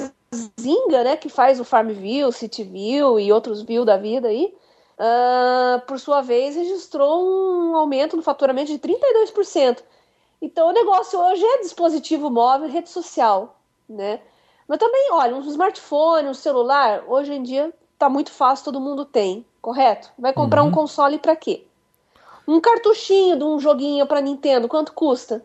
Zynga, 0.61 1.05
né, 1.05 1.17
que 1.17 1.29
faz 1.29 1.59
o 1.59 1.65
Farmville, 1.65 2.33
Cityville 2.33 3.23
e 3.23 3.33
outros 3.33 3.63
View 3.63 3.85
da 3.85 3.97
vida 3.97 4.29
aí, 4.29 4.55
ah, 4.99 5.83
por 5.87 5.99
sua 5.99 6.21
vez, 6.21 6.57
registrou 6.57 7.25
um 7.25 7.77
aumento 7.77 8.17
no 8.17 8.23
faturamento 8.23 8.71
de 8.71 8.79
32%. 8.79 9.83
Então 10.41 10.69
o 10.69 10.73
negócio 10.73 11.19
hoje 11.19 11.45
é 11.45 11.61
dispositivo 11.63 12.31
móvel, 12.31 12.69
rede 12.69 12.91
social, 12.91 13.57
né? 13.89 14.21
Mas 14.67 14.79
também, 14.79 15.09
olha, 15.13 15.35
um 15.35 15.41
smartphone, 15.41 16.29
um 16.29 16.35
celular, 16.35 17.05
hoje 17.09 17.33
em 17.33 17.43
dia 17.43 17.73
tá 17.99 18.09
muito 18.09 18.31
fácil, 18.31 18.67
todo 18.67 18.81
mundo 18.81 19.05
tem, 19.05 19.45
correto? 19.63 20.11
Vai 20.19 20.33
comprar 20.33 20.63
um 20.63 20.71
console 20.71 21.19
para 21.19 21.35
quê? 21.35 21.67
Um 22.49 22.61
cartuchinho 22.63 23.37
de 23.37 23.45
um 23.45 23.61
joguinho 23.61 24.07
para 24.07 24.23
Nintendo, 24.23 24.67
quanto 24.67 24.93
custa? 24.95 25.45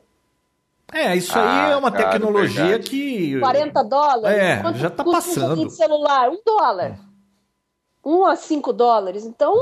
É, 0.92 1.16
isso 1.16 1.34
Ah, 1.38 1.66
aí 1.68 1.72
é 1.74 1.76
uma 1.76 1.92
cara, 1.92 2.12
tecnologia 2.12 2.64
verdade. 2.66 2.90
que. 2.90 3.40
40 3.40 3.84
dólares? 3.84 4.38
É, 4.40 4.62
Quanto 4.62 4.78
já 4.80 4.90
tá 4.90 5.04
custa 5.04 5.20
passando. 5.22 5.44
Um 5.44 5.50
joguinho 5.50 5.68
de 5.68 5.74
celular? 5.74 6.30
Um 6.30 6.40
dólar. 6.46 7.00
Um 8.06 8.26
a 8.26 8.36
cinco 8.36 8.72
dólares. 8.72 9.26
Então, 9.26 9.54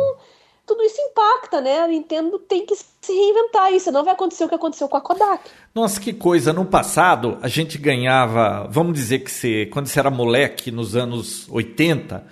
tudo 0.68 0.84
isso 0.84 1.00
impacta, 1.02 1.62
né? 1.62 1.80
A 1.80 1.88
Nintendo 1.88 2.38
tem 2.38 2.66
que 2.66 2.76
se 2.76 3.14
reinventar 3.14 3.64
aí, 3.66 3.80
senão 3.80 4.04
vai 4.04 4.14
acontecer 4.14 4.44
o 4.44 4.50
que 4.50 4.56
aconteceu 4.56 4.88
com 4.90 4.98
a 4.98 5.02
Kodak. 5.02 5.50
Nossa, 5.74 6.00
que 6.00 6.12
coisa. 6.14 6.52
No 6.54 6.66
passado, 6.66 7.38
a 7.42 7.48
gente 7.48 7.78
ganhava. 7.78 8.68
Vamos 8.70 8.94
dizer 8.94 9.20
que 9.20 9.32
você, 9.32 9.66
quando 9.68 9.88
você 9.88 10.00
era 10.00 10.12
moleque, 10.12 10.70
nos 10.70 10.96
anos 10.96 11.48
80, 11.50 12.24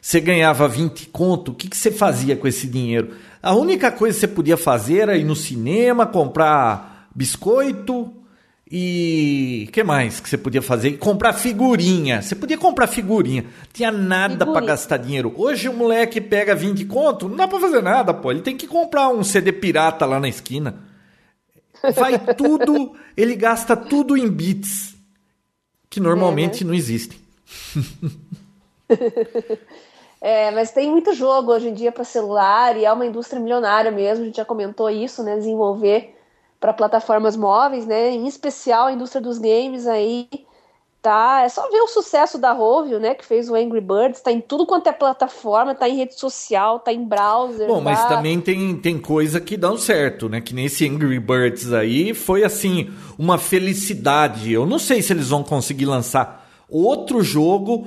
você 0.00 0.18
ganhava 0.20 0.66
20 0.66 1.06
conto. 1.08 1.52
O 1.52 1.54
que, 1.54 1.68
que 1.68 1.76
você 1.76 1.90
fazia 1.90 2.36
com 2.36 2.48
esse 2.48 2.66
dinheiro? 2.66 3.16
A 3.46 3.54
única 3.54 3.92
coisa 3.92 4.12
que 4.12 4.20
você 4.20 4.26
podia 4.26 4.56
fazer 4.56 5.02
era 5.02 5.16
ir 5.16 5.22
no 5.22 5.36
cinema, 5.36 6.04
comprar 6.04 7.08
biscoito 7.14 8.12
e. 8.68 9.68
que 9.72 9.84
mais 9.84 10.18
que 10.18 10.28
você 10.28 10.36
podia 10.36 10.60
fazer? 10.60 10.98
Comprar 10.98 11.32
figurinha. 11.32 12.22
Você 12.22 12.34
podia 12.34 12.58
comprar 12.58 12.88
figurinha. 12.88 13.44
Tinha 13.72 13.92
nada 13.92 14.38
pra 14.38 14.46
Figurinha. 14.46 14.66
gastar 14.66 14.96
dinheiro. 14.96 15.32
Hoje 15.36 15.68
o 15.68 15.72
moleque 15.72 16.20
pega 16.20 16.56
20 16.56 16.86
conto, 16.86 17.28
não 17.28 17.36
dá 17.36 17.46
pra 17.46 17.60
fazer 17.60 17.80
nada, 17.80 18.12
pô. 18.12 18.32
Ele 18.32 18.42
tem 18.42 18.56
que 18.56 18.66
comprar 18.66 19.10
um 19.10 19.22
CD 19.22 19.52
pirata 19.52 20.04
lá 20.04 20.18
na 20.18 20.28
esquina. 20.28 20.80
Vai 21.94 22.18
tudo, 22.34 22.96
ele 23.16 23.36
gasta 23.36 23.76
tudo 23.76 24.16
em 24.16 24.28
bits, 24.28 24.96
que 25.88 26.00
normalmente 26.00 26.64
não 26.64 26.74
existem. 26.74 27.16
É, 30.20 30.50
mas 30.50 30.70
tem 30.70 30.90
muito 30.90 31.12
jogo 31.14 31.52
hoje 31.52 31.68
em 31.68 31.74
dia 31.74 31.92
para 31.92 32.04
celular 32.04 32.76
e 32.76 32.84
é 32.84 32.92
uma 32.92 33.06
indústria 33.06 33.40
milionária 33.40 33.90
mesmo. 33.90 34.24
A 34.24 34.26
gente 34.26 34.36
já 34.36 34.44
comentou 34.44 34.88
isso, 34.90 35.22
né? 35.22 35.36
Desenvolver 35.36 36.14
para 36.58 36.72
plataformas 36.72 37.36
móveis, 37.36 37.86
né? 37.86 38.10
Em 38.10 38.26
especial 38.26 38.86
a 38.86 38.92
indústria 38.92 39.20
dos 39.20 39.38
games 39.38 39.86
aí. 39.86 40.28
Tá, 41.02 41.42
é 41.44 41.48
só 41.48 41.70
ver 41.70 41.80
o 41.82 41.86
sucesso 41.86 42.36
da 42.36 42.50
Rovio, 42.50 42.98
né? 42.98 43.14
Que 43.14 43.24
fez 43.24 43.48
o 43.48 43.54
Angry 43.54 43.80
Birds. 43.80 44.20
Tá 44.20 44.32
em 44.32 44.40
tudo 44.40 44.66
quanto 44.66 44.88
é 44.88 44.92
plataforma, 44.92 45.72
tá 45.72 45.88
em 45.88 45.96
rede 45.96 46.18
social, 46.18 46.80
tá 46.80 46.92
em 46.92 47.04
browser. 47.04 47.68
Bom, 47.68 47.80
mas 47.80 48.02
tá- 48.02 48.16
também 48.16 48.40
tem, 48.40 48.74
tem 48.76 48.98
coisa 48.98 49.40
que 49.40 49.56
dão 49.56 49.78
certo, 49.78 50.28
né? 50.28 50.40
Que 50.40 50.52
nesse 50.52 50.88
Angry 50.88 51.20
Birds 51.20 51.72
aí 51.72 52.12
foi 52.12 52.42
assim, 52.42 52.90
uma 53.16 53.38
felicidade. 53.38 54.52
Eu 54.52 54.66
não 54.66 54.80
sei 54.80 55.00
se 55.00 55.12
eles 55.12 55.28
vão 55.28 55.44
conseguir 55.44 55.84
lançar 55.84 56.44
outro 56.68 57.22
jogo 57.22 57.86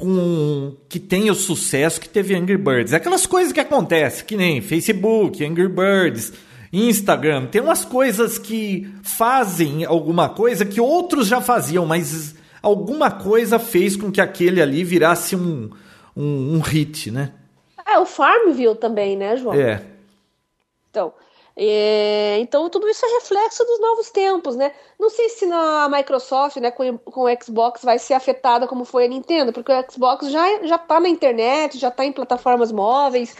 com 0.00 0.74
que 0.88 0.98
tenha 0.98 1.30
o 1.30 1.34
sucesso 1.34 2.00
que 2.00 2.08
teve 2.08 2.34
Angry 2.34 2.56
Birds. 2.56 2.94
É 2.94 2.96
aquelas 2.96 3.26
coisas 3.26 3.52
que 3.52 3.60
acontecem, 3.60 4.24
que 4.24 4.34
nem 4.34 4.62
Facebook, 4.62 5.44
Angry 5.44 5.68
Birds, 5.68 6.32
Instagram. 6.72 7.46
Tem 7.46 7.60
umas 7.60 7.84
coisas 7.84 8.38
que 8.38 8.90
fazem 9.02 9.84
alguma 9.84 10.30
coisa 10.30 10.64
que 10.64 10.80
outros 10.80 11.26
já 11.26 11.42
faziam, 11.42 11.84
mas 11.84 12.34
alguma 12.62 13.10
coisa 13.10 13.58
fez 13.58 13.94
com 13.94 14.10
que 14.10 14.22
aquele 14.22 14.62
ali 14.62 14.82
virasse 14.82 15.36
um, 15.36 15.70
um, 16.16 16.56
um 16.56 16.60
hit, 16.60 17.10
né? 17.10 17.34
É, 17.86 17.98
o 17.98 18.06
Farmville 18.06 18.76
também, 18.76 19.18
né, 19.18 19.36
João? 19.36 19.54
É. 19.54 19.82
Então, 20.88 21.12
é, 21.56 22.38
então 22.40 22.68
tudo 22.70 22.88
isso 22.88 23.04
é 23.04 23.14
reflexo 23.14 23.64
dos 23.64 23.80
novos 23.80 24.10
tempos, 24.10 24.56
né? 24.56 24.72
Não 24.98 25.10
sei 25.10 25.28
se 25.30 25.46
na 25.46 25.88
Microsoft, 25.88 26.56
né, 26.56 26.70
com, 26.70 26.96
com 26.98 27.24
o 27.24 27.42
Xbox 27.42 27.82
vai 27.82 27.98
ser 27.98 28.14
afetada 28.14 28.66
como 28.66 28.84
foi 28.84 29.04
a 29.04 29.08
Nintendo, 29.08 29.52
porque 29.52 29.72
o 29.72 29.84
Xbox 29.90 30.30
já 30.30 30.64
já 30.64 30.76
está 30.76 31.00
na 31.00 31.08
internet, 31.08 31.78
já 31.78 31.88
está 31.88 32.04
em 32.04 32.12
plataformas 32.12 32.70
móveis. 32.72 33.34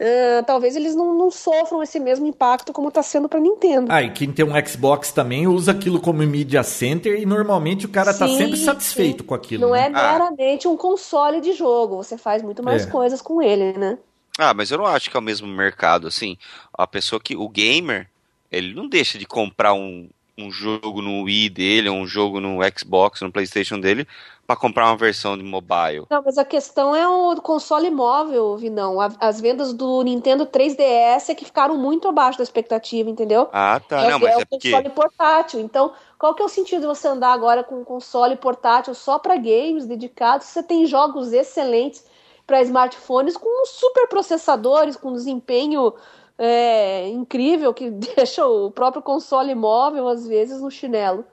ah, 0.00 0.42
talvez 0.44 0.76
eles 0.76 0.94
não, 0.94 1.14
não 1.14 1.30
sofram 1.30 1.82
esse 1.82 1.98
mesmo 2.00 2.26
impacto 2.26 2.72
como 2.72 2.88
está 2.88 3.02
sendo 3.02 3.28
para 3.28 3.40
Nintendo. 3.40 3.86
Ah, 3.90 4.02
e 4.02 4.10
quem 4.12 4.32
tem 4.32 4.44
um 4.44 4.66
Xbox 4.66 5.12
também 5.12 5.46
usa 5.46 5.70
aquilo 5.72 6.00
como 6.00 6.18
media 6.24 6.62
center 6.62 7.20
e 7.20 7.26
normalmente 7.26 7.86
o 7.86 7.88
cara 7.88 8.12
tá 8.12 8.26
Sim, 8.26 8.36
sempre 8.36 8.56
satisfeito 8.56 9.22
sim. 9.22 9.28
com 9.28 9.34
aquilo. 9.34 9.62
Não 9.62 9.70
né? 9.72 9.86
é 9.86 9.88
meramente 9.88 10.66
um 10.68 10.76
console 10.76 11.40
de 11.40 11.52
jogo, 11.52 11.96
você 11.96 12.16
faz 12.18 12.42
muito 12.42 12.62
mais 12.62 12.86
É. 12.86 12.90
coisas 12.90 13.20
com 13.22 13.40
ele, 13.42 13.72
né? 13.78 13.98
Ah, 14.38 14.52
mas 14.52 14.70
eu 14.70 14.78
não 14.78 14.86
acho 14.86 15.10
que 15.10 15.16
é 15.16 15.20
o 15.20 15.22
mesmo 15.22 15.46
mercado, 15.46 16.06
assim. 16.06 16.36
A 16.72 16.86
pessoa 16.86 17.20
que. 17.20 17.36
O 17.36 17.48
gamer, 17.48 18.08
ele 18.50 18.74
não 18.74 18.88
deixa 18.88 19.16
de 19.16 19.26
comprar 19.26 19.74
um, 19.74 20.08
um 20.36 20.50
jogo 20.50 21.00
no 21.00 21.22
Wii 21.22 21.48
dele, 21.48 21.88
um 21.88 22.06
jogo 22.06 22.40
no 22.40 22.58
Xbox, 22.76 23.20
no 23.20 23.30
PlayStation 23.30 23.78
dele, 23.78 24.06
pra 24.44 24.56
comprar 24.56 24.86
uma 24.86 24.96
versão 24.96 25.38
de 25.38 25.44
mobile. 25.44 26.06
Não, 26.10 26.22
mas 26.24 26.36
a 26.36 26.44
questão 26.44 26.96
é 26.96 27.06
o 27.06 27.36
console 27.36 27.90
móvel, 27.90 28.56
Vinão. 28.56 28.98
As 29.20 29.40
vendas 29.40 29.72
do 29.72 30.02
Nintendo 30.02 30.46
3DS 30.46 31.28
é 31.28 31.34
que 31.34 31.44
ficaram 31.44 31.76
muito 31.76 32.08
abaixo 32.08 32.38
da 32.38 32.44
expectativa, 32.44 33.08
entendeu? 33.08 33.48
Ah, 33.52 33.80
tá. 33.80 34.02
é, 34.04 34.10
não, 34.10 34.18
mas 34.18 34.30
é 34.30 34.32
é 34.32 34.42
o 34.42 34.46
porque. 34.46 34.70
console 34.72 34.90
portátil. 34.90 35.60
Então, 35.60 35.92
qual 36.18 36.34
que 36.34 36.42
é 36.42 36.44
o 36.44 36.48
sentido 36.48 36.80
de 36.80 36.86
você 36.88 37.06
andar 37.06 37.32
agora 37.32 37.62
com 37.62 37.80
um 37.80 37.84
console 37.84 38.34
portátil 38.34 38.94
só 38.94 39.16
para 39.16 39.36
games 39.36 39.86
dedicados? 39.86 40.48
Você 40.48 40.62
tem 40.62 40.86
jogos 40.86 41.32
excelentes 41.32 42.04
para 42.46 42.62
smartphones 42.62 43.36
com 43.36 43.64
super 43.66 44.06
processadores, 44.08 44.96
com 44.96 45.12
desempenho 45.12 45.92
é, 46.38 47.08
incrível 47.08 47.72
que 47.72 47.90
deixa 48.16 48.46
o 48.46 48.70
próprio 48.70 49.02
console 49.02 49.54
móvel 49.54 50.08
às 50.08 50.26
vezes 50.26 50.60
no 50.60 50.70
chinelo. 50.70 51.24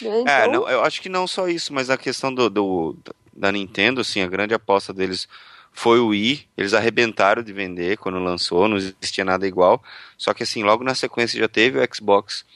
né? 0.00 0.24
É, 0.26 0.46
Então, 0.46 0.52
não, 0.62 0.68
eu 0.68 0.82
acho 0.82 1.00
que 1.02 1.08
não 1.08 1.26
só 1.26 1.48
isso, 1.48 1.72
mas 1.72 1.90
a 1.90 1.96
questão 1.96 2.32
do, 2.34 2.48
do- 2.48 2.96
da 3.32 3.52
Nintendo, 3.52 4.00
assim, 4.00 4.22
a 4.22 4.26
grande 4.26 4.54
aposta 4.54 4.92
deles 4.94 5.28
foi 5.72 5.98
o 6.00 6.08
Wii. 6.08 6.48
Eles 6.56 6.72
arrebentaram 6.72 7.42
de 7.42 7.52
vender 7.52 7.98
quando 7.98 8.18
lançou, 8.18 8.66
não 8.66 8.78
existia 8.78 9.24
nada 9.26 9.46
igual. 9.46 9.82
Só 10.16 10.32
que 10.32 10.42
assim, 10.42 10.62
logo 10.62 10.82
na 10.82 10.94
sequência 10.94 11.38
já 11.38 11.46
teve 11.48 11.78
o 11.78 11.94
Xbox 11.94 12.46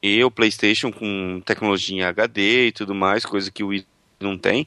e 0.00 0.22
o 0.22 0.30
PlayStation 0.30 0.92
com 0.92 1.42
tecnologia 1.44 2.08
HD 2.08 2.68
e 2.68 2.72
tudo 2.72 2.94
mais, 2.94 3.26
coisa 3.26 3.50
que 3.50 3.64
o 3.64 3.68
Wii 3.68 3.84
não 4.20 4.38
tem. 4.38 4.64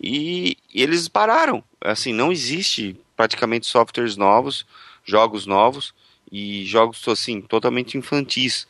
E, 0.00 0.56
e 0.72 0.80
eles 0.82 1.08
pararam. 1.08 1.64
Assim, 1.82 2.12
não 2.12 2.32
existe 2.32 2.96
praticamente 3.16 3.66
softwares 3.66 4.16
novos, 4.16 4.66
jogos 5.04 5.46
novos 5.46 5.94
e 6.30 6.64
jogos 6.64 7.06
assim 7.08 7.40
totalmente 7.40 7.96
infantis. 7.96 8.66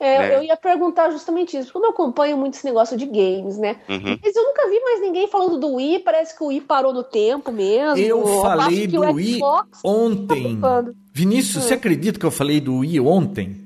é, 0.00 0.18
né? 0.18 0.36
eu 0.36 0.42
ia 0.42 0.56
perguntar 0.56 1.10
justamente 1.10 1.56
isso, 1.56 1.66
porque 1.66 1.78
eu 1.78 1.82
não 1.82 1.90
acompanho 1.90 2.36
muito 2.36 2.54
esse 2.54 2.64
negócio 2.64 2.96
de 2.96 3.06
games, 3.06 3.58
né? 3.58 3.76
Uhum. 3.88 4.18
Mas 4.22 4.34
eu 4.36 4.42
nunca 4.44 4.68
vi 4.68 4.80
mais 4.80 5.00
ninguém 5.00 5.28
falando 5.28 5.58
do 5.58 5.74
Wii, 5.74 5.98
parece 6.00 6.36
que 6.36 6.42
o 6.42 6.46
Wii 6.48 6.62
parou 6.62 6.92
no 6.92 7.04
tempo 7.04 7.52
mesmo. 7.52 7.98
Eu 8.04 8.26
falei 8.40 8.86
do 8.86 9.00
o 9.02 9.12
Wii 9.14 9.40
tá 9.40 9.66
ontem. 9.84 10.52
ocupando. 10.52 10.96
Vinícius, 11.12 11.64
você 11.64 11.74
acredita 11.74 12.18
que 12.18 12.26
eu 12.26 12.30
falei 12.30 12.60
do 12.60 12.78
Wii 12.78 13.00
ontem? 13.00 13.60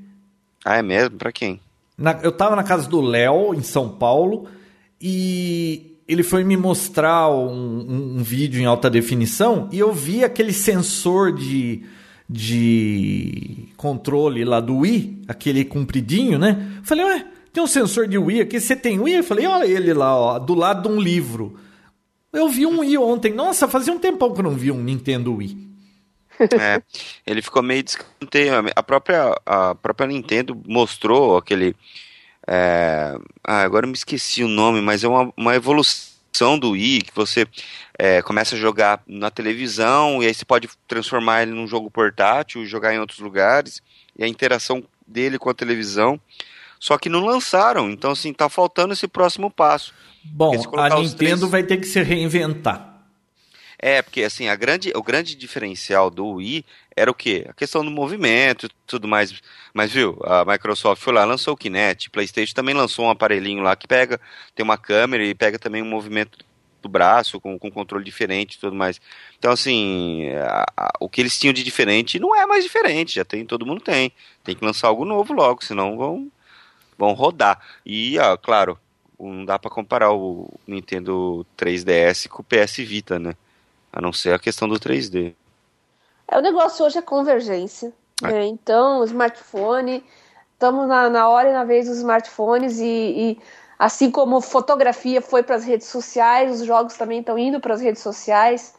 Ah, 0.64 0.76
é 0.76 0.82
mesmo? 0.82 1.16
Pra 1.16 1.32
quem? 1.32 1.61
Na- 1.97 2.20
eu 2.22 2.30
tava 2.32 2.55
na 2.57 2.62
casa 2.64 2.89
do 2.89 3.01
Léo, 3.01 3.55
em 3.55 3.62
São 3.62 3.89
Paulo, 3.89 4.49
e 5.01 5.97
ele 6.09 6.22
foi 6.22 6.42
me 6.42 6.56
mostrar 6.56 7.28
um, 7.30 7.80
um- 7.80 8.18
um 8.18 8.22
vídeo 8.22 8.61
em 8.61 8.64
alta 8.64 8.88
definição 8.88 9.68
e 9.70 9.78
eu 9.78 9.92
vi 9.92 10.24
aquele 10.24 10.52
sensor 10.52 11.32
de, 11.32 11.82
de 12.28 13.68
controle 13.76 14.44
lá 14.44 14.61
do 14.61 14.78
Wii, 14.78 15.22
aquele 15.28 15.64
compridinho, 15.64 16.38
né? 16.38 16.80
Falei, 16.82 17.04
ué, 17.04 17.26
tem 17.52 17.62
um 17.62 17.66
sensor 17.66 18.06
de 18.09 18.16
Wii 18.18 18.40
aqui, 18.42 18.61
você 18.61 18.74
tem 18.74 18.98
Wii? 18.98 19.16
Eu 19.16 19.24
falei, 19.24 19.46
olha 19.46 19.64
ele 19.66 19.92
lá, 19.92 20.16
ó, 20.16 20.38
do 20.38 20.54
lado 20.54 20.88
de 20.88 20.94
um 20.94 21.00
livro. 21.00 21.59
Eu 22.32 22.48
vi 22.48 22.66
um 22.66 22.80
Wii 22.80 22.98
ontem. 22.98 23.32
Nossa, 23.32 23.66
fazia 23.68 23.92
um 23.92 23.98
tempão 23.98 24.32
que 24.32 24.40
eu 24.40 24.44
não 24.44 24.54
vi 24.54 24.70
um 24.70 24.82
Nintendo 24.82 25.34
Wii. 25.34 25.66
É, 26.61 26.80
ele 27.26 27.42
ficou 27.42 27.62
meio 27.64 27.82
de 27.82 27.90
escanteio. 27.90 28.52
A 28.76 28.80
própria, 28.82 29.34
a 29.44 29.74
própria 29.74 30.06
Nintendo 30.06 30.56
mostrou 30.68 31.36
aquele. 31.36 31.74
É, 32.51 33.14
ah, 33.44 33.62
agora 33.62 33.84
eu 33.84 33.90
me 33.90 33.94
esqueci 33.94 34.42
o 34.42 34.49
nome, 34.49 34.80
mas 34.80 35.05
é 35.05 35.09
uma, 35.09 35.30
uma 35.36 35.55
evolução 35.55 36.59
do 36.59 36.70
Wii, 36.70 37.03
que 37.03 37.14
você 37.14 37.46
é, 37.99 38.22
começa 38.22 38.55
a 38.55 38.59
jogar 38.59 39.03
na 39.07 39.30
televisão, 39.30 40.22
e 40.22 40.26
aí 40.26 40.32
você 40.32 40.46
pode 40.46 40.66
transformar 40.86 41.42
ele 41.42 41.53
num 41.53 41.66
jogo 41.66 41.90
portátil, 41.90 42.64
jogar 42.64 42.94
em 42.94 42.99
outros 42.99 43.18
lugares, 43.18 43.82
e 44.16 44.24
a 44.24 44.28
interação 44.28 44.82
dele 45.07 45.38
com 45.38 45.51
a 45.51 45.55
televisão. 45.55 46.18
Só 46.80 46.96
que 46.96 47.11
não 47.11 47.24
lançaram, 47.24 47.90
então 47.90 48.12
assim, 48.12 48.32
tá 48.32 48.49
faltando 48.49 48.94
esse 48.94 49.07
próximo 49.07 49.51
passo. 49.51 49.92
Bom, 50.24 50.53
a 50.78 51.01
Nintendo 51.01 51.16
três... 51.16 51.40
vai 51.51 51.62
ter 51.62 51.76
que 51.76 51.86
se 51.86 52.03
reinventar. 52.03 52.96
É, 53.78 54.01
porque 54.01 54.22
assim, 54.22 54.49
a 54.49 54.57
grande, 54.57 54.90
o 54.94 55.03
grande 55.03 55.36
diferencial 55.36 56.11
do 56.11 56.26
Wii 56.26 56.64
era 56.99 57.11
o 57.11 57.14
quê? 57.14 57.46
A 57.49 57.53
questão 57.53 57.84
do 57.84 57.90
movimento 57.90 58.66
e 58.66 58.70
tudo 58.86 59.09
mais. 59.09 59.34
Mas 59.72 59.92
viu, 59.92 60.18
a 60.24 60.44
Microsoft 60.44 61.03
foi 61.03 61.12
lá, 61.12 61.24
lançou 61.24 61.55
o 61.55 61.57
Kinect, 61.57 62.11
PlayStation 62.11 62.55
também 62.55 62.74
lançou 62.74 63.07
um 63.07 63.11
aparelhinho 63.11 63.62
lá 63.62 63.76
que 63.76 63.86
pega, 63.86 64.20
tem 64.55 64.64
uma 64.64 64.78
câmera 64.78 65.24
e 65.24 65.34
pega 65.34 65.59
também 65.59 65.82
um 65.82 65.88
movimento 65.88 66.38
do 66.82 66.88
braço 66.88 67.40
com, 67.40 67.59
com 67.59 67.70
controle 67.70 68.05
diferente 68.05 68.55
e 68.55 68.59
tudo 68.59 68.74
mais. 68.74 69.01
Então, 69.38 69.53
assim, 69.53 70.28
a, 70.30 70.64
a, 70.76 70.92
o 71.01 71.09
que 71.09 71.20
eles 71.20 71.38
tinham 71.38 71.53
de 71.53 71.62
diferente 71.62 72.18
não 72.18 72.34
é 72.34 72.46
mais 72.46 72.64
diferente, 72.64 73.14
já 73.14 73.24
tem, 73.24 73.44
todo 73.44 73.66
mundo 73.66 73.80
tem. 73.80 74.12
Tem 74.44 74.55
que 74.55 74.64
lançar 74.64 74.88
algo 74.88 75.05
novo 75.05 75.32
logo, 75.32 75.64
senão 75.64 75.96
vão, 75.96 76.30
vão 76.96 77.12
rodar. 77.12 77.61
E, 77.84 78.18
ó, 78.18 78.36
claro, 78.36 78.78
não 79.18 79.44
dá 79.44 79.59
para 79.59 79.70
comparar 79.70 80.12
o 80.12 80.49
Nintendo 80.66 81.44
3DS 81.57 82.28
com 82.28 82.42
o 82.42 82.44
PS 82.44 82.76
Vita, 82.78 83.18
né? 83.18 83.34
A 83.92 84.01
não 84.01 84.12
ser 84.12 84.34
a 84.34 84.38
questão 84.38 84.68
do 84.68 84.78
3D. 84.78 85.34
É, 86.30 86.38
o 86.38 86.42
negócio 86.42 86.84
hoje 86.84 86.98
é 86.98 87.02
convergência. 87.02 87.92
É. 88.22 88.26
Né? 88.26 88.46
Então, 88.46 89.00
o 89.00 89.04
smartphone, 89.04 90.04
estamos 90.52 90.86
na, 90.86 91.08
na 91.08 91.28
hora 91.28 91.50
e 91.50 91.52
na 91.52 91.64
vez 91.64 91.86
dos 91.86 91.98
smartphones 91.98 92.78
e, 92.78 92.84
e 92.84 93.38
assim 93.78 94.10
como 94.10 94.40
fotografia 94.40 95.22
foi 95.22 95.42
para 95.42 95.56
as 95.56 95.64
redes 95.64 95.86
sociais, 95.86 96.60
os 96.60 96.66
jogos 96.66 96.96
também 96.96 97.20
estão 97.20 97.38
indo 97.38 97.60
para 97.60 97.74
as 97.74 97.80
redes 97.80 98.02
sociais, 98.02 98.74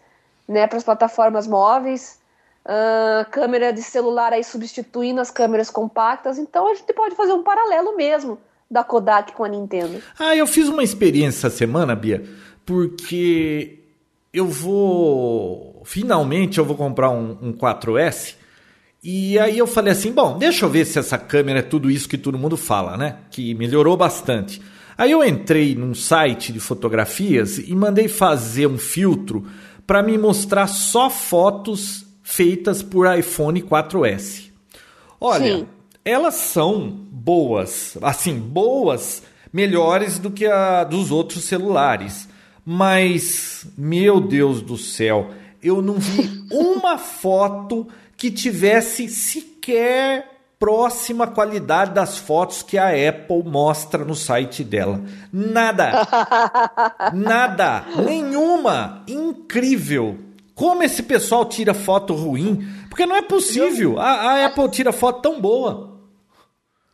né, 0.48 0.68
para 0.68 0.78
as 0.78 0.84
plataformas 0.84 1.48
móveis. 1.48 2.20
Uh, 2.66 3.28
câmera 3.32 3.72
de 3.72 3.82
celular 3.82 4.32
aí 4.34 4.44
substituindo 4.44 5.20
as 5.20 5.32
câmeras 5.32 5.72
compactas, 5.72 6.38
então 6.38 6.68
a 6.70 6.76
gente 6.76 6.94
pode 6.94 7.16
fazer 7.16 7.32
um 7.32 7.42
paralelo 7.42 7.96
mesmo 7.96 8.38
da 8.70 8.84
Kodak 8.84 9.32
com 9.32 9.44
a 9.44 9.48
Nintendo. 9.48 10.04
Ah, 10.20 10.36
eu 10.36 10.46
fiz 10.46 10.68
uma 10.68 10.84
experiência 10.84 11.48
essa 11.48 11.58
semana, 11.58 11.96
Bia, 11.96 12.24
porque 12.66 13.79
eu 14.34 14.48
vou. 14.48 15.82
Finalmente 15.86 16.58
eu 16.58 16.66
vou 16.66 16.76
comprar 16.76 17.10
um, 17.10 17.38
um 17.42 17.54
4S. 17.54 18.36
E 19.04 19.40
aí 19.40 19.58
eu 19.58 19.68
falei 19.68 19.94
assim: 19.94 20.12
bom, 20.12 20.38
deixa 20.38 20.66
eu 20.66 20.70
ver 20.70 20.86
se 20.86 21.00
essa 21.00 21.18
câmera 21.18 21.60
é 21.60 21.64
tudo 21.64 21.90
isso 21.90 22.10
que 22.10 22.18
todo 22.18 22.38
mundo 22.38 22.58
fala, 22.58 22.98
né? 22.98 23.20
Que 23.32 23.54
melhorou 23.54 23.96
bastante. 23.98 24.62
Aí 24.98 25.12
eu 25.12 25.24
entrei 25.24 25.76
num 25.76 25.94
site 25.94 26.52
de 26.52 26.60
fotografias 26.60 27.58
e 27.58 27.74
mandei 27.74 28.10
fazer 28.10 28.68
um 28.68 28.78
filtro 28.78 29.48
para 29.88 30.04
me 30.04 30.18
mostrar 30.18 30.68
só 30.68 31.10
fotos 31.10 32.06
feitas 32.22 32.84
por 32.84 33.12
iPhone 33.18 33.62
4S. 33.62 34.50
Olha, 35.20 35.58
Sim. 35.58 35.68
elas 36.06 36.36
são 36.36 36.90
boas, 36.90 37.98
assim, 38.02 38.38
boas, 38.38 39.24
melhores 39.52 40.20
do 40.20 40.30
que 40.30 40.46
a 40.46 40.84
dos 40.84 41.12
outros 41.12 41.44
celulares. 41.46 42.29
Mas, 42.72 43.66
meu 43.76 44.22
Deus 44.22 44.62
do 44.62 44.78
céu, 44.78 45.32
eu 45.60 45.82
não 45.82 45.96
vi 45.96 46.46
uma 46.54 47.00
foto 47.00 47.88
que 48.16 48.30
tivesse 48.30 49.10
sequer 49.10 50.30
próxima 50.60 51.26
qualidade 51.26 51.96
das 51.96 52.20
fotos 52.20 52.62
que 52.62 52.78
a 52.78 52.90
Apple 52.90 53.42
mostra 53.44 54.06
no 54.06 54.14
site 54.14 54.64
dela. 54.64 55.02
Nada. 55.34 56.08
Nada. 57.12 57.86
Nenhuma. 58.06 59.04
Incrível. 59.08 60.20
Como 60.54 60.84
esse 60.84 61.02
pessoal 61.02 61.46
tira 61.46 61.74
foto 61.74 62.14
ruim? 62.14 62.72
Porque 62.88 63.08
não 63.08 63.16
é 63.16 63.24
possível. 63.24 64.00
A, 64.00 64.12
a 64.12 64.46
Apple 64.46 64.70
tira 64.70 64.92
foto 64.92 65.24
tão 65.24 65.42
boa. 65.42 65.98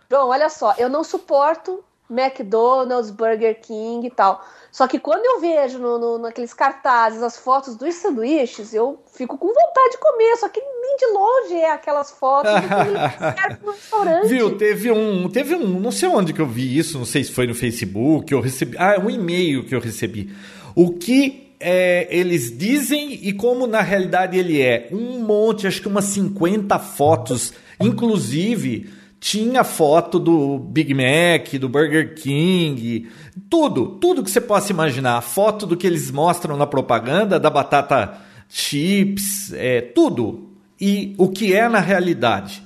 João, 0.10 0.30
olha 0.30 0.48
só, 0.48 0.74
eu 0.78 0.88
não 0.88 1.04
suporto 1.04 1.84
McDonald's, 2.10 3.12
Burger 3.12 3.60
King 3.60 4.08
e 4.08 4.12
tal. 4.12 4.42
Só 4.76 4.90
que 4.90 5.00
quando 5.00 5.24
eu 5.24 5.40
vejo 5.40 5.80
no, 5.80 5.98
no, 5.98 6.18
naqueles 6.18 6.54
cartazes 6.54 7.24
as 7.24 7.38
fotos 7.38 7.78
dos 7.78 7.96
sanduíches, 7.96 8.74
eu 8.74 9.02
fico 9.14 9.38
com 9.38 9.48
vontade 9.48 9.92
de 9.92 9.98
comer. 10.00 10.36
Só 10.36 10.50
que 10.50 10.60
nem 10.60 10.98
de 10.98 11.06
longe 11.14 11.54
é 11.54 11.72
aquelas 11.72 12.12
fotos 12.12 12.52
do 12.52 13.72
restaurante. 13.72 14.28
Viu, 14.28 14.58
teve 14.58 14.92
um, 14.92 15.30
teve 15.30 15.56
um, 15.56 15.80
não 15.80 15.92
sei 15.92 16.10
onde 16.10 16.34
que 16.34 16.42
eu 16.42 16.46
vi 16.46 16.78
isso, 16.78 16.98
não 16.98 17.06
sei 17.06 17.24
se 17.24 17.32
foi 17.32 17.48
no 17.48 17.56
Facebook, 17.56 18.34
eu 18.34 18.42
recebi, 18.42 18.76
ah, 18.78 19.00
um 19.00 19.10
e-mail 19.10 19.66
que 19.66 19.74
eu 19.74 19.80
recebi. 19.80 20.36
O 20.76 20.92
que 20.92 21.56
é, 21.58 22.10
eles 22.10 22.52
dizem 22.58 23.14
e 23.14 23.32
como 23.32 23.66
na 23.68 23.80
realidade 23.80 24.38
ele 24.38 24.62
é. 24.62 24.90
Um 24.92 25.20
monte, 25.20 25.68
acho 25.68 25.82
que 25.82 25.88
umas 25.88 26.04
50 26.04 26.78
fotos, 26.80 27.54
inclusive 27.80 28.90
tinha 29.26 29.64
foto 29.64 30.20
do 30.20 30.60
Big 30.60 30.94
Mac, 30.94 31.60
do 31.60 31.68
Burger 31.68 32.14
King, 32.14 33.12
tudo, 33.50 33.98
tudo 33.98 34.24
que 34.24 34.30
você 34.30 34.40
possa 34.40 34.72
imaginar. 34.72 35.20
Foto 35.22 35.66
do 35.66 35.76
que 35.76 35.88
eles 35.88 36.12
mostram 36.12 36.56
na 36.56 36.68
propaganda, 36.68 37.40
da 37.40 37.50
batata 37.50 38.22
chips, 38.48 39.52
é, 39.54 39.82
tudo. 39.82 40.56
E 40.80 41.16
o 41.18 41.28
que 41.28 41.56
é 41.56 41.68
na 41.68 41.80
realidade. 41.80 42.64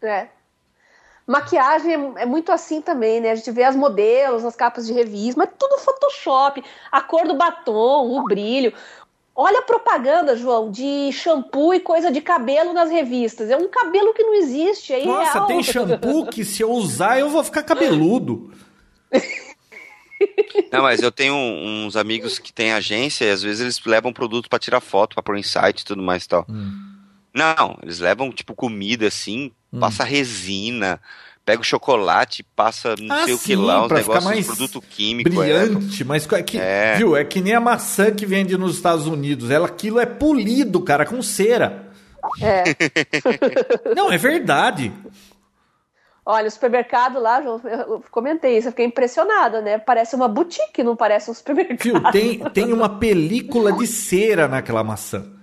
É. 0.00 0.28
Maquiagem 1.26 2.12
é, 2.16 2.24
muito 2.24 2.52
assim 2.52 2.80
também, 2.80 3.20
né? 3.20 3.32
A 3.32 3.34
gente 3.34 3.50
vê 3.50 3.64
as 3.64 3.74
modelos 3.74 4.44
nas 4.44 4.54
capas 4.54 4.86
de 4.86 4.92
revista, 4.92 5.40
mas 5.40 5.50
tudo 5.58 5.80
Photoshop. 5.80 6.62
A 6.92 7.00
cor 7.00 7.26
do 7.26 7.34
batom, 7.34 8.16
o 8.16 8.22
brilho. 8.22 8.72
Olha 9.38 9.58
a 9.58 9.62
propaganda, 9.62 10.34
João, 10.34 10.70
de 10.70 11.12
shampoo 11.12 11.74
e 11.74 11.80
coisa 11.80 12.10
de 12.10 12.22
cabelo 12.22 12.72
nas 12.72 12.90
revistas. 12.90 13.50
É 13.50 13.56
um 13.56 13.68
cabelo 13.68 14.14
que 14.14 14.22
não 14.22 14.34
existe. 14.34 14.94
É 14.94 15.04
Nossa, 15.04 15.30
irreal. 15.32 15.46
tem 15.46 15.62
shampoo 15.62 16.26
que 16.26 16.42
se 16.42 16.62
eu 16.62 16.70
usar 16.70 17.18
eu 17.18 17.28
vou 17.28 17.44
ficar 17.44 17.62
cabeludo. 17.62 18.50
Não, 20.72 20.82
mas 20.82 21.02
eu 21.02 21.12
tenho 21.12 21.34
uns 21.34 21.96
amigos 21.96 22.38
que 22.38 22.50
têm 22.50 22.72
agência 22.72 23.26
e 23.26 23.30
às 23.30 23.42
vezes 23.42 23.60
eles 23.60 23.84
levam 23.84 24.10
produto 24.10 24.48
para 24.48 24.58
tirar 24.58 24.80
foto, 24.80 25.14
para 25.14 25.22
pôr 25.22 25.36
em 25.36 25.42
site 25.42 25.80
e 25.80 25.84
tudo 25.84 26.02
mais 26.02 26.24
e 26.24 26.28
tal. 26.28 26.46
Hum. 26.48 26.94
Não, 27.34 27.78
eles 27.82 27.98
levam 27.98 28.32
tipo 28.32 28.54
comida 28.54 29.06
assim, 29.06 29.52
hum. 29.70 29.78
passa 29.78 30.02
resina, 30.02 30.98
pega 31.46 31.62
o 31.62 31.64
chocolate, 31.64 32.42
passa 32.42 32.96
não 33.00 33.14
ah, 33.14 33.24
sei 33.24 33.34
sim, 33.34 33.34
o 33.34 33.38
que 33.38 33.56
lá, 33.56 33.86
uns 33.86 33.92
negócios 33.92 34.24
mais 34.24 34.46
produto 34.46 34.82
químico. 34.82 35.30
É. 35.42 35.64
Brilhante, 35.64 36.02
é. 36.02 36.04
mas 36.04 36.30
é 36.30 36.42
que, 36.42 36.58
é. 36.58 36.96
viu, 36.96 37.16
é 37.16 37.24
que 37.24 37.40
nem 37.40 37.54
a 37.54 37.60
maçã 37.60 38.10
que 38.10 38.26
vende 38.26 38.58
nos 38.58 38.74
Estados 38.74 39.06
Unidos. 39.06 39.48
Ela, 39.48 39.68
aquilo 39.68 40.00
é 40.00 40.04
polido, 40.04 40.80
cara, 40.80 41.06
com 41.06 41.22
cera. 41.22 41.86
É. 42.42 42.64
não, 43.94 44.10
é 44.10 44.18
verdade. 44.18 44.92
Olha, 46.28 46.48
o 46.48 46.50
supermercado 46.50 47.20
lá, 47.20 47.40
eu 47.40 48.02
comentei 48.10 48.58
isso, 48.58 48.66
eu 48.66 48.72
fiquei 48.72 48.86
impressionada, 48.86 49.62
né? 49.62 49.78
Parece 49.78 50.16
uma 50.16 50.26
boutique, 50.26 50.82
não 50.82 50.96
parece 50.96 51.30
um 51.30 51.34
supermercado. 51.34 51.80
Viu, 51.80 52.02
tem, 52.10 52.40
tem 52.50 52.72
uma 52.74 52.98
película 52.98 53.72
de 53.72 53.86
cera 53.86 54.48
naquela 54.48 54.82
maçã. 54.82 55.35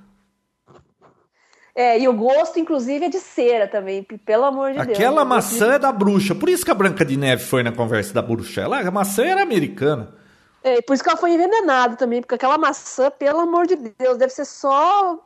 É, 1.75 1.99
e 1.99 2.07
o 2.07 2.13
gosto, 2.13 2.59
inclusive, 2.59 3.05
é 3.05 3.09
de 3.09 3.19
cera 3.19 3.67
também, 3.67 4.03
pelo 4.03 4.45
amor 4.45 4.73
de 4.73 4.77
Aquela 4.77 4.85
Deus. 4.85 4.99
Aquela 4.99 5.25
maçã 5.25 5.73
é 5.73 5.79
da 5.79 5.91
bruxa. 5.91 6.35
Por 6.35 6.47
isso 6.47 6.63
que 6.63 6.69
a 6.69 6.75
Branca 6.75 7.03
de 7.03 7.17
Neve 7.17 7.43
foi 7.43 7.63
na 7.63 7.71
conversa 7.71 8.13
da 8.13 8.21
bruxa. 8.21 8.61
Ela, 8.61 8.79
a 8.79 8.91
maçã 8.91 9.25
era 9.25 9.41
americana. 9.41 10.13
É, 10.63 10.81
por 10.83 10.93
isso 10.93 11.03
que 11.03 11.09
ela 11.09 11.17
foi 11.17 11.33
envenenada 11.33 11.95
também, 11.95 12.21
porque 12.21 12.35
aquela 12.35 12.57
maçã, 12.57 13.09
pelo 13.11 13.39
amor 13.39 13.65
de 13.65 13.75
Deus, 13.75 14.17
deve 14.17 14.31
ser 14.31 14.45
só, 14.45 15.19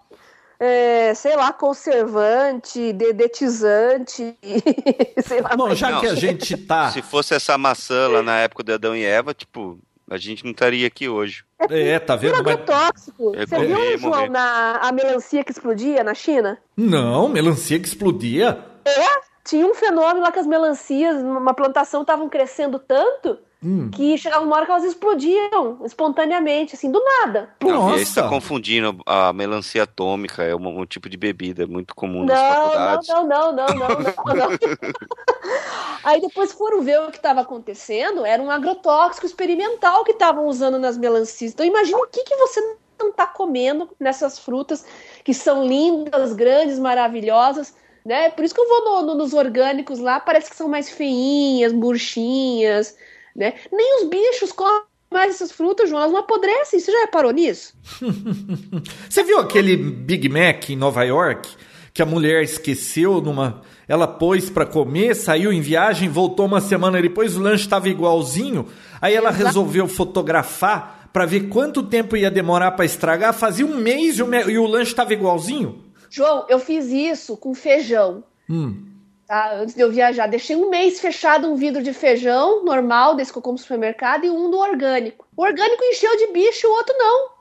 é, 0.57 1.13
sei 1.13 1.35
lá, 1.35 1.51
conservante, 1.51 2.93
dedetizante, 2.93 4.35
sei 5.23 5.41
lá. 5.41 5.49
Bom, 5.55 5.75
já 5.75 5.91
não, 5.91 5.99
que 5.99 6.07
a 6.07 6.15
gente 6.15 6.55
tá... 6.57 6.91
Se 6.91 7.01
fosse 7.01 7.35
essa 7.35 7.57
maçã 7.57 8.07
lá 8.07 8.23
na 8.23 8.37
época 8.37 8.63
de 8.63 8.71
Adão 8.71 8.95
e 8.95 9.03
Eva, 9.03 9.33
tipo, 9.33 9.77
a 10.09 10.17
gente 10.17 10.43
não 10.43 10.51
estaria 10.51 10.87
aqui 10.87 11.09
hoje. 11.09 11.43
É, 11.69 11.89
é 11.89 11.99
tá 11.99 12.15
vendo? 12.15 12.43
Mas... 12.43 12.61
tóxico. 12.65 13.35
É, 13.35 13.45
Você 13.45 13.65
viu, 13.65 13.97
João, 13.97 14.27
na, 14.27 14.77
a 14.77 14.91
melancia 14.91 15.43
que 15.43 15.51
explodia 15.51 16.03
na 16.03 16.13
China? 16.13 16.57
Não, 16.75 17.27
melancia 17.27 17.79
que 17.79 17.87
explodia? 17.87 18.63
É, 18.85 19.05
tinha 19.43 19.65
um 19.65 19.73
fenômeno 19.73 20.21
lá 20.21 20.31
que 20.31 20.39
as 20.39 20.47
melancias, 20.47 21.21
numa 21.21 21.53
plantação, 21.53 22.01
estavam 22.01 22.29
crescendo 22.29 22.79
tanto 22.79 23.37
Hum. 23.63 23.89
que 23.89 24.15
chegava 24.19 24.45
uma 24.45 24.55
hora 24.55 24.65
que 24.65 24.71
elas 24.71 24.83
explodiam 24.83 25.79
espontaneamente, 25.83 26.75
assim, 26.75 26.91
do 26.91 27.03
nada. 27.03 27.49
Não, 27.59 27.89
Nossa. 27.89 28.03
está 28.03 28.29
confundindo 28.29 29.01
a 29.03 29.33
melancia 29.33 29.81
atômica, 29.81 30.43
é 30.43 30.55
um, 30.55 30.81
um, 30.81 30.85
tipo 30.85 31.09
de 31.09 31.17
bebida 31.17 31.65
muito 31.65 31.95
comum 31.95 32.23
nas 32.23 32.39
não, 32.39 32.53
faculdades. 32.53 33.07
Não, 33.07 33.27
não, 33.27 33.53
não, 33.53 33.67
não, 33.67 33.75
não, 33.75 33.87
não, 33.87 34.35
não. 34.35 34.57
Aí 36.03 36.21
depois 36.21 36.51
foram 36.51 36.83
ver 36.83 37.01
o 37.01 37.09
que 37.09 37.17
estava 37.17 37.41
acontecendo, 37.41 38.23
era 38.23 38.41
um 38.41 38.51
agrotóxico 38.51 39.25
experimental 39.25 40.03
que 40.03 40.11
estavam 40.11 40.45
usando 40.45 40.77
nas 40.77 40.95
melancias. 40.95 41.51
Então 41.51 41.65
imagina 41.65 41.97
o 41.97 42.07
que, 42.07 42.23
que 42.23 42.35
você 42.35 42.61
não 42.99 43.09
está 43.09 43.25
comendo 43.25 43.89
nessas 43.99 44.37
frutas 44.37 44.85
que 45.23 45.33
são 45.33 45.65
lindas, 45.65 46.33
grandes, 46.33 46.77
maravilhosas, 46.77 47.73
né? 48.05 48.29
Por 48.29 48.45
isso 48.45 48.53
que 48.53 48.61
eu 48.61 48.67
vou 48.69 48.83
no, 48.85 49.01
no, 49.07 49.15
nos 49.15 49.33
orgânicos 49.33 49.99
lá, 49.99 50.19
parece 50.19 50.49
que 50.49 50.55
são 50.55 50.69
mais 50.69 50.89
feinhas, 50.89 51.73
murchinhas, 51.73 52.95
né? 53.37 53.53
Nem 53.71 54.01
os 54.01 54.09
bichos 54.09 54.51
comem 54.51 54.81
mais 55.11 55.35
essas 55.35 55.51
frutas, 55.51 55.89
João, 55.89 56.01
elas 56.01 56.11
não 56.11 56.19
apodrecem. 56.19 56.79
Você 56.79 56.91
já 56.91 57.01
reparou 57.01 57.31
nisso? 57.31 57.73
Você 59.07 59.23
viu 59.23 59.39
aquele 59.39 59.77
Big 59.77 60.27
Mac 60.27 60.69
em 60.69 60.75
Nova 60.75 61.03
York 61.03 61.49
que 61.93 62.01
a 62.01 62.05
mulher 62.05 62.43
esqueceu 62.43 63.21
numa. 63.21 63.61
Ela 63.87 64.05
pôs 64.07 64.49
para 64.49 64.65
comer, 64.65 65.15
saiu 65.15 65.51
em 65.51 65.61
viagem, 65.61 66.09
voltou 66.09 66.45
uma 66.45 66.59
semana 66.59 67.01
depois, 67.01 67.37
o 67.37 67.41
lanche 67.41 67.63
estava 67.63 67.87
igualzinho. 67.87 68.67
Aí 69.01 69.15
ela 69.15 69.29
Exato. 69.29 69.45
resolveu 69.45 69.87
fotografar 69.87 71.09
para 71.13 71.25
ver 71.25 71.47
quanto 71.47 71.81
tempo 71.81 72.17
ia 72.17 72.29
demorar 72.29 72.71
para 72.71 72.85
estragar. 72.85 73.33
Fazia 73.33 73.65
um 73.65 73.77
mês 73.77 74.19
e 74.19 74.23
o, 74.23 74.49
e 74.49 74.59
o 74.59 74.67
lanche 74.67 74.91
estava 74.91 75.13
igualzinho. 75.13 75.83
João, 76.09 76.45
eu 76.49 76.59
fiz 76.59 76.85
isso 76.87 77.37
com 77.37 77.55
feijão. 77.55 78.23
Hum. 78.49 78.96
Tá, 79.27 79.55
antes 79.55 79.75
de 79.75 79.81
eu 79.81 79.91
viajar, 79.91 80.27
deixei 80.27 80.55
um 80.55 80.69
mês 80.69 80.99
fechado 81.01 81.51
um 81.51 81.55
vidro 81.55 81.83
de 81.83 81.91
feijão 81.91 82.63
normal, 82.63 83.15
desse 83.15 83.31
que 83.31 83.37
eu 83.37 83.41
como 83.41 83.55
no 83.55 83.59
supermercado, 83.59 84.25
e 84.25 84.29
um 84.29 84.49
do 84.49 84.57
orgânico. 84.57 85.27
O 85.35 85.43
orgânico 85.43 85.83
encheu 85.83 86.15
de 86.15 86.27
bicho, 86.27 86.67
o 86.67 86.71
outro 86.71 86.95
não 86.97 87.37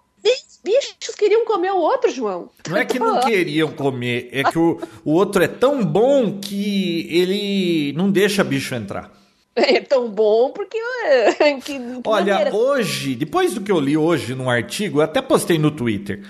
bichos 0.66 1.14
queriam 1.16 1.44
comer 1.44 1.70
o 1.70 1.78
outro, 1.78 2.10
João. 2.10 2.50
Não 2.68 2.76
é 2.76 2.84
que 2.84 2.98
não 2.98 3.20
queriam 3.20 3.70
comer, 3.70 4.28
é 4.32 4.42
que 4.42 4.58
o, 4.58 4.80
o 5.04 5.12
outro 5.12 5.44
é 5.44 5.48
tão 5.48 5.84
bom 5.84 6.40
que 6.40 7.06
ele 7.08 7.92
não 7.92 8.10
deixa 8.10 8.42
bicho 8.42 8.74
entrar. 8.74 9.14
É 9.58 9.80
tão 9.80 10.10
bom 10.10 10.50
porque. 10.50 10.76
Que, 11.64 11.78
que 11.78 11.80
Olha, 12.04 12.34
maneira. 12.34 12.54
hoje, 12.54 13.14
depois 13.14 13.54
do 13.54 13.62
que 13.62 13.72
eu 13.72 13.80
li 13.80 13.96
hoje 13.96 14.34
num 14.34 14.50
artigo, 14.50 14.98
eu 14.98 15.02
até 15.02 15.22
postei 15.22 15.58
no 15.58 15.70
Twitter: 15.70 16.22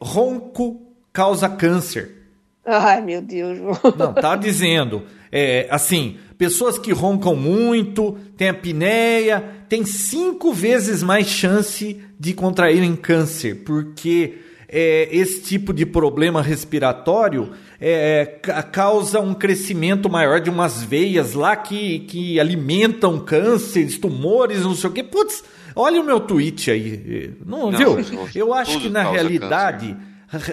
ronco 0.00 0.80
causa 1.12 1.46
câncer. 1.46 2.19
Ai, 2.64 3.00
meu 3.00 3.22
Deus, 3.22 3.58
João. 3.58 3.78
Não, 3.96 4.12
tá 4.12 4.36
dizendo. 4.36 5.02
É, 5.32 5.66
assim, 5.70 6.16
pessoas 6.36 6.78
que 6.78 6.92
roncam 6.92 7.34
muito, 7.34 8.16
têm 8.36 8.48
apneia, 8.48 9.42
têm 9.68 9.84
cinco 9.84 10.52
vezes 10.52 11.02
mais 11.02 11.26
chance 11.26 12.00
de 12.18 12.32
contraírem 12.32 12.94
câncer, 12.96 13.62
porque 13.64 14.38
é, 14.68 15.08
esse 15.10 15.42
tipo 15.42 15.72
de 15.72 15.86
problema 15.86 16.42
respiratório 16.42 17.50
é, 17.80 18.24
causa 18.70 19.20
um 19.20 19.34
crescimento 19.34 20.10
maior 20.10 20.40
de 20.40 20.50
umas 20.50 20.82
veias 20.82 21.34
lá 21.34 21.56
que, 21.56 22.00
que 22.00 22.38
alimentam 22.38 23.18
cânceres, 23.18 23.98
tumores, 23.98 24.62
não 24.62 24.74
sei 24.74 24.90
o 24.90 24.92
quê. 24.92 25.02
Putz, 25.02 25.42
olha 25.74 26.00
o 26.00 26.04
meu 26.04 26.20
tweet 26.20 26.70
aí. 26.70 27.34
Não, 27.44 27.70
não 27.70 27.78
viu? 27.78 28.28
Eu 28.34 28.52
acho 28.52 28.78
que 28.80 28.88
na 28.88 29.02
realidade 29.02 29.96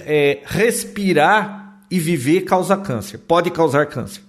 é, 0.05 0.39
respirar 0.45 1.66
e 1.89 1.99
viver 1.99 2.41
causa 2.41 2.77
câncer. 2.77 3.17
Pode 3.17 3.51
causar 3.51 3.85
câncer. 3.87 4.21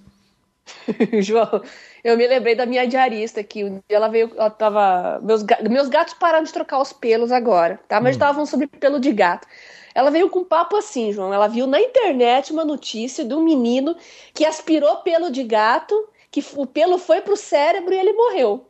João, 1.20 1.62
eu 2.04 2.16
me 2.16 2.26
lembrei 2.26 2.54
da 2.54 2.66
minha 2.66 2.86
diarista 2.86 3.42
que 3.42 3.64
um 3.64 3.80
dia 3.88 3.96
ela 3.96 4.08
veio, 4.08 4.30
ela 4.36 4.50
tava, 4.50 5.20
meus, 5.22 5.44
meus 5.68 5.88
gatos 5.88 6.14
pararam 6.14 6.44
de 6.44 6.52
trocar 6.52 6.80
os 6.80 6.92
pelos 6.92 7.32
agora, 7.32 7.80
tá? 7.88 8.00
Mas 8.00 8.10
hum. 8.10 8.18
estavam 8.18 8.46
sobre 8.46 8.66
pelo 8.66 9.00
de 9.00 9.12
gato. 9.12 9.46
Ela 9.94 10.10
veio 10.10 10.28
com 10.28 10.40
um 10.40 10.44
papo 10.44 10.76
assim, 10.76 11.12
João. 11.12 11.32
Ela 11.32 11.48
viu 11.48 11.66
na 11.66 11.80
internet 11.80 12.52
uma 12.52 12.64
notícia 12.64 13.24
de 13.24 13.34
um 13.34 13.42
menino 13.42 13.96
que 14.32 14.44
aspirou 14.44 14.96
pelo 14.98 15.30
de 15.30 15.42
gato, 15.42 16.08
que 16.30 16.44
o 16.54 16.66
pelo 16.66 16.98
foi 16.98 17.20
pro 17.20 17.36
cérebro 17.36 17.92
e 17.92 17.98
ele 17.98 18.12
morreu. 18.12 18.64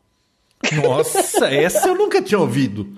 Nossa, 0.82 1.46
essa 1.52 1.88
eu 1.88 1.94
nunca 1.94 2.22
tinha 2.22 2.38
ouvido. 2.38 2.88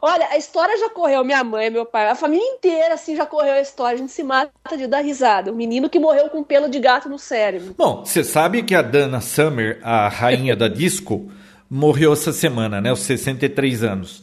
Olha, 0.00 0.28
a 0.30 0.36
história 0.36 0.76
já 0.78 0.88
correu, 0.90 1.24
minha 1.24 1.42
mãe, 1.42 1.70
meu 1.70 1.84
pai, 1.84 2.08
a 2.08 2.14
família 2.14 2.44
inteira, 2.44 2.94
assim, 2.94 3.16
já 3.16 3.26
correu 3.26 3.54
a 3.54 3.60
história. 3.60 3.96
A 3.96 3.98
gente 3.98 4.12
se 4.12 4.22
mata 4.22 4.76
de 4.76 4.86
dar 4.86 5.00
risada. 5.00 5.52
O 5.52 5.54
menino 5.54 5.88
que 5.88 5.98
morreu 5.98 6.28
com 6.30 6.42
pelo 6.42 6.68
de 6.68 6.78
gato 6.78 7.08
no 7.08 7.18
cérebro. 7.18 7.74
Bom, 7.76 8.04
você 8.04 8.22
sabe 8.22 8.62
que 8.62 8.74
a 8.74 8.82
Dana 8.82 9.20
Summer, 9.20 9.80
a 9.82 10.08
rainha 10.08 10.54
da 10.54 10.68
disco, 10.68 11.30
morreu 11.68 12.12
essa 12.12 12.32
semana, 12.32 12.80
né? 12.80 12.90
Aos 12.90 13.00
63 13.00 13.84
anos. 13.84 14.22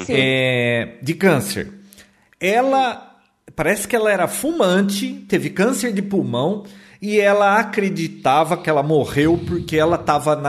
Sim. 0.00 0.14
É, 0.16 0.96
de 1.02 1.14
câncer. 1.14 1.72
Ela. 2.40 3.10
Parece 3.54 3.86
que 3.86 3.94
ela 3.94 4.10
era 4.10 4.26
fumante, 4.26 5.24
teve 5.28 5.50
câncer 5.50 5.92
de 5.92 6.02
pulmão 6.02 6.64
e 7.04 7.20
ela 7.20 7.58
acreditava 7.58 8.56
que 8.56 8.70
ela 8.70 8.82
morreu 8.82 9.38
porque 9.46 9.76
ela 9.76 9.96
estava 9.96 10.40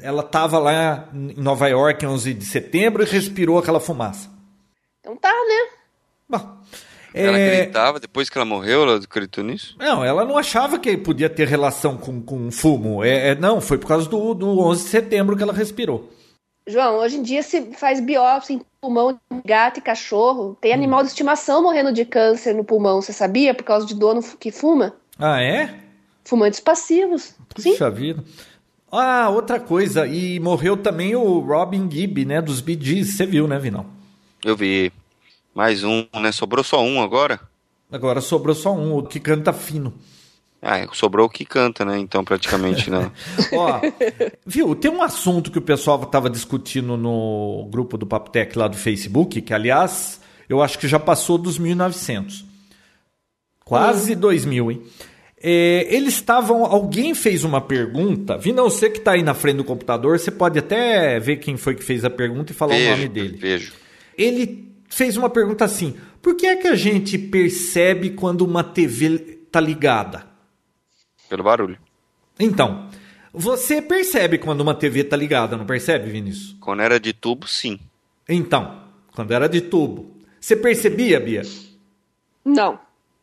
ela 0.00 0.22
tava 0.22 0.56
lá 0.56 1.08
em 1.12 1.34
Nova 1.34 1.66
York 1.66 2.06
11 2.06 2.32
de 2.32 2.46
setembro 2.46 3.02
e 3.02 3.06
respirou 3.06 3.58
aquela 3.58 3.80
fumaça. 3.80 4.30
Então 5.00 5.16
tá, 5.16 5.32
né? 5.32 5.68
Bom, 6.28 6.58
ela 7.12 7.36
é... 7.36 7.54
acreditava, 7.54 7.98
depois 7.98 8.30
que 8.30 8.38
ela 8.38 8.44
morreu, 8.44 8.84
ela 8.84 8.98
acreditou 8.98 9.42
nisso? 9.42 9.74
Não, 9.80 10.04
ela 10.04 10.24
não 10.24 10.38
achava 10.38 10.78
que 10.78 10.96
podia 10.96 11.28
ter 11.28 11.48
relação 11.48 11.98
com, 11.98 12.22
com 12.22 12.52
fumo. 12.52 13.02
É, 13.02 13.30
é, 13.30 13.34
não, 13.34 13.60
foi 13.60 13.76
por 13.76 13.88
causa 13.88 14.08
do, 14.08 14.32
do 14.32 14.60
11 14.60 14.84
de 14.84 14.90
setembro 14.90 15.36
que 15.36 15.42
ela 15.42 15.52
respirou. 15.52 16.08
João, 16.68 16.98
hoje 16.98 17.16
em 17.16 17.22
dia 17.24 17.42
se 17.42 17.72
faz 17.72 17.98
biópsia 17.98 18.54
em 18.54 18.62
pulmão 18.80 19.14
de 19.14 19.42
gato 19.44 19.78
e 19.78 19.82
cachorro. 19.82 20.56
Tem 20.60 20.70
hum. 20.70 20.74
animal 20.74 21.02
de 21.02 21.08
estimação 21.08 21.64
morrendo 21.64 21.92
de 21.92 22.04
câncer 22.04 22.54
no 22.54 22.62
pulmão, 22.62 23.02
você 23.02 23.12
sabia? 23.12 23.52
Por 23.52 23.64
causa 23.64 23.84
de 23.84 23.96
dono 23.96 24.22
que 24.38 24.52
fuma. 24.52 24.94
Ah, 25.18 25.42
é? 25.42 25.79
Fumantes 26.30 26.60
passivos. 26.60 27.34
Puxa 27.48 27.90
sim. 27.90 27.96
vida. 27.96 28.24
Ah, 28.92 29.28
outra 29.30 29.58
coisa, 29.58 30.06
e 30.06 30.38
morreu 30.38 30.76
também 30.76 31.16
o 31.16 31.40
Robin 31.40 31.90
Gibb, 31.90 32.24
né, 32.24 32.40
dos 32.40 32.60
Bee 32.60 32.78
Gees, 32.80 33.16
você 33.16 33.26
viu, 33.26 33.48
né, 33.48 33.58
Vinão? 33.58 33.86
Eu 34.44 34.56
vi. 34.56 34.92
Mais 35.52 35.82
um, 35.82 36.06
né? 36.20 36.30
Sobrou 36.30 36.62
só 36.62 36.84
um 36.84 37.02
agora? 37.02 37.40
Agora 37.90 38.20
sobrou 38.20 38.54
só 38.54 38.72
um, 38.72 38.98
o 38.98 39.02
que 39.02 39.18
canta 39.18 39.52
fino. 39.52 39.92
Ah, 40.62 40.86
sobrou 40.92 41.26
o 41.26 41.30
que 41.30 41.44
canta, 41.44 41.84
né? 41.84 41.98
Então, 41.98 42.24
praticamente 42.24 42.90
não. 42.90 43.10
Ó, 43.52 43.80
viu, 44.46 44.76
tem 44.76 44.90
um 44.90 45.02
assunto 45.02 45.50
que 45.50 45.58
o 45.58 45.62
pessoal 45.62 46.00
estava 46.00 46.30
discutindo 46.30 46.96
no 46.96 47.68
grupo 47.72 47.98
do 47.98 48.06
Papotec 48.06 48.56
lá 48.56 48.68
do 48.68 48.76
Facebook, 48.76 49.42
que, 49.42 49.52
aliás, 49.52 50.20
eu 50.48 50.62
acho 50.62 50.78
que 50.78 50.86
já 50.86 51.00
passou 51.00 51.36
dos 51.38 51.58
1900. 51.58 52.44
Quase 53.64 54.14
hum. 54.14 54.20
2000, 54.20 54.70
hein? 54.70 54.82
É, 55.42 55.86
eles 55.94 56.14
estavam. 56.14 56.64
Alguém 56.66 57.14
fez 57.14 57.44
uma 57.44 57.60
pergunta. 57.60 58.36
Vinão, 58.36 58.68
você 58.68 58.90
que 58.90 58.98
está 58.98 59.12
aí 59.12 59.22
na 59.22 59.32
frente 59.32 59.56
do 59.56 59.64
computador, 59.64 60.18
você 60.18 60.30
pode 60.30 60.58
até 60.58 61.18
ver 61.18 61.36
quem 61.36 61.56
foi 61.56 61.74
que 61.74 61.82
fez 61.82 62.04
a 62.04 62.10
pergunta 62.10 62.52
e 62.52 62.54
falar 62.54 62.74
vejo, 62.74 62.86
o 62.86 62.96
nome 62.96 63.08
dele. 63.08 63.38
Vejo. 63.38 63.72
Ele 64.18 64.68
fez 64.88 65.16
uma 65.16 65.30
pergunta 65.30 65.64
assim: 65.64 65.96
por 66.20 66.36
que 66.36 66.46
é 66.46 66.56
que 66.56 66.68
a 66.68 66.74
gente 66.74 67.16
percebe 67.16 68.10
quando 68.10 68.42
uma 68.42 68.62
TV 68.62 69.38
está 69.46 69.60
ligada? 69.60 70.26
Pelo 71.28 71.42
barulho. 71.42 71.78
Então, 72.38 72.88
você 73.32 73.80
percebe 73.80 74.36
quando 74.36 74.60
uma 74.60 74.74
TV 74.74 75.00
está 75.00 75.16
ligada, 75.16 75.56
não 75.56 75.64
percebe, 75.64 76.10
Vinícius? 76.10 76.56
Quando 76.60 76.82
era 76.82 77.00
de 77.00 77.14
tubo, 77.14 77.46
sim. 77.46 77.78
Então, 78.28 78.82
quando 79.14 79.32
era 79.32 79.48
de 79.48 79.62
tubo. 79.62 80.18
Você 80.38 80.54
percebia, 80.56 81.18
Bia? 81.18 81.42
Não. 82.44 82.78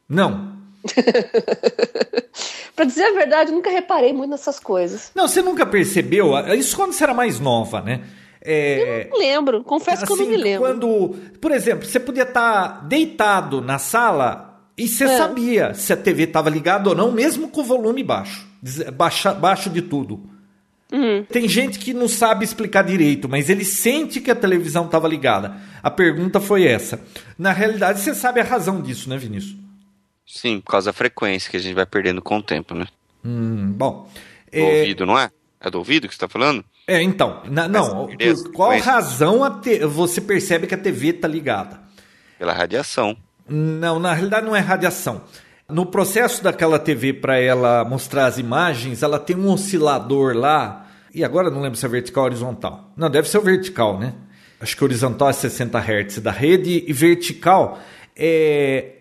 Não. 0.07 0.56
pra 2.75 2.85
dizer 2.85 3.05
a 3.05 3.13
verdade, 3.13 3.51
eu 3.51 3.55
nunca 3.55 3.69
reparei 3.69 4.13
muito 4.13 4.31
nessas 4.31 4.59
coisas. 4.59 5.11
Não, 5.15 5.27
você 5.27 5.41
nunca 5.41 5.65
percebeu? 5.65 6.33
Isso 6.55 6.75
quando 6.75 6.93
você 6.93 7.03
era 7.03 7.13
mais 7.13 7.39
nova, 7.39 7.81
né? 7.81 8.01
É, 8.41 9.07
eu 9.07 9.09
não 9.09 9.19
lembro, 9.19 9.63
confesso 9.63 10.03
assim, 10.03 10.05
que 10.05 10.11
eu 10.13 10.17
não 10.17 10.23
assim, 10.25 10.37
me 10.37 10.43
lembro. 10.43 10.67
Quando, 10.67 11.15
por 11.41 11.51
exemplo, 11.51 11.85
você 11.85 11.99
podia 11.99 12.23
estar 12.23 12.69
tá 12.69 12.81
deitado 12.85 13.61
na 13.61 13.77
sala 13.77 14.61
e 14.77 14.87
você 14.87 15.03
é. 15.03 15.17
sabia 15.17 15.73
se 15.73 15.91
a 15.91 15.97
TV 15.97 16.23
estava 16.23 16.49
ligada 16.49 16.89
ou 16.89 16.95
não, 16.95 17.11
mesmo 17.11 17.49
com 17.49 17.61
o 17.61 17.63
volume 17.63 18.03
baixo, 18.03 18.47
baixa, 18.93 19.33
baixo 19.33 19.69
de 19.69 19.81
tudo. 19.81 20.21
Uhum. 20.91 21.25
Tem 21.29 21.47
gente 21.47 21.79
que 21.79 21.93
não 21.93 22.07
sabe 22.07 22.45
explicar 22.45 22.83
direito, 22.83 23.27
mas 23.27 23.49
ele 23.49 23.65
sente 23.65 24.21
que 24.21 24.31
a 24.31 24.35
televisão 24.35 24.85
estava 24.85 25.07
ligada. 25.07 25.57
A 25.83 25.91
pergunta 25.91 26.39
foi 26.39 26.65
essa. 26.65 27.01
Na 27.37 27.51
realidade, 27.51 27.99
você 27.99 28.15
sabe 28.15 28.39
a 28.39 28.43
razão 28.43 28.81
disso, 28.81 29.09
né, 29.09 29.17
Vinícius? 29.17 29.57
Sim, 30.27 30.59
por 30.59 30.71
causa 30.71 30.89
da 30.89 30.93
frequência 30.93 31.49
que 31.49 31.55
a 31.55 31.59
gente 31.59 31.73
vai 31.73 31.85
perdendo 31.85 32.21
com 32.21 32.37
o 32.37 32.43
tempo, 32.43 32.75
né? 32.75 32.85
Hum, 33.23 33.71
bom. 33.71 34.09
Do 34.51 34.59
é... 34.59 34.79
ouvido, 34.79 35.05
não 35.05 35.17
é? 35.17 35.31
É 35.59 35.71
do 35.71 35.77
ouvido 35.77 36.07
que 36.07 36.13
você 36.13 36.17
está 36.17 36.27
falando? 36.27 36.63
É, 36.85 37.01
então. 37.01 37.41
Na, 37.45 37.67
não, 37.67 38.07
por 38.07 38.51
qual 38.53 38.77
razão 38.79 39.59
te... 39.61 39.79
você 39.85 40.19
percebe 40.19 40.67
que 40.67 40.75
a 40.75 40.77
TV 40.77 41.09
está 41.09 41.27
ligada? 41.27 41.79
Pela 42.37 42.53
radiação. 42.53 43.17
Não, 43.47 43.99
na 43.99 44.13
realidade 44.13 44.45
não 44.45 44.55
é 44.55 44.59
radiação. 44.59 45.23
No 45.69 45.85
processo 45.85 46.43
daquela 46.43 46.77
TV 46.77 47.13
para 47.13 47.39
ela 47.39 47.83
mostrar 47.83 48.25
as 48.25 48.37
imagens, 48.37 49.03
ela 49.03 49.19
tem 49.19 49.35
um 49.35 49.49
oscilador 49.49 50.35
lá. 50.35 50.87
E 51.13 51.23
agora 51.23 51.49
não 51.49 51.61
lembro 51.61 51.77
se 51.77 51.85
é 51.85 51.89
vertical 51.89 52.23
ou 52.23 52.29
horizontal. 52.29 52.91
Não, 52.95 53.09
deve 53.09 53.27
ser 53.27 53.37
o 53.37 53.41
vertical, 53.41 53.97
né? 53.97 54.13
Acho 54.59 54.75
que 54.75 54.83
horizontal 54.83 55.29
é 55.29 55.33
60 55.33 55.79
Hz 55.79 56.19
da 56.19 56.31
rede 56.31 56.83
e 56.87 56.93
vertical 56.93 57.79
é 58.15 58.96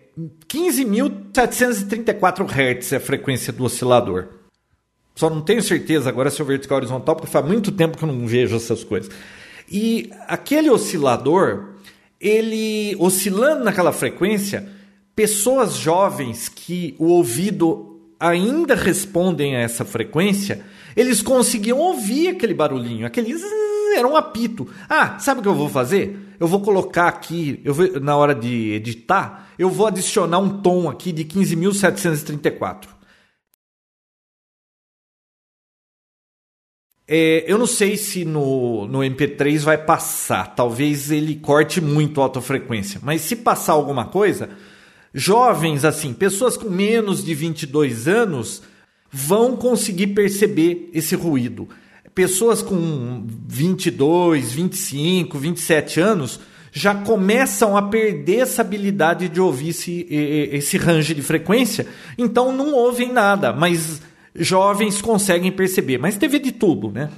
15.734 0.47 2.45
Hz 2.47 2.93
é 2.93 2.97
a 2.97 2.99
frequência 2.99 3.51
do 3.51 3.63
oscilador. 3.63 4.27
Só 5.15 5.29
não 5.29 5.41
tenho 5.41 5.61
certeza 5.61 6.09
agora 6.09 6.29
se 6.29 6.41
é 6.41 6.45
vertical 6.45 6.77
ou 6.77 6.81
horizontal, 6.83 7.15
porque 7.15 7.31
faz 7.31 7.45
muito 7.45 7.71
tempo 7.71 7.97
que 7.97 8.03
eu 8.03 8.07
não 8.07 8.27
vejo 8.27 8.55
essas 8.55 8.83
coisas. 8.83 9.11
E 9.69 10.11
aquele 10.27 10.69
oscilador, 10.69 11.73
ele 12.21 12.95
oscilando 12.99 13.63
naquela 13.63 13.91
frequência, 13.91 14.69
pessoas 15.15 15.75
jovens 15.75 16.47
que 16.47 16.95
o 16.99 17.07
ouvido 17.07 17.99
ainda 18.19 18.75
respondem 18.75 19.55
a 19.55 19.59
essa 19.59 19.83
frequência, 19.83 20.63
eles 20.97 21.21
conseguiam 21.21 21.77
ouvir 21.77 22.29
aquele 22.29 22.55
barulhinho, 22.55 23.05
aquele 23.05 23.33
era 23.95 24.07
um 24.07 24.15
apito. 24.15 24.67
Ah, 24.89 25.19
sabe 25.19 25.39
o 25.39 25.43
que 25.43 25.49
eu 25.49 25.55
vou 25.55 25.69
fazer? 25.69 26.35
Eu 26.39 26.47
vou 26.47 26.59
colocar 26.59 27.07
aqui, 27.07 27.61
eu 27.63 27.73
vou, 27.73 27.99
na 27.99 28.17
hora 28.17 28.33
de 28.33 28.71
editar, 28.73 29.49
eu 29.57 29.69
vou 29.69 29.85
adicionar 29.85 30.39
um 30.39 30.61
tom 30.61 30.89
aqui 30.89 31.11
de 31.11 31.23
15.734. 31.23 32.87
É, 37.07 37.45
eu 37.47 37.57
não 37.57 37.67
sei 37.67 37.95
se 37.95 38.25
no, 38.25 38.85
no 38.87 38.99
MP3 38.99 39.59
vai 39.59 39.77
passar. 39.77 40.55
Talvez 40.55 41.09
ele 41.09 41.35
corte 41.35 41.79
muito 41.79 42.19
a 42.19 42.25
alta 42.25 42.41
frequência. 42.41 42.99
Mas 43.03 43.21
se 43.21 43.35
passar 43.35 43.73
alguma 43.73 44.07
coisa, 44.07 44.49
jovens 45.13 45.85
assim, 45.85 46.13
pessoas 46.13 46.57
com 46.57 46.69
menos 46.69 47.23
de 47.23 47.33
22 47.33 48.07
anos, 48.07 48.61
vão 49.11 49.55
conseguir 49.55 50.07
perceber 50.07 50.89
esse 50.93 51.15
ruído. 51.15 51.67
Pessoas 52.13 52.61
com 52.61 53.25
22, 53.47 54.51
25, 54.51 55.37
27 55.37 55.99
anos 55.99 56.39
já 56.71 56.93
começam 56.93 57.75
a 57.75 57.81
perder 57.81 58.39
essa 58.39 58.61
habilidade 58.61 59.29
de 59.29 59.41
ouvir 59.41 59.69
esse, 59.69 60.05
esse 60.09 60.77
range 60.77 61.13
de 61.13 61.21
frequência, 61.21 61.87
então 62.17 62.51
não 62.51 62.73
ouvem 62.73 63.11
nada, 63.11 63.51
mas 63.51 64.01
jovens 64.35 65.01
conseguem 65.01 65.51
perceber, 65.51 65.97
mas 65.97 66.17
teve 66.17 66.37
de 66.37 66.51
tudo, 66.51 66.91
né? 66.91 67.09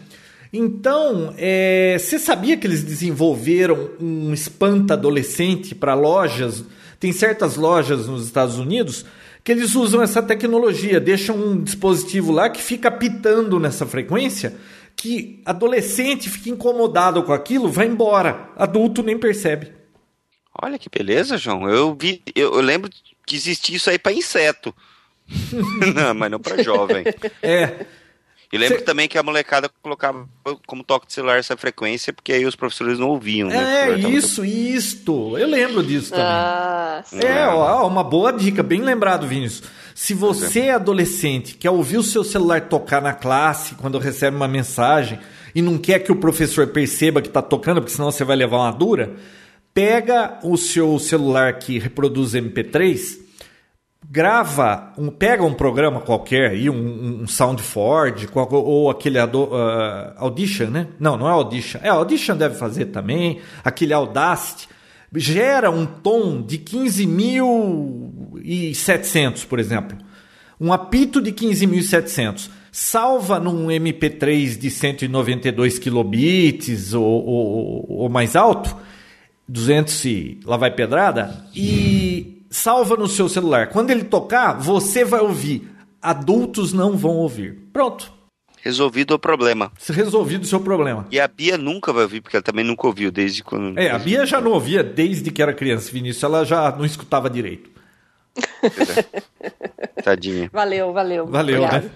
Então, 0.52 1.34
é, 1.38 1.98
você 2.00 2.18
sabia 2.18 2.58
que 2.58 2.66
eles 2.66 2.84
desenvolveram 2.84 3.92
um 4.02 4.34
espanta 4.34 4.96
adolescente 4.96 5.76
para 5.76 5.94
lojas? 5.94 6.64
Tem 7.00 7.12
certas 7.12 7.56
lojas 7.56 8.08
nos 8.08 8.26
Estados 8.26 8.58
Unidos 8.58 9.06
que 9.44 9.52
eles 9.52 9.76
usam 9.76 10.02
essa 10.02 10.22
tecnologia, 10.22 11.00
deixam 11.00 11.36
um 11.36 11.64
dispositivo 11.64 12.32
lá 12.32 12.50
que 12.50 12.62
fica 12.62 12.92
pitando 12.92 13.60
nessa 13.60 13.86
frequência, 13.86 14.56
que 14.96 15.42
adolescente 15.46 16.30
fica 16.30 16.50
incomodado 16.50 17.24
com 17.24 17.34
aquilo, 17.34 17.70
vai 17.70 17.88
embora, 17.88 18.50
adulto 18.56 19.02
nem 19.02 19.18
percebe. 19.18 19.72
Olha 20.62 20.78
que 20.78 20.90
beleza, 20.90 21.38
João. 21.38 21.70
Eu 21.70 21.96
vi, 22.00 22.22
eu, 22.36 22.54
eu 22.56 22.62
lembro 22.62 22.90
que 23.26 23.36
existia 23.36 23.78
isso 23.78 23.90
aí 23.90 23.98
para 23.98 24.12
inseto. 24.12 24.76
não, 25.96 26.14
mas 26.14 26.32
não 26.32 26.40
para 26.40 26.62
jovem. 26.62 27.06
É. 27.42 27.86
E 28.52 28.58
lembro 28.58 28.80
Cê... 28.80 28.84
também 28.84 29.08
que 29.08 29.18
a 29.18 29.22
molecada 29.22 29.70
colocava 29.82 30.28
como 30.66 30.84
toque 30.84 31.06
de 31.06 31.14
celular 31.14 31.38
essa 31.38 31.56
frequência, 31.56 32.12
porque 32.12 32.34
aí 32.34 32.45
os 32.45 32.56
professores 32.56 32.97
não 32.97 33.10
ouviam. 33.10 33.47
Né? 33.47 33.91
É, 33.91 34.00
isso, 34.10 34.43
isto. 34.43 35.38
Eu 35.38 35.47
lembro 35.47 35.84
disso 35.84 36.10
também. 36.10 36.26
Ah, 36.26 37.04
é, 37.14 37.47
ó, 37.47 37.88
uma 37.88 38.04
boa 38.04 38.32
dica, 38.32 38.64
bem 38.64 38.82
lembrado, 38.82 39.28
Vinícius. 39.28 39.70
Se 39.93 40.16
você 40.16 40.62
é 40.62 40.72
adolescente, 40.72 41.56
quer 41.56 41.70
ouvir 41.70 41.97
o 41.97 42.04
seu 42.04 42.24
celular 42.24 42.62
tocar 42.62 43.02
na 43.02 43.14
classe 43.14 43.76
quando 43.76 44.00
recebe 44.00 44.36
uma 44.36 44.47
mensagem 44.47 45.20
e 45.54 45.62
não 45.62 45.78
quer 45.78 46.00
que 46.00 46.12
o 46.12 46.16
professor 46.16 46.68
perceba 46.68 47.22
que 47.22 47.28
está 47.28 47.41
tocando, 47.41 47.82
porque 47.82 47.95
senão 47.95 48.12
você 48.12 48.24
vai 48.24 48.36
levar 48.36 48.58
uma 48.58 48.72
dura, 48.72 49.14
pega 49.74 50.39
o 50.43 50.58
seu 50.58 50.97
celular 50.97 51.60
que 51.60 51.78
reproduz 51.78 52.32
MP3 52.32 53.29
grava, 54.08 54.93
um, 54.97 55.10
pega 55.10 55.43
um 55.43 55.54
programa 55.54 56.00
qualquer 56.02 56.52
aí, 56.52 56.70
um, 56.70 57.22
um 57.22 57.28
SoundForge 57.28 58.30
ou 58.34 58.89
aquele 58.89 59.20
uh, 59.20 60.14
Audition, 60.18 60.68
né? 60.68 60.88
Não, 61.00 61.18
não 61.18 61.28
é 61.28 61.32
Audition. 61.32 61.80
É, 61.84 61.89
Audition 61.89 62.38
deve 62.38 62.56
fazer 62.56 62.86
também, 62.86 63.41
aquele 63.64 63.93
Audacity. 63.93 64.70
Gera 65.16 65.72
um 65.72 65.88
tom 65.88 66.39
de 66.41 66.60
15.700, 66.60 69.45
por 69.47 69.60
exemplo. 69.60 69.97
Um 70.62 70.72
apito 70.72 71.20
de 71.22 71.32
15.700. 71.32 72.50
Salva 72.72 73.39
num 73.39 73.66
MP3 73.68 74.56
de 74.56 74.70
192 74.70 75.80
kilobits 75.80 76.93
ou, 76.93 77.04
ou, 77.04 77.86
ou 77.89 78.08
mais 78.10 78.36
alto, 78.36 78.78
200 79.47 80.06
e 80.06 80.39
lá 80.45 80.56
vai 80.56 80.70
pedrada, 80.70 81.43
e 81.56 82.39
salva 82.50 82.95
no 82.95 83.08
seu 83.08 83.30
celular. 83.30 83.70
Quando 83.70 83.91
ele 83.91 84.04
tocar, 84.04 84.54
você 84.54 85.04
vai 85.04 85.20
ouvir. 85.20 85.70
Adultos 86.02 86.74
não 86.74 86.97
vão 86.97 87.18
ouvir. 87.18 87.70
Pronto. 87.74 88.12
Resolvido 88.62 89.14
o 89.14 89.20
problema. 89.20 89.72
Resolvido 89.88 90.43
o 90.43 90.47
seu 90.47 90.60
problema. 90.60 91.08
E 91.12 91.20
a 91.20 91.28
Bia 91.28 91.58
nunca 91.58 91.93
vai 91.93 92.04
ouvir, 92.04 92.22
porque 92.22 92.36
ela 92.36 92.43
também 92.43 92.66
nunca 92.66 92.88
ouviu 92.88 93.10
desde 93.12 93.43
quando. 93.43 93.78
É, 93.78 93.89
a 93.89 93.97
Bia 93.97 94.26
já 94.26 94.41
não 94.41 94.52
ouvia 94.52 94.84
desde 94.84 95.32
que 95.32 95.41
era 95.41 95.54
criança, 95.54 95.91
Vinícius. 95.91 96.24
Ela 96.24 96.43
já 96.43 96.70
não 96.72 96.86
escutava 96.86 97.30
direito. 97.30 97.70
Tadinha. 100.04 100.50
Valeu, 100.52 100.91
valeu. 100.91 101.28
Valeu, 101.28 101.64
Obrigado. 101.64 101.84
né? 101.84 101.91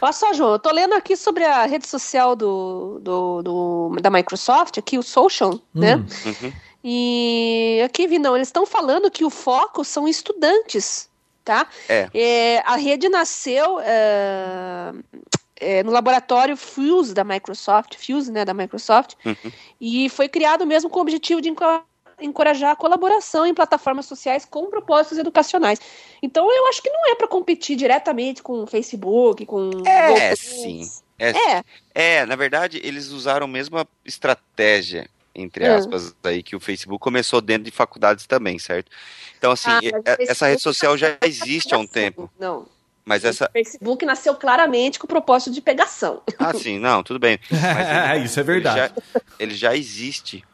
Olha 0.00 0.12
só, 0.12 0.32
João, 0.32 0.52
eu 0.52 0.58
tô 0.58 0.72
lendo 0.72 0.94
aqui 0.94 1.14
sobre 1.14 1.44
a 1.44 1.66
rede 1.66 1.86
social 1.86 2.34
do, 2.34 2.98
do, 3.02 3.42
do 3.42 3.96
da 4.00 4.10
Microsoft, 4.10 4.78
aqui 4.78 4.96
o 4.96 5.02
Social, 5.02 5.60
né? 5.74 5.96
hum. 5.96 6.06
né? 6.24 6.36
Uhum. 6.42 6.52
E 6.84 7.80
aqui, 7.84 8.06
vi 8.06 8.18
não, 8.18 8.34
eles 8.34 8.48
estão 8.48 8.66
falando 8.66 9.10
que 9.10 9.24
o 9.24 9.30
foco 9.30 9.84
são 9.84 10.08
estudantes, 10.08 11.08
tá? 11.44 11.68
É. 11.88 12.08
é 12.12 12.62
a 12.66 12.76
rede 12.76 13.08
nasceu 13.08 13.78
é, 13.80 14.92
é, 15.56 15.82
no 15.84 15.92
laboratório 15.92 16.56
Fuse 16.56 17.14
da 17.14 17.22
Microsoft, 17.22 17.94
Fuse, 17.96 18.32
né, 18.32 18.44
da 18.44 18.52
Microsoft, 18.52 19.14
uhum. 19.24 19.52
e 19.80 20.08
foi 20.08 20.28
criado 20.28 20.66
mesmo 20.66 20.90
com 20.90 20.98
o 20.98 21.02
objetivo 21.02 21.40
de 21.40 21.54
encorajar 22.20 22.72
a 22.72 22.76
colaboração 22.76 23.46
em 23.46 23.54
plataformas 23.54 24.06
sociais 24.06 24.44
com 24.44 24.68
propósitos 24.68 25.18
educacionais. 25.18 25.80
Então 26.20 26.50
eu 26.52 26.66
acho 26.66 26.82
que 26.82 26.90
não 26.90 27.12
é 27.12 27.14
para 27.14 27.28
competir 27.28 27.76
diretamente 27.76 28.42
com 28.42 28.64
o 28.64 28.66
Facebook, 28.66 29.46
com 29.46 29.70
É, 29.86 30.34
sim. 30.34 30.82
É, 31.16 31.30
é. 31.30 31.64
é, 31.94 32.26
na 32.26 32.34
verdade, 32.34 32.80
eles 32.82 33.10
usaram 33.10 33.44
a 33.44 33.48
mesma 33.48 33.86
estratégia 34.04 35.08
entre 35.34 35.64
é. 35.64 35.74
aspas, 35.74 36.14
aí, 36.22 36.42
que 36.42 36.54
o 36.54 36.60
Facebook 36.60 37.02
começou 37.02 37.40
dentro 37.40 37.64
de 37.64 37.70
faculdades 37.70 38.26
também, 38.26 38.58
certo? 38.58 38.90
Então, 39.38 39.52
assim, 39.52 39.70
ah, 39.70 40.16
essa 40.20 40.46
rede 40.46 40.62
social 40.62 40.96
já 40.96 41.16
existe 41.22 41.74
há 41.74 41.78
um 41.78 41.86
tempo. 41.86 42.30
Não. 42.38 42.66
Mas 43.04 43.24
essa... 43.24 43.46
O 43.46 43.52
Facebook 43.52 44.04
nasceu 44.04 44.34
claramente 44.34 44.98
com 44.98 45.06
o 45.06 45.08
propósito 45.08 45.52
de 45.52 45.60
pegação. 45.60 46.22
Ah, 46.38 46.54
sim, 46.54 46.78
não, 46.78 47.02
tudo 47.02 47.18
bem. 47.18 47.38
Ele, 48.14 48.24
Isso 48.24 48.38
é 48.38 48.42
verdade. 48.42 48.78
Ele 48.78 48.88
já, 48.88 49.20
ele 49.38 49.54
já 49.54 49.76
existe 49.76 50.44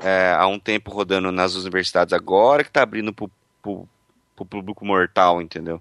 é, 0.00 0.34
há 0.36 0.46
um 0.46 0.58
tempo 0.58 0.90
rodando 0.90 1.30
nas 1.30 1.54
universidades, 1.54 2.12
agora 2.12 2.64
que 2.64 2.70
está 2.70 2.82
abrindo 2.82 3.12
para 3.12 3.26
o 3.64 3.88
público 4.34 4.84
mortal, 4.84 5.40
entendeu? 5.40 5.80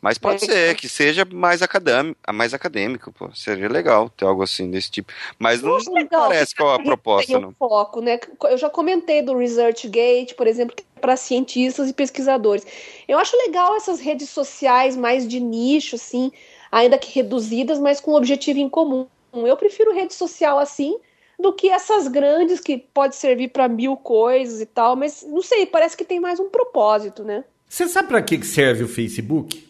Mas 0.00 0.18
pode 0.18 0.44
é. 0.44 0.46
ser 0.46 0.74
que 0.76 0.88
seja 0.88 1.24
mais 1.24 1.62
acadêmico, 1.62 2.18
mais 2.32 2.54
acadêmico, 2.54 3.12
pô. 3.12 3.30
Seria 3.34 3.68
legal 3.68 4.08
ter 4.10 4.24
algo 4.24 4.42
assim 4.42 4.70
desse 4.70 4.90
tipo. 4.90 5.12
Mas 5.38 5.62
não, 5.62 5.78
não 5.78 5.92
legal, 5.94 6.28
parece 6.28 6.54
qual 6.54 6.74
a 6.74 6.82
proposta, 6.82 7.38
não. 7.38 7.52
foco, 7.52 8.00
né? 8.00 8.20
Eu 8.44 8.58
já 8.58 8.68
comentei 8.68 9.22
do 9.22 9.36
ResearchGate, 9.36 10.34
por 10.34 10.46
exemplo, 10.46 10.76
é 10.78 11.00
para 11.00 11.16
cientistas 11.16 11.88
e 11.88 11.92
pesquisadores. 11.92 12.66
Eu 13.08 13.18
acho 13.18 13.36
legal 13.36 13.76
essas 13.76 14.00
redes 14.00 14.28
sociais 14.30 14.96
mais 14.96 15.26
de 15.26 15.40
nicho, 15.40 15.96
assim, 15.96 16.30
ainda 16.70 16.98
que 16.98 17.12
reduzidas, 17.12 17.78
mas 17.78 18.00
com 18.00 18.12
um 18.12 18.16
objetivo 18.16 18.58
em 18.58 18.68
comum. 18.68 19.06
Eu 19.32 19.56
prefiro 19.56 19.92
rede 19.92 20.14
social 20.14 20.58
assim 20.58 20.96
do 21.38 21.52
que 21.52 21.68
essas 21.68 22.08
grandes 22.08 22.60
que 22.60 22.78
pode 22.78 23.14
servir 23.16 23.48
para 23.48 23.68
mil 23.68 23.96
coisas 23.96 24.60
e 24.60 24.66
tal, 24.66 24.96
mas 24.96 25.22
não 25.22 25.42
sei, 25.42 25.66
parece 25.66 25.96
que 25.96 26.04
tem 26.04 26.18
mais 26.18 26.40
um 26.40 26.48
propósito, 26.48 27.22
né? 27.22 27.44
Você 27.68 27.88
sabe 27.88 28.08
para 28.08 28.22
que 28.22 28.42
serve 28.44 28.84
o 28.84 28.88
Facebook? 28.88 29.65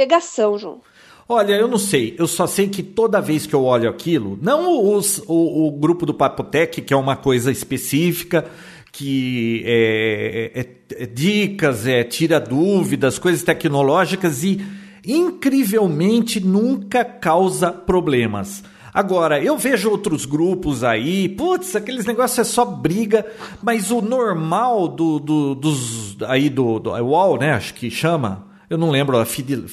Pegação, 0.00 0.56
João? 0.56 0.80
Olha, 1.28 1.52
eu 1.52 1.68
não 1.68 1.76
sei. 1.76 2.14
Eu 2.18 2.26
só 2.26 2.46
sei 2.46 2.68
que 2.68 2.82
toda 2.82 3.20
vez 3.20 3.46
que 3.46 3.54
eu 3.54 3.62
olho 3.64 3.88
aquilo, 3.88 4.38
não 4.40 4.94
os, 4.94 5.22
o, 5.26 5.66
o 5.66 5.72
grupo 5.72 6.06
do 6.06 6.14
Papotec, 6.14 6.80
que 6.80 6.94
é 6.94 6.96
uma 6.96 7.16
coisa 7.16 7.52
específica, 7.52 8.46
que 8.90 9.62
é, 9.66 10.52
é, 10.54 11.02
é, 11.02 11.06
dicas, 11.06 11.86
é 11.86 12.02
tira 12.02 12.40
dúvidas, 12.40 13.18
coisas 13.18 13.42
tecnológicas 13.42 14.42
e 14.42 14.64
incrivelmente 15.06 16.40
nunca 16.40 17.04
causa 17.04 17.70
problemas. 17.70 18.64
Agora, 18.92 19.40
eu 19.40 19.56
vejo 19.56 19.88
outros 19.88 20.24
grupos 20.24 20.82
aí, 20.82 21.28
putz, 21.28 21.76
aqueles 21.76 22.06
negócios 22.06 22.38
é 22.40 22.44
só 22.50 22.64
briga, 22.64 23.24
mas 23.62 23.90
o 23.90 24.00
normal 24.00 24.88
do, 24.88 25.20
do 25.20 25.54
dos 25.54 26.16
aí 26.26 26.48
do, 26.48 26.80
do 26.80 26.90
UOL, 26.90 27.38
né, 27.38 27.52
acho 27.52 27.74
que 27.74 27.88
chama, 27.88 28.46
eu 28.68 28.76
não 28.76 28.90
lembro, 28.90 29.16
a 29.16 29.24
Fidel, 29.24 29.66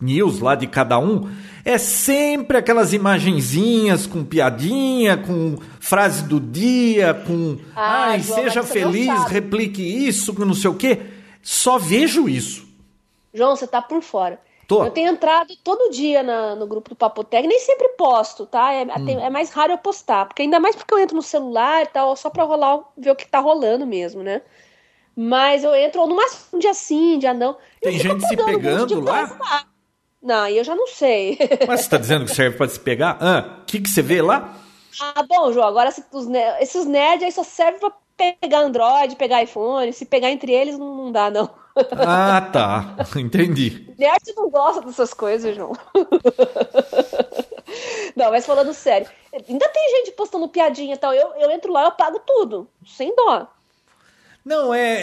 news 0.00 0.40
lá 0.40 0.54
de 0.54 0.66
cada 0.66 0.98
um, 0.98 1.30
é 1.64 1.78
sempre 1.78 2.58
aquelas 2.58 2.92
imagenzinhas 2.92 4.06
com 4.06 4.24
piadinha, 4.24 5.16
com 5.16 5.56
frase 5.80 6.24
do 6.24 6.38
dia, 6.38 7.14
com 7.14 7.58
ah, 7.74 8.10
ai, 8.10 8.20
João, 8.20 8.40
seja 8.40 8.62
feliz, 8.62 9.24
replique 9.24 9.82
isso, 9.82 10.32
não 10.44 10.54
sei 10.54 10.70
o 10.70 10.74
quê. 10.74 11.00
Só 11.42 11.78
vejo 11.78 12.28
isso. 12.28 12.66
João, 13.32 13.56
você 13.56 13.66
tá 13.66 13.80
por 13.82 14.02
fora. 14.02 14.40
Tô. 14.66 14.84
Eu 14.84 14.90
tenho 14.90 15.10
entrado 15.10 15.54
todo 15.62 15.90
dia 15.90 16.22
na, 16.22 16.56
no 16.56 16.66
grupo 16.66 16.90
do 16.90 16.96
Papotec, 16.96 17.46
nem 17.46 17.60
sempre 17.60 17.88
posto, 17.90 18.46
tá? 18.46 18.72
É, 18.72 18.82
hum. 18.82 19.20
é, 19.20 19.30
mais 19.30 19.50
raro 19.50 19.72
eu 19.72 19.78
postar, 19.78 20.26
porque 20.26 20.42
ainda 20.42 20.58
mais 20.58 20.74
porque 20.74 20.92
eu 20.92 20.98
entro 20.98 21.14
no 21.14 21.22
celular 21.22 21.84
e 21.84 21.86
tal, 21.86 22.16
só 22.16 22.28
pra 22.30 22.42
rolar, 22.42 22.80
ver 22.96 23.12
o 23.12 23.16
que 23.16 23.28
tá 23.28 23.38
rolando 23.38 23.86
mesmo, 23.86 24.24
né? 24.24 24.42
Mas 25.14 25.62
eu 25.62 25.74
entro 25.74 26.04
no 26.06 26.16
máximo 26.16 26.42
um 26.54 26.58
dia 26.58 26.74
sim, 26.74 27.14
um 27.14 27.18
dia 27.18 27.32
não. 27.32 27.56
Tem 27.80 27.98
gente 27.98 28.26
se 28.26 28.36
pegando 28.36 29.00
um 29.00 29.04
lá? 29.04 29.36
lá. 29.38 29.66
Não, 30.26 30.42
aí 30.42 30.58
eu 30.58 30.64
já 30.64 30.74
não 30.74 30.88
sei. 30.88 31.38
Mas 31.68 31.82
você 31.82 31.90
tá 31.90 31.98
dizendo 31.98 32.24
que 32.24 32.34
serve 32.34 32.56
pra 32.56 32.68
se 32.68 32.80
pegar? 32.80 33.16
Ah, 33.20 33.60
o 33.62 33.64
que, 33.64 33.80
que 33.80 33.88
você 33.88 34.02
vê 34.02 34.20
lá? 34.20 34.56
ah, 35.00 35.22
bom, 35.22 35.52
João, 35.52 35.68
agora 35.68 35.90
os 35.90 36.26
esses 36.60 36.84
nerds 36.84 37.22
aí 37.22 37.30
só 37.30 37.44
servem 37.44 37.78
pra 37.78 37.92
pegar 38.16 38.62
Android, 38.62 39.14
pegar 39.14 39.44
iPhone. 39.44 39.92
Se 39.92 40.04
pegar 40.04 40.32
entre 40.32 40.52
eles, 40.52 40.76
não, 40.76 40.96
não 40.96 41.12
dá, 41.12 41.30
não. 41.30 41.48
Ah, 41.92 42.40
tá. 42.40 42.96
Entendi. 43.20 43.94
Nerd 43.98 44.32
não 44.34 44.50
gosta 44.50 44.80
dessas 44.80 45.12
coisas, 45.12 45.54
João. 45.54 45.74
Não, 48.16 48.30
mas 48.30 48.46
falando 48.46 48.72
sério, 48.72 49.06
ainda 49.46 49.68
tem 49.68 49.90
gente 49.90 50.12
postando 50.12 50.48
piadinha 50.48 50.94
e 50.94 50.96
tal. 50.96 51.12
Eu, 51.12 51.34
eu 51.34 51.50
entro 51.50 51.70
lá, 51.70 51.84
eu 51.84 51.92
pago 51.92 52.18
tudo, 52.20 52.66
sem 52.86 53.14
dó. 53.14 53.46
Não, 54.46 54.72
é, 54.72 55.02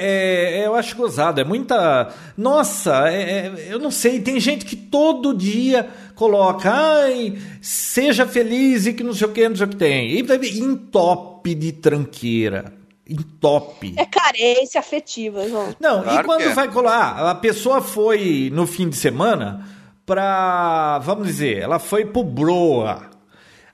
é- 0.62 0.66
eu 0.66 0.74
acho 0.74 0.96
gozado. 0.96 1.42
É 1.42 1.44
muita. 1.44 2.14
Nossa, 2.38 3.10
é- 3.10 3.48
é- 3.48 3.68
eu 3.70 3.78
não 3.78 3.92
sei. 3.92 4.22
Tem 4.22 4.40
gente 4.40 4.64
que 4.66 4.76
todo 4.78 5.34
dia 5.34 5.90
coloca, 6.16 6.72
ai, 6.72 7.38
seja 7.62 8.26
feliz 8.26 8.86
e 8.86 8.94
que 8.94 9.04
não 9.04 9.14
sei 9.14 9.28
o 9.28 9.32
que, 9.34 9.50
não 9.50 9.56
sei 9.58 9.66
o 9.66 9.70
que 9.70 9.76
tem. 9.76 10.12
E 10.12 10.24
vai 10.24 10.38
ver, 10.38 10.56
entope 10.58 11.54
de 11.54 11.74
tranqueira. 11.74 12.72
Entope. 13.06 13.94
É 13.98 14.06
carência 14.06 14.80
afetiva, 14.80 15.46
João. 15.50 15.76
Não, 15.78 16.00
e 16.00 16.04
Claro 16.04 16.26
quando 16.26 16.42
que 16.44 16.48
é. 16.48 16.54
vai 16.54 16.72
colar? 16.72 17.30
A 17.32 17.36
pessoa 17.36 17.82
foi 17.82 18.50
no 18.54 18.66
fim 18.66 18.88
de 18.88 18.96
semana 18.96 19.68
pra. 20.06 21.00
Vamos 21.00 21.28
dizer, 21.28 21.58
ela 21.62 21.80
foi 21.80 22.06
pro 22.06 22.24
Broa. 22.24 23.10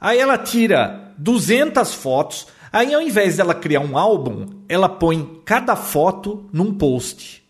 Aí 0.01 0.17
ela 0.17 0.35
tira 0.37 1.13
200 1.15 1.93
fotos. 1.93 2.47
Aí 2.71 2.93
ao 2.93 3.01
invés 3.01 3.37
dela 3.37 3.53
criar 3.55 3.79
um 3.81 3.97
álbum, 3.97 4.45
ela 4.67 4.87
põe 4.89 5.41
cada 5.45 5.75
foto 5.75 6.47
num 6.53 6.73
post. 6.73 7.43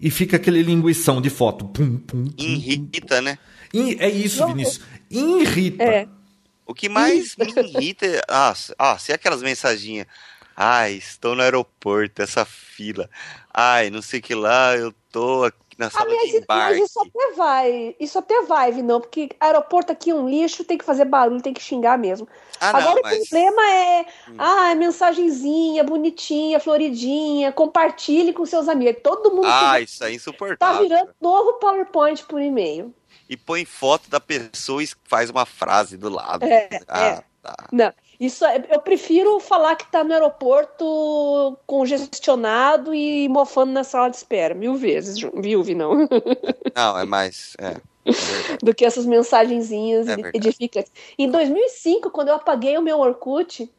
E 0.00 0.10
fica 0.10 0.36
aquele 0.36 0.62
linguição 0.62 1.20
de 1.20 1.30
foto. 1.30 1.66
Pum, 1.66 1.96
pum, 1.98 2.26
pum. 2.26 2.34
Irrita, 2.36 3.20
né? 3.20 3.38
In- 3.72 3.96
É 4.00 4.08
isso, 4.10 4.40
Não, 4.40 4.48
Vinícius. 4.48 4.84
Irrita. 5.10 5.84
É. 5.84 6.08
O 6.66 6.74
que 6.74 6.88
mais 6.88 7.36
me 7.36 7.46
irrita 7.46 8.06
é. 8.06 8.20
Ah, 8.28 8.54
se- 8.54 8.74
ah, 8.78 8.98
se 8.98 9.12
é 9.12 9.14
aquelas 9.14 9.42
mensaginhas. 9.42 10.06
Ai, 10.56 10.94
estou 10.94 11.34
no 11.34 11.42
aeroporto, 11.42 12.20
essa 12.20 12.44
fila. 12.44 13.08
Ai, 13.54 13.90
não 13.90 14.02
sei 14.02 14.20
que 14.20 14.34
lá, 14.34 14.76
eu 14.76 14.92
tô 15.10 15.44
aqui 15.44 15.56
na 15.78 15.88
sala 15.88 16.04
mas, 16.10 16.18
de 16.18 16.32
mas 16.32 16.42
embarque. 16.42 16.80
isso 16.82 17.00
até 17.00 17.32
vai. 17.36 17.96
Isso 17.98 18.18
até 18.18 18.42
vai, 18.42 18.72
não, 18.82 19.00
porque 19.00 19.30
aeroporto 19.40 19.92
aqui 19.92 20.10
é 20.10 20.14
um 20.14 20.28
lixo, 20.28 20.64
tem 20.64 20.76
que 20.76 20.84
fazer 20.84 21.04
barulho, 21.06 21.40
tem 21.40 21.54
que 21.54 21.62
xingar 21.62 21.96
mesmo. 21.98 22.28
Ah, 22.62 22.72
não, 22.72 22.80
Agora 22.80 23.00
o 23.00 23.02
mas. 23.02 23.18
Hum. 23.18 23.20
problema 23.28 23.70
é, 23.70 24.06
ah, 24.38 24.70
é 24.70 24.74
mensagenzinha, 24.76 25.82
bonitinha, 25.82 26.60
floridinha, 26.60 27.50
compartilhe 27.50 28.32
com 28.32 28.46
seus 28.46 28.68
amigos. 28.68 29.02
Todo 29.02 29.34
mundo 29.34 29.48
Ah, 29.48 29.74
que 29.78 29.84
isso 29.84 30.04
é 30.04 30.06
tá 30.06 30.12
insuportável. 30.12 30.82
virando 30.82 31.10
novo 31.20 31.54
PowerPoint 31.54 32.24
por 32.24 32.40
e-mail. 32.40 32.94
E 33.28 33.36
põe 33.36 33.64
foto 33.64 34.08
da 34.08 34.20
pessoa 34.20 34.82
e 34.82 34.88
faz 35.04 35.28
uma 35.28 35.44
frase 35.44 35.96
do 35.96 36.08
lado. 36.08 36.44
É, 36.44 36.68
ah, 36.86 37.06
é. 37.06 37.24
tá. 37.42 37.56
Não, 37.72 37.92
isso 38.26 38.44
é- 38.44 38.64
eu 38.70 38.80
prefiro 38.80 39.40
falar 39.40 39.74
que 39.74 39.90
tá 39.90 40.04
no 40.04 40.12
aeroporto 40.12 41.56
congestionado 41.66 42.94
e 42.94 43.28
mofando 43.28 43.72
na 43.72 43.84
sala 43.84 44.08
de 44.10 44.16
espera, 44.16 44.54
mil 44.54 44.74
vezes, 44.76 45.18
viu, 45.34 45.62
Vi, 45.62 45.74
não? 45.74 46.08
Não, 46.74 46.98
é 46.98 47.04
mais. 47.04 47.56
É. 47.58 47.76
é. 48.06 48.56
Do 48.62 48.74
que 48.74 48.84
essas 48.84 49.06
mensagenzinhas 49.06 50.08
É 50.08 50.16
edificantes. 50.34 50.90
Em 51.18 51.30
2005, 51.30 52.10
quando 52.10 52.28
eu 52.28 52.34
apaguei 52.34 52.76
o 52.78 52.82
meu 52.82 52.98
Orkut, 52.98 53.70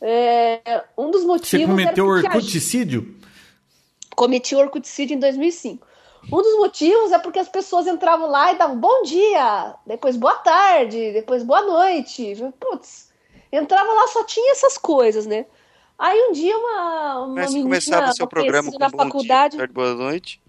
é, 0.00 0.84
um 0.96 1.10
dos 1.10 1.24
motivos 1.24 1.64
Você 1.64 1.66
cometeu 1.66 2.04
era 2.04 2.14
porque 2.14 2.26
a 2.26 2.36
orcuticídio? 2.36 3.16
cometi 4.14 4.54
o 4.54 4.58
Orkuticídio 4.58 5.14
em 5.14 5.20
2005. 5.20 5.86
Um 6.32 6.42
dos 6.42 6.56
motivos 6.58 7.12
é 7.12 7.18
porque 7.18 7.38
as 7.38 7.48
pessoas 7.48 7.86
entravam 7.86 8.28
lá 8.28 8.52
e 8.52 8.58
davam 8.58 8.76
bom 8.78 9.02
dia, 9.02 9.74
depois 9.86 10.16
boa 10.16 10.34
tarde, 10.36 11.12
depois 11.12 11.42
boa 11.44 11.62
noite. 11.62 12.34
Putz, 12.58 13.05
entrava 13.56 13.92
lá 13.92 14.06
só 14.08 14.24
tinha 14.24 14.52
essas 14.52 14.78
coisas, 14.78 15.26
né? 15.26 15.46
Aí 15.98 16.28
um 16.28 16.32
dia 16.32 16.56
uma, 16.56 17.18
uma 17.20 17.34
Mas 17.34 17.50
menina 17.50 17.64
começava 17.64 18.10
o 18.10 18.14
seu 18.14 18.26
programa 18.26 18.70
com 18.70 18.78
na 18.78 18.88
bom 18.88 18.98
faculdade, 18.98 19.56
dia, 19.56 19.66
boa 19.68 19.94
noite. 19.94 20.42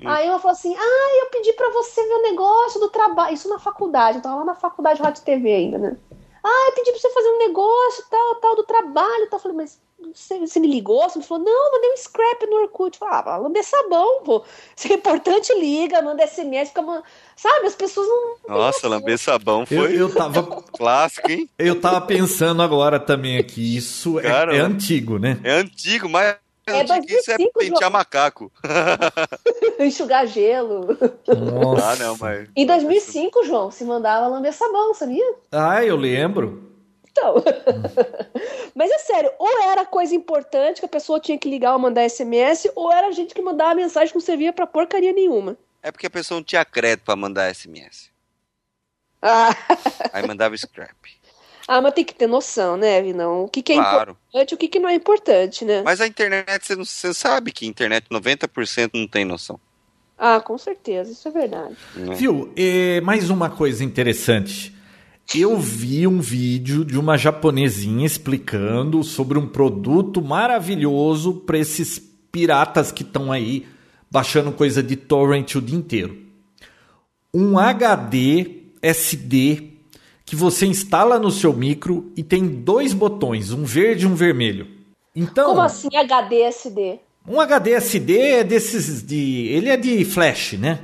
Hum. 0.00 0.08
aí 0.08 0.26
ela 0.26 0.38
falou 0.38 0.52
assim, 0.52 0.74
ah, 0.76 1.18
eu 1.22 1.30
pedi 1.30 1.52
pra 1.54 1.70
você 1.70 2.06
ver 2.06 2.14
o 2.14 2.22
negócio 2.22 2.80
do 2.80 2.88
trabalho, 2.88 3.34
isso 3.34 3.48
na 3.48 3.58
faculdade, 3.58 4.18
eu 4.18 4.22
tava 4.22 4.36
lá 4.36 4.44
na 4.44 4.54
faculdade 4.54 4.98
de 4.98 5.02
rádio 5.02 5.24
TV 5.24 5.52
ainda, 5.52 5.78
né? 5.78 5.96
Ah, 6.42 6.66
eu 6.68 6.72
pedi 6.72 6.90
pra 6.92 7.00
você 7.00 7.10
fazer 7.10 7.28
um 7.30 7.38
negócio, 7.38 8.04
tal, 8.08 8.34
tal, 8.36 8.56
do 8.56 8.62
trabalho, 8.62 9.28
tal. 9.28 9.38
Eu 9.38 9.42
falei, 9.42 9.56
mas 9.56 9.80
você, 10.12 10.38
você 10.38 10.60
me 10.60 10.68
ligou? 10.68 11.02
Você 11.08 11.18
me 11.18 11.24
falou, 11.24 11.44
não, 11.44 11.72
mandei 11.72 11.92
um 11.92 11.96
scrap 11.96 12.46
no 12.46 12.56
Orkut. 12.62 12.98
Eu 13.00 13.08
falei, 13.08 13.22
ah, 13.26 13.36
lamber 13.36 13.64
sabão, 13.64 14.22
pô. 14.24 14.44
Se 14.76 14.92
é 14.92 14.96
importante, 14.96 15.52
liga, 15.58 16.00
manda 16.02 16.26
SMS, 16.26 16.68
fica... 16.68 16.82
man- 16.82 17.02
Sabe, 17.36 17.66
as 17.66 17.74
pessoas 17.74 18.06
não... 18.08 18.36
Nossa, 18.56 18.88
lamber 18.88 19.18
sabão 19.18 19.60
Eu, 19.60 19.66
foi 19.66 20.00
eu 20.00 20.12
tava 20.12 20.42
clássico, 20.76 21.30
hein? 21.30 21.48
Eu 21.58 21.80
tava 21.80 22.00
pensando 22.00 22.62
agora 22.62 22.98
também 22.98 23.38
aqui, 23.38 23.76
isso 23.76 24.18
é, 24.18 24.22
Cara, 24.22 24.56
é 24.56 24.60
antigo, 24.60 25.18
né? 25.18 25.38
É 25.44 25.52
antigo, 25.52 26.08
mas 26.08 26.36
É 26.66 26.80
antigo 26.80 27.06
que 27.06 27.14
isso 27.14 27.30
é 27.30 27.36
2005, 27.38 27.58
pentear 27.58 27.80
João. 27.80 27.90
macaco. 27.92 28.52
enxugar 29.78 30.26
gelo. 30.26 30.96
Nossa. 31.26 31.92
Ah, 31.92 31.96
não, 31.96 32.16
mas. 32.18 32.48
Em 32.56 32.66
2005, 32.66 33.44
João, 33.44 33.70
se 33.70 33.84
mandava 33.84 34.26
lamber 34.26 34.52
sabão, 34.52 34.92
sabia? 34.94 35.34
Ah, 35.52 35.84
eu 35.84 35.96
lembro. 35.96 36.67
Então. 37.18 37.34
Mas 38.74 38.90
é 38.90 38.98
sério, 38.98 39.30
ou 39.38 39.62
era 39.62 39.84
coisa 39.84 40.14
importante 40.14 40.80
que 40.80 40.86
a 40.86 40.88
pessoa 40.88 41.18
tinha 41.18 41.36
que 41.38 41.48
ligar 41.50 41.72
ou 41.72 41.78
mandar 41.78 42.08
SMS, 42.08 42.70
ou 42.76 42.92
era 42.92 43.10
gente 43.12 43.34
que 43.34 43.42
mandava 43.42 43.74
mensagem 43.74 44.08
que 44.08 44.14
não 44.14 44.20
servia 44.24 44.52
pra 44.52 44.66
porcaria 44.66 45.12
nenhuma. 45.12 45.56
É 45.82 45.90
porque 45.90 46.06
a 46.06 46.10
pessoa 46.10 46.38
não 46.38 46.44
tinha 46.44 46.64
crédito 46.64 47.04
pra 47.04 47.16
mandar 47.16 47.52
SMS. 47.52 48.10
Ah, 49.20 49.50
Aí 50.12 50.26
mandava 50.26 50.56
scrap. 50.56 50.94
ah 51.66 51.80
mas 51.80 51.92
tem 51.94 52.04
que 52.04 52.14
ter 52.14 52.26
noção, 52.28 52.76
né, 52.76 53.02
Vinão? 53.02 53.44
O 53.44 53.48
que, 53.48 53.62
que 53.62 53.72
é 53.72 53.76
Claro. 53.76 54.12
importante 54.12 54.52
e 54.52 54.54
o 54.54 54.58
que, 54.58 54.68
que 54.68 54.78
não 54.78 54.88
é 54.88 54.94
importante, 54.94 55.64
né? 55.64 55.82
Mas 55.82 56.00
a 56.00 56.06
internet, 56.06 56.64
você, 56.64 56.76
não, 56.76 56.84
você 56.84 57.12
sabe 57.12 57.50
que 57.52 57.64
a 57.64 57.68
internet 57.68 58.06
90% 58.10 58.90
não 58.94 59.08
tem 59.08 59.24
noção. 59.24 59.58
Ah, 60.16 60.40
com 60.40 60.56
certeza, 60.58 61.12
isso 61.12 61.26
é 61.28 61.30
verdade. 61.30 61.76
né? 61.94 62.14
Viu? 62.14 62.52
E 62.56 63.00
mais 63.04 63.30
uma 63.30 63.50
coisa 63.50 63.84
interessante. 63.84 64.74
Eu 65.34 65.58
vi 65.58 66.06
um 66.06 66.20
vídeo 66.20 66.84
de 66.86 66.98
uma 66.98 67.18
japonesinha 67.18 68.06
explicando 68.06 69.04
sobre 69.04 69.38
um 69.38 69.46
produto 69.46 70.22
maravilhoso 70.22 71.34
para 71.34 71.58
esses 71.58 71.98
piratas 72.32 72.90
que 72.90 73.02
estão 73.02 73.30
aí 73.30 73.66
baixando 74.10 74.50
coisa 74.52 74.82
de 74.82 74.96
torrent 74.96 75.54
o 75.54 75.60
dia 75.60 75.76
inteiro. 75.76 76.16
Um 77.32 77.58
HD 77.58 78.62
SD 78.80 79.72
que 80.24 80.34
você 80.34 80.64
instala 80.64 81.18
no 81.18 81.30
seu 81.30 81.52
micro 81.52 82.10
e 82.16 82.22
tem 82.22 82.46
dois 82.46 82.94
botões, 82.94 83.52
um 83.52 83.64
verde 83.64 84.04
e 84.04 84.08
um 84.08 84.14
vermelho. 84.14 84.66
Então, 85.14 85.50
Como 85.50 85.60
assim 85.60 85.88
HD 85.94 86.42
SD? 86.42 87.00
um 87.26 87.38
HD 87.38 87.72
SD 87.72 88.18
é 88.18 88.44
desses 88.44 89.02
de, 89.02 89.48
ele 89.48 89.68
é 89.68 89.76
de 89.76 90.04
flash, 90.06 90.54
né? 90.54 90.80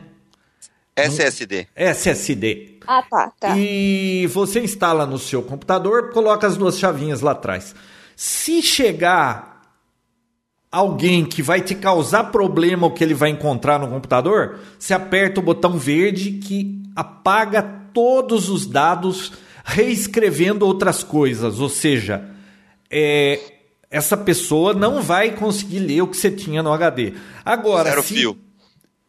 SSD. 0.97 1.67
SSD. 1.75 2.74
Ah, 2.87 3.03
tá, 3.03 3.33
tá. 3.41 3.57
E 3.57 4.27
você 4.33 4.61
instala 4.61 5.07
no 5.07 5.19
seu 5.19 5.43
computador, 5.43 6.11
coloca 6.13 6.47
as 6.47 6.57
duas 6.57 6.79
chavinhas 6.79 7.21
lá 7.21 7.33
atrás. 7.33 7.75
Se 8.17 8.63
chegar 8.63 9.55
alguém 10.71 11.25
que 11.25 11.43
vai 11.43 11.61
te 11.61 11.75
causar 11.75 12.25
problema 12.25 12.87
o 12.87 12.91
que 12.91 13.05
ele 13.05 13.15
vai 13.15 13.31
encontrar 13.31 13.79
no 13.79 13.89
computador, 13.89 14.59
você 14.79 14.93
aperta 14.93 15.41
o 15.41 15.43
botão 15.43 15.79
verde 15.79 16.33
que 16.33 16.83
apaga 16.97 17.63
todos 17.93 18.49
os 18.49 18.67
dados, 18.67 19.33
reescrevendo 19.65 20.67
outras 20.67 21.05
coisas. 21.05 21.61
Ou 21.61 21.69
seja, 21.69 22.29
é, 22.91 23.41
essa 23.89 24.17
pessoa 24.17 24.75
não 24.75 25.01
vai 25.01 25.31
conseguir 25.31 25.79
ler 25.79 26.03
o 26.03 26.09
que 26.09 26.17
você 26.17 26.31
tinha 26.31 26.63
no 26.63 26.73
HD. 26.73 27.15
Agora, 27.45 27.91
Zero 27.91 28.03
se, 28.03 28.15
fio. 28.15 28.39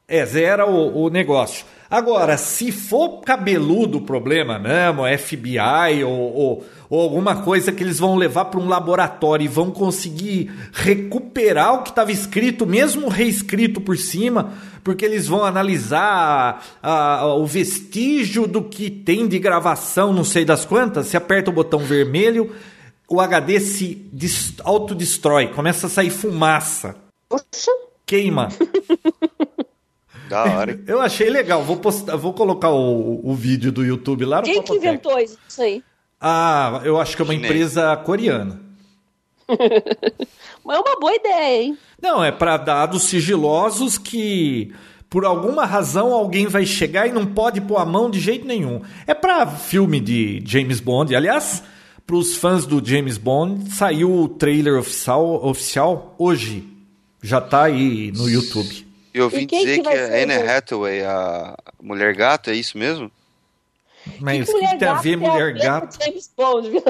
é, 0.08 0.24
zera 0.24 0.68
o, 0.68 1.06
o 1.06 1.10
negócio. 1.10 1.66
Agora, 1.90 2.36
se 2.38 2.72
for 2.72 3.22
cabeludo 3.22 4.00
o 4.00 4.02
problema, 4.02 4.58
não, 4.58 5.04
FBI 5.18 6.04
ou, 6.04 6.12
ou, 6.12 6.66
ou 6.90 7.02
alguma 7.02 7.38
coisa 7.44 7.72
que 7.72 7.84
eles 7.84 8.00
vão 8.00 8.16
levar 8.16 8.46
para 8.46 8.60
um 8.60 8.68
laboratório 8.68 9.46
e 9.46 9.48
vão 9.48 9.70
conseguir 9.70 10.52
recuperar 10.74 11.76
o 11.76 11.84
que 11.84 11.90
estava 11.90 12.12
escrito, 12.12 12.66
mesmo 12.66 13.08
reescrito 13.08 13.80
por 13.80 13.98
cima, 13.98 14.54
porque 14.84 15.06
eles 15.06 15.28
vão 15.28 15.44
analisar 15.46 16.64
a- 16.82 17.20
a- 17.20 17.36
o 17.36 17.46
vestígio 17.46 18.48
do 18.48 18.64
que 18.64 18.90
tem 18.90 19.28
de 19.28 19.38
gravação, 19.38 20.12
não 20.12 20.24
sei 20.24 20.44
das 20.44 20.66
quantas. 20.66 21.08
Se 21.08 21.16
aperta 21.18 21.52
o 21.52 21.54
botão 21.54 21.80
vermelho, 21.80 22.52
o 23.08 23.22
HD 23.22 23.60
se 23.60 24.08
des- 24.12 24.54
autodestrói, 24.64 25.48
começa 25.50 25.86
a 25.88 25.90
sair 25.90 26.10
fumaça, 26.10 26.96
Poxa, 27.30 27.72
queima. 28.06 28.50
Da 30.30 30.44
hora. 30.44 30.72
hein? 30.72 30.84
Eu 30.88 31.02
achei 31.02 31.30
legal. 31.30 31.64
Vou, 31.64 31.78
postar, 31.78 32.16
vou 32.16 32.34
colocar 32.34 32.70
o, 32.72 33.22
o 33.24 33.34
vídeo 33.34 33.72
do 33.72 33.84
YouTube 33.84 34.26
lá 34.26 34.38
no 34.38 34.44
quem 34.44 34.56
que 34.62 34.68
Papotec. 34.68 34.88
inventou 34.88 35.20
isso 35.20 35.62
aí? 35.62 35.84
Ah, 36.20 36.82
eu 36.86 37.00
acho 37.00 37.16
que 37.16 37.22
é 37.22 37.26
uma 37.26 37.34
Chinês. 37.34 37.52
empresa 37.52 37.96
coreana. 37.98 38.60
Mas 40.66 40.78
é 40.78 40.80
uma 40.80 41.00
boa 41.00 41.14
ideia, 41.14 41.62
hein? 41.64 41.78
Não, 42.02 42.24
é 42.24 42.32
para 42.32 42.58
dados 42.58 43.04
sigilosos 43.04 43.98
que 43.98 44.74
por 45.10 45.24
alguma 45.26 45.66
razão 45.66 46.14
alguém 46.14 46.48
vai 46.48 46.66
chegar 46.66 47.08
e 47.08 47.12
não 47.12 47.26
pode 47.26 47.62
pôr 47.62 47.78
a 47.78 47.86
mão 47.86 48.10
de 48.10 48.20
jeito 48.20 48.48
nenhum. 48.48 48.82
É 49.06 49.14
para 49.14 49.46
filme 49.46 50.00
de 50.00 50.42
James 50.46 50.80
Bond. 50.80 51.16
Aliás, 51.16 51.62
para 52.08 52.16
os 52.16 52.36
fãs 52.36 52.66
do 52.66 52.84
James 52.84 53.18
Bond, 53.18 53.72
saiu 53.72 54.12
o 54.12 54.28
trailer 54.28 54.80
oficial, 54.80 55.46
oficial 55.46 56.16
hoje. 56.18 56.68
Já 57.22 57.40
tá 57.40 57.64
aí 57.64 58.12
no 58.16 58.28
YouTube. 58.30 58.86
Eu 59.16 59.24
ouvi 59.26 59.44
E 59.44 59.46
dizer 59.46 59.78
que 59.82 59.90
que, 59.90 59.96
a 59.98 60.24
Anne 60.24 60.34
Hathaway, 60.34 61.02
a 61.06 61.56
mulher 61.82 62.14
gato, 62.14 62.50
é 62.50 62.54
isso 62.54 62.78
mesmo? 62.78 63.10
Mas 64.20 64.48
o 64.48 64.60
que 64.60 64.78
tem 64.78 64.88
a 64.88 64.94
ver 64.96 65.18
mulher 65.18 65.52
gato? 65.54 65.98
James 66.00 66.30
Bond, 66.38 66.70
viu? 66.70 66.84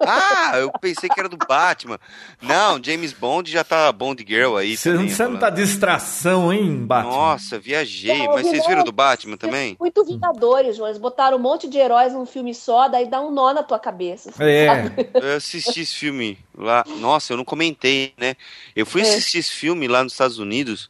Ah, 0.00 0.52
eu 0.58 0.70
pensei 0.80 1.08
que 1.08 1.18
era 1.18 1.28
do 1.28 1.36
Batman. 1.36 1.98
Não, 2.40 2.80
James 2.80 3.12
Bond 3.12 3.50
já 3.50 3.64
tá 3.64 3.90
Bond 3.90 4.24
Girl 4.24 4.56
aí 4.56 4.76
Você 4.76 4.92
também. 4.92 5.08
você 5.08 5.26
não 5.26 5.38
tá 5.40 5.50
distração, 5.50 6.52
hein, 6.52 6.84
Batman? 6.86 7.10
Nossa, 7.10 7.58
viajei. 7.58 8.16
Não, 8.26 8.34
Mas 8.34 8.46
vocês 8.46 8.64
viram 8.66 8.84
do 8.84 8.92
Batman 8.92 9.36
também? 9.36 9.76
Muito 9.80 10.04
Vingadores, 10.04 10.76
João. 10.76 10.88
Eles 10.88 11.00
botaram 11.00 11.36
um 11.36 11.40
monte 11.40 11.68
de 11.68 11.78
heróis 11.78 12.12
num 12.12 12.26
filme 12.26 12.54
só, 12.54 12.86
daí 12.86 13.08
dá 13.08 13.20
um 13.20 13.32
nó 13.32 13.52
na 13.52 13.64
tua 13.64 13.80
cabeça. 13.80 14.30
É. 14.38 14.84
Eu 15.14 15.36
assisti 15.38 15.80
esse 15.80 15.94
filme 15.96 16.38
lá. 16.56 16.84
Nossa, 17.00 17.32
eu 17.32 17.36
não 17.36 17.44
comentei, 17.44 18.12
né? 18.16 18.36
Eu 18.76 18.86
fui 18.86 19.00
É. 19.00 19.04
assistir 19.04 19.38
esse 19.38 19.50
filme 19.52 19.88
lá 19.88 20.04
nos 20.04 20.12
Estados 20.12 20.38
Unidos 20.38 20.88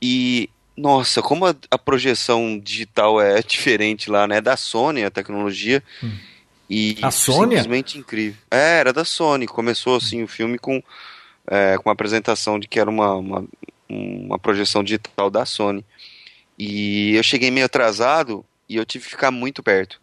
e. 0.00 0.50
Nossa, 0.76 1.20
como 1.20 1.44
a, 1.44 1.56
a 1.72 1.76
projeção 1.76 2.56
digital 2.56 3.20
é 3.20 3.42
diferente 3.42 4.08
lá, 4.08 4.28
né? 4.28 4.40
Da 4.40 4.56
Sony, 4.56 5.04
a 5.04 5.10
tecnologia. 5.10 5.82
E 6.70 6.96
A 7.02 7.10
Sony? 7.10 7.56
simplesmente 7.56 7.98
incrível. 7.98 8.40
É, 8.48 8.78
era 8.78 8.92
da 8.92 9.04
Sony. 9.04 9.46
Começou 9.46 9.96
assim 9.96 10.22
o 10.22 10.28
filme 10.28 10.56
com, 10.56 10.80
é, 11.48 11.76
com 11.78 11.88
uma 11.88 11.92
apresentação 11.92 12.60
de 12.60 12.68
que 12.68 12.78
era 12.78 12.88
uma, 12.88 13.14
uma, 13.14 13.44
uma 13.88 14.38
projeção 14.38 14.84
digital 14.84 15.28
da 15.30 15.44
Sony. 15.44 15.84
E 16.56 17.14
eu 17.16 17.22
cheguei 17.24 17.50
meio 17.50 17.66
atrasado 17.66 18.44
e 18.68 18.76
eu 18.76 18.86
tive 18.86 19.04
que 19.04 19.10
ficar 19.10 19.32
muito 19.32 19.64
perto. 19.64 20.00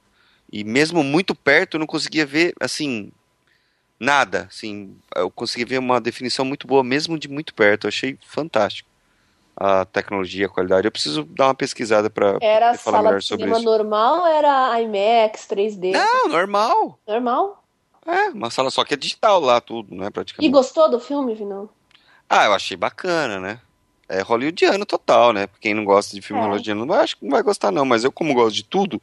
E 0.51 0.63
mesmo 0.65 1.03
muito 1.03 1.33
perto 1.33 1.75
eu 1.75 1.79
não 1.79 1.87
conseguia 1.87 2.25
ver, 2.25 2.53
assim, 2.59 3.11
nada. 3.97 4.47
Assim, 4.49 4.93
eu 5.15 5.31
consegui 5.31 5.63
ver 5.63 5.77
uma 5.77 6.01
definição 6.01 6.43
muito 6.43 6.67
boa, 6.67 6.83
mesmo 6.83 7.17
de 7.17 7.29
muito 7.29 7.53
perto. 7.53 7.85
Eu 7.85 7.89
achei 7.89 8.17
fantástico 8.27 8.89
a 9.55 9.85
tecnologia, 9.85 10.47
a 10.47 10.49
qualidade. 10.49 10.87
Eu 10.87 10.91
preciso 10.91 11.23
dar 11.23 11.47
uma 11.47 11.55
pesquisada 11.55 12.09
para 12.09 12.37
Era 12.41 12.73
falar 12.73 12.97
sala 12.97 13.03
melhor 13.03 13.19
de 13.19 13.27
cinema 13.27 13.59
normal 13.59 14.19
ou 14.21 14.27
era 14.27 14.81
IMAX, 14.81 15.47
3D? 15.47 15.91
Não, 15.91 16.27
normal. 16.29 16.99
Normal? 17.07 17.63
É, 18.05 18.29
uma 18.29 18.49
sala 18.51 18.69
só 18.69 18.83
que 18.83 18.93
é 18.93 18.97
digital 18.97 19.39
lá, 19.39 19.59
tudo, 19.59 19.95
né, 19.95 20.07
E 20.07 20.11
praticamente. 20.11 20.51
gostou 20.51 20.89
do 20.89 20.99
filme, 20.99 21.33
Vinão? 21.33 21.69
Ah, 22.29 22.45
eu 22.45 22.53
achei 22.53 22.75
bacana, 22.77 23.39
né? 23.39 23.59
É 24.07 24.21
hollywoodiano 24.21 24.85
total, 24.85 25.33
né? 25.33 25.47
Quem 25.59 25.73
não 25.73 25.83
gosta 25.83 26.15
de 26.15 26.21
filme 26.21 26.39
É. 26.41 26.45
hollywoodiano, 26.45 26.93
acho 26.93 27.17
que 27.17 27.25
não 27.25 27.31
vai 27.31 27.41
gostar 27.41 27.71
não, 27.71 27.85
mas 27.85 28.03
eu 28.03 28.11
como 28.11 28.33
gosto 28.33 28.55
de 28.55 28.63
tudo, 28.63 29.01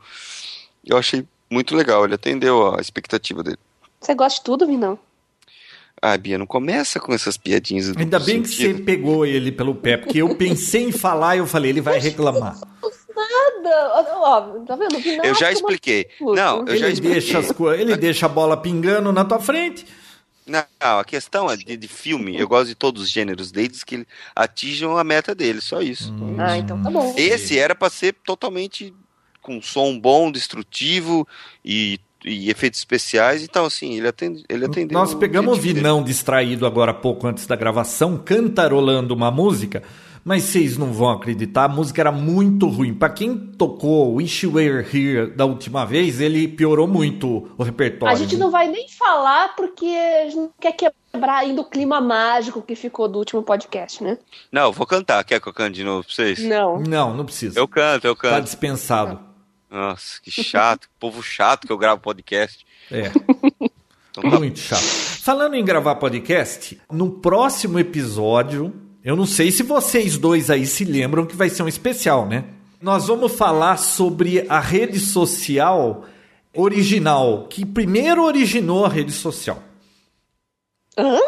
eu 0.84 0.96
achei 0.96 1.26
muito 1.50 1.74
legal, 1.74 2.04
ele 2.04 2.14
atendeu 2.14 2.74
a 2.76 2.80
expectativa 2.80 3.42
dele. 3.42 3.58
Você 4.00 4.14
gosta 4.14 4.38
de 4.38 4.44
tudo, 4.44 4.66
Vinão? 4.66 4.98
Ah, 6.04 6.16
Bia, 6.18 6.36
não 6.36 6.46
começa 6.46 6.98
com 6.98 7.14
essas 7.14 7.36
piadinhas. 7.36 7.92
do 7.92 7.98
Ainda 7.98 8.18
bem 8.18 8.42
que 8.42 8.48
você 8.48 8.56
sentido. 8.66 8.84
pegou 8.84 9.24
ele 9.24 9.52
pelo 9.52 9.72
pé, 9.72 9.96
porque 9.96 10.18
eu 10.20 10.34
pensei 10.34 10.82
em 10.82 10.90
falar 10.92 11.36
e 11.36 11.38
eu 11.38 11.46
falei, 11.46 11.70
ele 11.70 11.80
vai 11.80 12.00
reclamar. 12.00 12.58
Nada. 13.14 14.04
Ó, 14.20 14.40
tá 14.66 14.74
vendo? 14.74 14.96
O 14.96 15.00
Vinão 15.00 15.24
Eu 15.24 15.34
já 15.34 15.52
expliquei. 15.52 16.08
Não, 16.20 16.64
eu 16.66 16.76
já 16.76 16.86
Ele 16.86 16.94
expliquei. 16.94 17.20
deixa, 17.20 17.38
as 17.38 17.50
ele 17.78 17.96
deixa 17.96 18.26
a 18.26 18.28
bola 18.28 18.56
pingando 18.56 19.12
na 19.12 19.24
tua 19.24 19.38
frente. 19.38 19.86
Não, 20.44 20.64
a 20.80 21.04
questão 21.04 21.48
é 21.48 21.56
de, 21.56 21.76
de 21.76 21.88
filme, 21.88 22.36
eu 22.36 22.48
gosto 22.48 22.66
de 22.66 22.74
todos 22.74 23.02
os 23.02 23.10
gêneros 23.10 23.52
desde 23.52 23.84
que 23.86 24.04
atinjam 24.34 24.98
a 24.98 25.04
meta 25.04 25.36
dele, 25.36 25.60
só 25.60 25.80
isso. 25.80 26.12
Ah, 26.36 26.58
então 26.58 26.82
tá 26.82 26.90
bom. 26.90 27.14
Esse 27.16 27.56
era 27.56 27.76
pra 27.76 27.88
ser 27.88 28.14
totalmente 28.24 28.92
com 29.40 29.62
som 29.62 29.96
bom, 29.98 30.32
destrutivo 30.32 31.26
e, 31.64 32.00
e 32.24 32.50
efeitos 32.50 32.78
especiais, 32.80 33.42
então 33.42 33.64
assim, 33.64 33.96
ele, 33.96 34.08
atende, 34.08 34.44
ele 34.48 34.64
atendeu. 34.64 34.98
Nós 34.98 35.14
pegamos 35.14 35.48
o 35.48 35.52
objetivo 35.54 35.74
dele. 35.74 35.86
Vinão 35.88 36.02
distraído 36.04 36.66
agora 36.66 36.90
há 36.92 36.94
pouco 36.94 37.26
antes 37.26 37.46
da 37.46 37.56
gravação, 37.56 38.16
cantarolando 38.16 39.14
uma 39.14 39.30
música, 39.30 39.82
mas 40.24 40.44
vocês 40.44 40.78
não 40.78 40.92
vão 40.92 41.10
acreditar, 41.10 41.64
a 41.64 41.68
música 41.68 42.00
era 42.00 42.12
muito 42.12 42.68
ruim. 42.68 42.94
Pra 42.94 43.08
quem 43.10 43.36
tocou 43.36 44.14
Wish 44.14 44.46
You 44.46 44.52
Were 44.54 44.86
Here 44.96 45.30
da 45.34 45.44
última 45.44 45.84
vez, 45.84 46.20
ele 46.20 46.46
piorou 46.46 46.86
muito 46.86 47.50
o 47.58 47.62
repertório. 47.64 48.14
A 48.14 48.16
gente 48.16 48.36
não 48.36 48.48
vai 48.50 48.68
nem 48.68 48.86
falar 48.88 49.56
porque 49.56 49.84
a 49.86 50.24
gente 50.26 50.36
não 50.36 50.50
quer 50.60 50.72
quebrar 50.72 51.38
ainda 51.38 51.60
o 51.60 51.64
clima 51.64 52.00
mágico 52.00 52.62
que 52.62 52.76
ficou 52.76 53.08
do 53.08 53.18
último 53.18 53.42
podcast, 53.42 54.02
né? 54.04 54.16
Não, 54.52 54.62
eu 54.66 54.72
vou 54.72 54.86
cantar. 54.86 55.24
Quer 55.24 55.40
que 55.40 55.48
eu 55.48 55.52
cante 55.52 55.74
de 55.74 55.82
novo 55.84 56.04
pra 56.06 56.14
vocês? 56.14 56.38
Não. 56.38 56.78
Não, 56.80 57.12
não 57.16 57.24
precisa. 57.24 57.58
Eu 57.58 57.66
canto, 57.66 58.06
eu 58.06 58.14
Tá 58.14 58.30
canto. 58.30 58.44
dispensado. 58.44 59.31
Nossa, 59.72 60.20
que 60.22 60.30
chato. 60.30 60.90
povo 61.00 61.22
chato 61.22 61.66
que 61.66 61.72
eu 61.72 61.78
gravo 61.78 62.02
podcast. 62.02 62.66
É. 62.90 63.10
Então 64.10 64.30
tá. 64.30 64.38
Muito 64.38 64.58
chato. 64.58 64.82
Falando 64.82 65.54
em 65.54 65.64
gravar 65.64 65.94
podcast, 65.94 66.78
no 66.92 67.10
próximo 67.10 67.78
episódio, 67.78 68.74
eu 69.02 69.16
não 69.16 69.24
sei 69.24 69.50
se 69.50 69.62
vocês 69.62 70.18
dois 70.18 70.50
aí 70.50 70.66
se 70.66 70.84
lembram 70.84 71.24
que 71.24 71.34
vai 71.34 71.48
ser 71.48 71.62
um 71.62 71.68
especial, 71.68 72.26
né? 72.26 72.44
Nós 72.82 73.06
vamos 73.06 73.32
falar 73.32 73.78
sobre 73.78 74.44
a 74.48 74.60
rede 74.60 75.00
social 75.00 76.04
original, 76.54 77.46
que 77.48 77.64
primeiro 77.64 78.22
originou 78.22 78.84
a 78.84 78.88
rede 78.90 79.12
social. 79.12 79.62
Hã? 80.98 81.18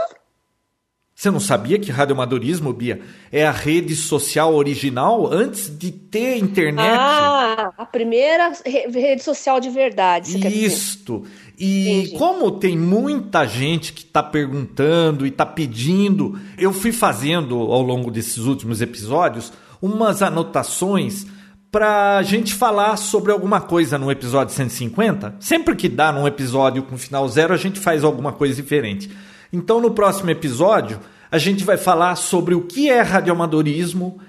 Você 1.14 1.30
não 1.30 1.38
sabia 1.38 1.78
que 1.78 1.92
radioamadorismo, 1.92 2.72
Bia, 2.72 3.00
é 3.30 3.46
a 3.46 3.52
rede 3.52 3.94
social 3.94 4.52
original 4.52 5.32
antes 5.32 5.70
de 5.78 5.92
ter 5.92 6.38
internet? 6.38 6.88
Ah, 6.90 7.72
a 7.78 7.86
primeira 7.86 8.52
re- 8.66 8.88
rede 8.88 9.22
social 9.22 9.60
de 9.60 9.70
verdade, 9.70 10.32
você. 10.32 10.48
Isto. 10.48 11.22
E 11.56 11.88
Entendi. 11.88 12.18
como 12.18 12.50
tem 12.50 12.76
muita 12.76 13.46
gente 13.46 13.92
que 13.92 14.02
está 14.02 14.24
perguntando 14.24 15.24
e 15.24 15.28
está 15.28 15.46
pedindo, 15.46 16.36
eu 16.58 16.72
fui 16.72 16.90
fazendo 16.90 17.56
ao 17.60 17.80
longo 17.80 18.10
desses 18.10 18.38
últimos 18.38 18.80
episódios 18.82 19.52
umas 19.80 20.20
anotações 20.20 21.26
para 21.70 22.16
a 22.18 22.22
gente 22.22 22.52
falar 22.54 22.96
sobre 22.96 23.30
alguma 23.30 23.60
coisa 23.60 23.96
no 23.98 24.10
episódio 24.10 24.52
150. 24.52 25.36
Sempre 25.38 25.76
que 25.76 25.88
dá 25.88 26.12
num 26.12 26.26
episódio 26.26 26.82
com 26.82 26.98
final 26.98 27.28
zero, 27.28 27.54
a 27.54 27.56
gente 27.56 27.78
faz 27.78 28.02
alguma 28.02 28.32
coisa 28.32 28.54
diferente. 28.54 29.08
Então, 29.54 29.80
no 29.80 29.92
próximo 29.92 30.30
episódio, 30.30 30.98
a 31.30 31.38
gente 31.38 31.62
vai 31.62 31.76
falar 31.76 32.16
sobre 32.16 32.56
o 32.56 32.62
que 32.62 32.90
é 32.90 33.00
radioamadorismo 33.00 34.20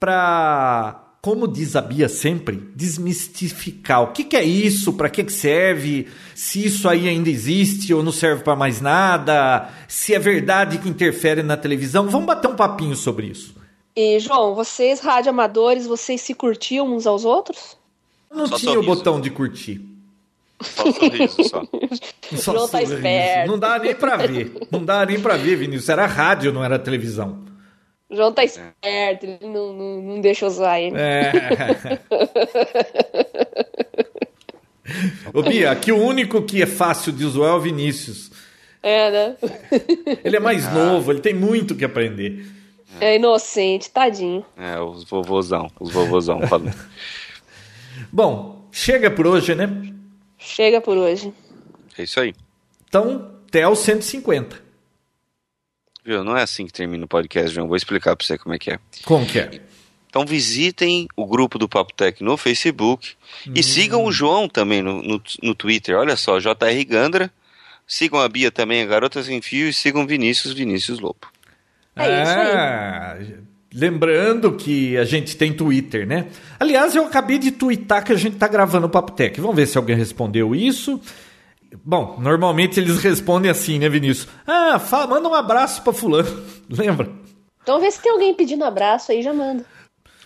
para, 0.00 1.04
como 1.20 1.46
diz 1.46 1.76
a 1.76 1.82
Bia 1.82 2.08
sempre, 2.08 2.70
desmistificar. 2.74 4.02
O 4.02 4.12
que, 4.12 4.24
que 4.24 4.34
é 4.34 4.42
isso? 4.42 4.94
Para 4.94 5.10
que, 5.10 5.24
que 5.24 5.32
serve? 5.32 6.08
Se 6.34 6.64
isso 6.64 6.88
aí 6.88 7.06
ainda 7.06 7.28
existe 7.28 7.92
ou 7.92 8.02
não 8.02 8.10
serve 8.10 8.42
para 8.42 8.56
mais 8.56 8.80
nada? 8.80 9.68
Se 9.86 10.14
é 10.14 10.18
verdade 10.18 10.78
que 10.78 10.88
interfere 10.88 11.42
na 11.42 11.56
televisão? 11.58 12.08
Vamos 12.08 12.26
bater 12.26 12.48
um 12.48 12.56
papinho 12.56 12.96
sobre 12.96 13.26
isso. 13.26 13.54
E, 13.94 14.18
João, 14.20 14.54
vocês, 14.54 15.00
radioamadores, 15.00 15.86
vocês 15.86 16.22
se 16.22 16.32
curtiam 16.32 16.96
uns 16.96 17.06
aos 17.06 17.26
outros? 17.26 17.76
Não 18.34 18.46
Só 18.46 18.56
tinha 18.56 18.72
sorriso. 18.72 18.90
o 18.90 18.96
botão 18.96 19.20
de 19.20 19.28
curtir. 19.28 19.91
Só 20.62 20.88
um 20.88 20.92
sorriso 20.92 21.44
só. 21.44 21.62
Só 22.36 22.52
João 22.52 22.68
tá 22.68 22.82
esperto. 22.82 23.50
Não 23.50 23.58
dá 23.58 23.78
nem 23.78 23.94
pra 23.94 24.16
ver. 24.16 24.52
Não 24.70 24.84
dá 24.84 25.06
nem 25.06 25.20
pra 25.20 25.36
ver, 25.36 25.56
Vinícius. 25.56 25.88
Era 25.88 26.06
rádio, 26.06 26.52
não 26.52 26.64
era 26.64 26.78
televisão. 26.78 27.44
O 28.08 28.16
João 28.16 28.32
tá 28.32 28.44
esperto, 28.44 29.24
ele 29.24 29.38
não, 29.42 29.72
não, 29.72 30.02
não 30.02 30.20
deixa 30.20 30.46
usar 30.46 30.78
ele. 30.78 30.96
É. 30.98 31.32
Ô 35.32 35.42
Bia, 35.42 35.70
aqui 35.70 35.90
o 35.90 35.96
único 35.96 36.42
que 36.42 36.62
é 36.62 36.66
fácil 36.66 37.12
de 37.12 37.24
zoar 37.24 37.52
é 37.52 37.54
o 37.54 37.60
Vinícius. 37.60 38.30
É, 38.82 39.10
né? 39.10 39.36
Ele 40.22 40.36
é 40.36 40.40
mais 40.40 40.70
novo, 40.72 41.12
ele 41.12 41.20
tem 41.20 41.32
muito 41.32 41.74
que 41.74 41.84
aprender. 41.84 42.44
É 43.00 43.16
inocente, 43.16 43.90
tadinho. 43.90 44.44
É, 44.58 44.78
os 44.78 45.04
vovôzão, 45.04 45.70
os 45.80 45.90
vovôzão 45.90 46.46
falando. 46.46 46.74
Bom, 48.12 48.68
chega 48.70 49.10
por 49.10 49.26
hoje, 49.26 49.54
né? 49.54 49.70
Chega 50.44 50.80
por 50.80 50.96
hoje. 50.96 51.32
É 51.96 52.02
isso 52.02 52.20
aí. 52.20 52.34
Então, 52.88 53.32
até 53.48 53.66
o 53.66 53.74
150. 53.74 54.60
Viu? 56.04 56.24
Não 56.24 56.36
é 56.36 56.42
assim 56.42 56.66
que 56.66 56.72
termina 56.72 57.04
o 57.04 57.08
podcast, 57.08 57.54
João. 57.54 57.68
Vou 57.68 57.76
explicar 57.76 58.16
pra 58.16 58.26
você 58.26 58.36
como 58.36 58.54
é 58.54 58.58
que 58.58 58.72
é. 58.72 58.78
Como 59.04 59.24
que 59.26 59.38
é? 59.38 59.60
Então 60.08 60.26
visitem 60.26 61.08
o 61.16 61.26
grupo 61.26 61.58
do 61.58 61.68
Papo 61.68 61.94
Tech 61.94 62.22
no 62.22 62.36
Facebook 62.36 63.14
e 63.54 63.62
sigam 63.62 64.04
o 64.04 64.12
João 64.12 64.46
também 64.46 64.82
no, 64.82 65.00
no, 65.00 65.22
no 65.42 65.54
Twitter. 65.54 65.96
Olha 65.96 66.16
só, 66.16 66.38
JR 66.38 66.84
Gandra. 66.86 67.32
Sigam 67.86 68.20
a 68.20 68.28
Bia 68.28 68.50
também, 68.50 68.82
a 68.82 68.86
Garotas 68.86 69.28
em 69.28 69.40
Fio, 69.40 69.68
e 69.68 69.72
sigam 69.72 70.06
Vinícius, 70.06 70.52
Vinícius 70.52 70.98
Lobo. 70.98 71.28
É 71.96 72.22
isso 72.22 72.32
aí. 72.32 72.56
Ah, 72.56 73.18
Lembrando 73.74 74.52
que 74.52 74.96
a 74.98 75.04
gente 75.04 75.36
tem 75.36 75.52
Twitter, 75.52 76.06
né? 76.06 76.26
Aliás, 76.60 76.94
eu 76.94 77.06
acabei 77.06 77.38
de 77.38 77.50
twittar 77.50 78.04
que 78.04 78.12
a 78.12 78.16
gente 78.16 78.36
tá 78.36 78.46
gravando 78.46 78.86
o 78.86 78.90
Papo 78.90 79.12
Tech. 79.12 79.40
Vamos 79.40 79.56
ver 79.56 79.66
se 79.66 79.78
alguém 79.78 79.96
respondeu 79.96 80.54
isso. 80.54 81.00
Bom, 81.82 82.18
normalmente 82.20 82.78
eles 82.78 82.98
respondem 82.98 83.50
assim, 83.50 83.78
né, 83.78 83.88
Vinícius? 83.88 84.28
Ah, 84.46 84.78
fala, 84.78 85.06
manda 85.06 85.28
um 85.28 85.34
abraço 85.34 85.82
pra 85.82 85.92
fulano. 85.92 86.28
Lembra? 86.68 87.10
Então 87.62 87.80
vê 87.80 87.90
se 87.90 88.02
tem 88.02 88.12
alguém 88.12 88.34
pedindo 88.34 88.64
abraço 88.64 89.10
aí, 89.10 89.22
já 89.22 89.32
manda. 89.32 89.64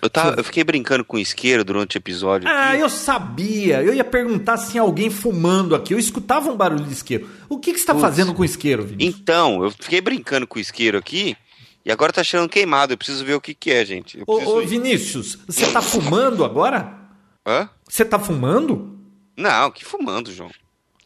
Eu, 0.03 0.11
tava, 0.11 0.39
eu 0.39 0.45
fiquei 0.45 0.63
brincando 0.63 1.05
com 1.05 1.17
isqueiro 1.17 1.65
durante 1.65 1.97
o 1.97 1.99
episódio. 1.99 2.49
Ah, 2.49 2.71
aqui. 2.71 2.81
eu 2.81 2.89
sabia. 2.89 3.83
Eu 3.83 3.95
ia 3.95 4.05
perguntar 4.05 4.57
se 4.57 4.77
alguém 4.77 5.09
fumando 5.09 5.75
aqui. 5.75 5.95
Eu 5.95 5.99
escutava 5.99 6.51
um 6.51 6.57
barulho 6.57 6.85
de 6.85 6.93
isqueiro. 6.93 7.29
O 7.49 7.59
que, 7.59 7.73
que 7.73 7.79
você 7.79 7.87
tá 7.87 7.95
Putz. 7.95 8.05
fazendo 8.05 8.35
com 8.35 8.43
o 8.43 8.45
isqueiro, 8.45 8.85
Vinícius? 8.85 9.21
Então, 9.21 9.63
eu 9.63 9.71
fiquei 9.71 10.01
brincando 10.01 10.47
com 10.47 10.59
o 10.59 10.61
isqueiro 10.61 10.99
aqui 10.99 11.37
e 11.87 11.93
agora 11.93 12.13
tá 12.13 12.23
cheirando 12.25 12.51
queimado. 12.51 12.93
Eu 12.93 12.99
preciso 12.99 13.25
ver 13.25 13.35
o 13.35 13.41
que 13.41 13.55
que 13.55 13.71
é, 13.71 13.85
gente. 13.85 14.19
Eu 14.19 14.25
Ô, 14.27 14.57
ô. 14.59 14.61
Vinícius, 14.67 15.39
você 15.47 15.73
tá 15.73 15.81
fumando 15.81 16.45
agora? 16.45 16.93
Hã? 17.47 17.71
Você 17.89 18.05
tá 18.05 18.19
fumando? 18.19 18.99
Não, 19.37 19.71
que 19.71 19.85
fumando, 19.85 20.33
João. 20.33 20.51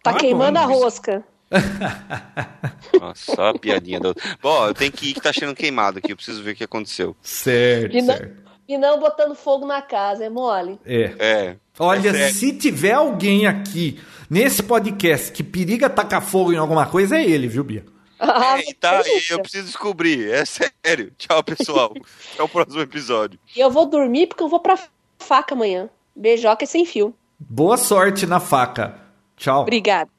Tá 0.03 0.13
Ah, 0.13 0.15
queimando 0.15 0.59
bom, 0.59 0.65
a 0.65 0.67
rosca. 0.67 1.23
Nossa, 3.01 3.35
só 3.35 3.49
a 3.49 3.59
piadinha 3.59 4.01
da 4.01 4.09
outra. 4.09 4.37
Bom, 4.43 4.67
eu 4.69 4.75
tenho 4.75 4.93
que 4.93 5.11
ir 5.11 5.15
que 5.15 5.21
tá 5.21 5.33
cheirando 5.33 5.57
queimado 5.57 5.99
aqui. 5.99 6.13
Eu 6.13 6.17
preciso 6.17 6.43
ver 6.43 6.53
o 6.53 6.57
que 6.57 6.65
aconteceu. 6.65 7.15
Certo, 7.23 7.97
E 7.97 8.03
não, 8.03 8.17
certo. 8.17 8.37
e 8.69 8.79
não 8.79 8.99
botando 8.99 9.35
fogo 9.35 9.67
na 9.67 9.83
casa, 9.83 10.25
é 10.25 10.31
mole. 10.31 10.79
É. 10.87 11.15
É. 11.19 11.57
Olha, 11.79 12.11
é 12.11 12.31
se 12.33 12.53
tiver 12.53 12.93
alguém 12.93 13.47
aqui 13.47 14.01
nesse 14.29 14.63
podcast 14.63 15.33
que 15.33 15.43
periga 15.43 15.91
tacar 15.91 16.23
fogo 16.23 16.53
em 16.53 16.57
alguma 16.57 16.87
coisa, 16.87 17.19
é 17.19 17.25
ele, 17.25 17.49
viu, 17.49 17.65
Bia? 17.65 17.85
Ah, 18.21 18.59
É, 18.61 18.75
tá, 18.79 19.01
delícia. 19.03 19.35
eu 19.35 19.41
preciso 19.41 19.67
descobrir. 19.67 20.31
É 20.31 20.45
sério. 20.85 21.13
Tchau, 21.17 21.43
pessoal. 21.43 21.93
Até 22.35 22.43
o 22.43 22.49
próximo 22.49 22.81
episódio. 22.83 23.39
E 23.57 23.61
eu 23.61 23.71
vou 23.71 23.87
dormir 23.87 24.27
porque 24.27 24.43
eu 24.43 24.49
vou 24.49 24.61
pra 24.61 24.79
faca 25.19 25.55
amanhã. 25.55 25.89
Beijoca 26.15 26.67
sem 26.67 26.85
fio. 26.85 27.15
Boa 27.39 27.77
sorte 27.79 28.27
na 28.27 28.39
faca. 28.41 28.95
Tchau. 29.37 29.63
Obrigada. 29.63 30.11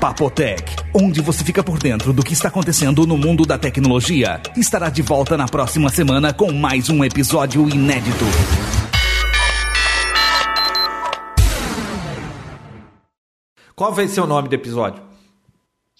Papotec, 0.00 0.64
onde 0.94 1.20
você 1.22 1.44
fica 1.44 1.62
por 1.62 1.78
dentro 1.78 2.12
do 2.12 2.24
que 2.24 2.32
está 2.32 2.48
acontecendo 2.48 3.06
no 3.06 3.16
mundo 3.16 3.46
da 3.46 3.56
tecnologia, 3.56 4.42
estará 4.56 4.90
de 4.90 5.00
volta 5.00 5.36
na 5.36 5.46
próxima 5.46 5.88
semana 5.90 6.34
com 6.34 6.52
mais 6.52 6.90
um 6.90 7.04
episódio 7.04 7.68
inédito. 7.68 8.24
Qual 13.74 13.92
vai 13.92 14.06
ser 14.08 14.20
o 14.20 14.26
nome 14.26 14.48
do 14.48 14.54
episódio? 14.54 15.02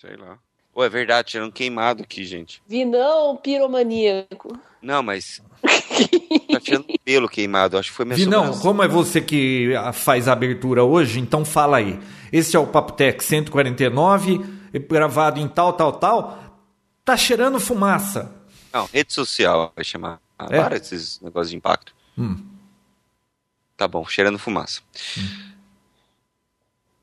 Sei 0.03 0.17
lá. 0.17 0.37
Pô, 0.75 0.83
é 0.83 0.89
verdade, 0.89 1.31
cheirando 1.31 1.53
queimado 1.53 2.03
aqui, 2.03 2.25
gente. 2.25 2.61
Vinão 2.67 3.37
piromaníaco. 3.37 4.59
Não, 4.83 5.01
mas. 5.01 5.41
tá 6.51 6.59
cheirando 6.61 6.87
pelo 7.05 7.29
queimado. 7.29 7.79
Acho 7.79 7.91
que 7.91 7.97
foi 7.97 8.05
minha 8.05 8.17
Vinão, 8.17 8.47
sobrancelha. 8.47 8.63
como 8.63 8.83
é 8.83 8.89
você 8.89 9.21
que 9.21 9.71
faz 9.93 10.27
a 10.27 10.33
abertura 10.33 10.83
hoje, 10.83 11.21
então 11.21 11.45
fala 11.45 11.77
aí. 11.77 12.01
Esse 12.33 12.57
é 12.57 12.59
o 12.59 12.67
Papo 12.67 12.95
Tech 12.95 13.23
149, 13.23 14.39
gravado 14.89 15.39
em 15.39 15.47
tal, 15.47 15.73
tal, 15.75 15.93
tal. 15.93 16.61
Tá 17.05 17.17
cheirando 17.17 17.61
fumaça. 17.61 18.35
Não, 18.73 18.87
rede 18.87 19.13
social 19.13 19.73
vai 19.77 19.85
chamar. 19.85 20.21
É? 20.51 20.61
Para 20.61 20.77
esses 20.79 21.21
negócios 21.21 21.51
de 21.51 21.57
impacto. 21.57 21.95
Hum. 22.19 22.45
Tá 23.77 23.87
bom, 23.87 24.05
cheirando 24.05 24.39
fumaça. 24.39 24.81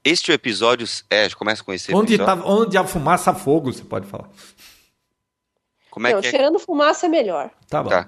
Este 0.04 0.32
é 0.32 0.34
o 0.34 0.36
episódio. 0.36 0.88
É, 1.10 1.30
começa 1.32 1.64
com 1.64 1.74
esse 1.74 1.93
Onde, 1.93 2.16
episódio. 2.16 2.43
tá, 2.43 2.50
onde 2.50 2.78
há 2.78 2.84
fumaça, 2.86 3.34
fogo, 3.34 3.72
você 3.72 3.84
pode 3.84 4.08
falar. 4.08 4.30
Como 5.91 6.08
é 6.08 6.14
não, 6.14 6.22
que 6.22 6.28
é? 6.28 6.32
cheirando 6.32 6.60
fumaça 6.60 7.06
é 7.06 7.10
melhor. 7.10 7.52
Tá 7.68 7.84
bom. 7.84 7.89
Tá. 7.89 8.08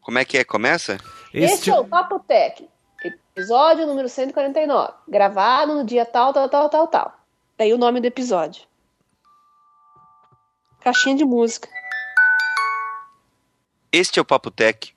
Como 0.00 0.18
é 0.18 0.24
que 0.24 0.38
é? 0.38 0.44
Começa? 0.44 0.98
Este 1.32 1.54
Este, 1.54 1.70
é 1.70 1.78
o 1.78 1.84
Papo 1.86 2.20
Tech, 2.20 2.68
episódio 3.02 3.86
número 3.86 4.08
149, 4.08 4.92
gravado 5.08 5.74
no 5.74 5.84
dia 5.84 6.04
tal, 6.04 6.32
tal, 6.32 6.48
tal, 6.48 6.68
tal, 6.68 6.86
tal. 6.88 7.20
Daí 7.58 7.72
o 7.72 7.78
nome 7.78 8.00
do 8.00 8.06
episódio. 8.06 8.62
Caixinha 10.80 11.16
de 11.16 11.24
música. 11.24 11.68
Este 13.90 14.18
é 14.18 14.22
o 14.22 14.24
Papo 14.24 14.50
Tech. 14.50 14.94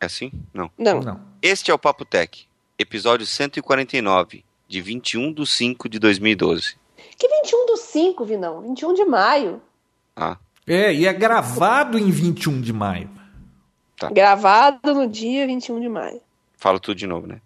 É 0.00 0.06
assim? 0.06 0.30
Não. 0.54 0.70
Não. 0.78 1.00
Não. 1.00 1.20
Este 1.42 1.70
é 1.70 1.74
o 1.74 1.78
Papo 1.78 2.04
Tech, 2.04 2.48
episódio 2.78 3.26
149, 3.26 4.44
de 4.68 4.80
21 4.82 5.32
de 5.32 5.46
5 5.46 5.88
de 5.88 5.98
2012. 5.98 6.76
Que 7.16 7.26
21 7.26 7.66
do 7.66 7.76
5, 7.76 8.24
Vinão? 8.24 8.60
21 8.62 8.94
de 8.94 9.04
maio. 9.04 9.60
Ah, 10.14 10.36
É, 10.66 10.92
e 10.92 11.06
é 11.06 11.12
gravado 11.12 11.98
em 11.98 12.10
21 12.10 12.60
de 12.60 12.72
maio. 12.72 13.08
Tá. 13.98 14.10
Gravado 14.10 14.94
no 14.94 15.08
dia 15.08 15.46
21 15.46 15.80
de 15.80 15.88
maio. 15.88 16.20
falo 16.56 16.78
tudo 16.78 16.96
de 16.98 17.06
novo, 17.06 17.26
né? 17.26 17.40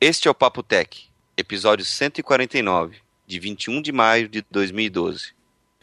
Este 0.00 0.28
é 0.28 0.30
o 0.30 0.34
Papo 0.34 0.62
Tech, 0.62 1.08
episódio 1.36 1.84
149, 1.84 2.98
de 3.26 3.40
21 3.40 3.80
de 3.80 3.90
maio 3.90 4.28
de 4.28 4.44
2012. 4.50 5.32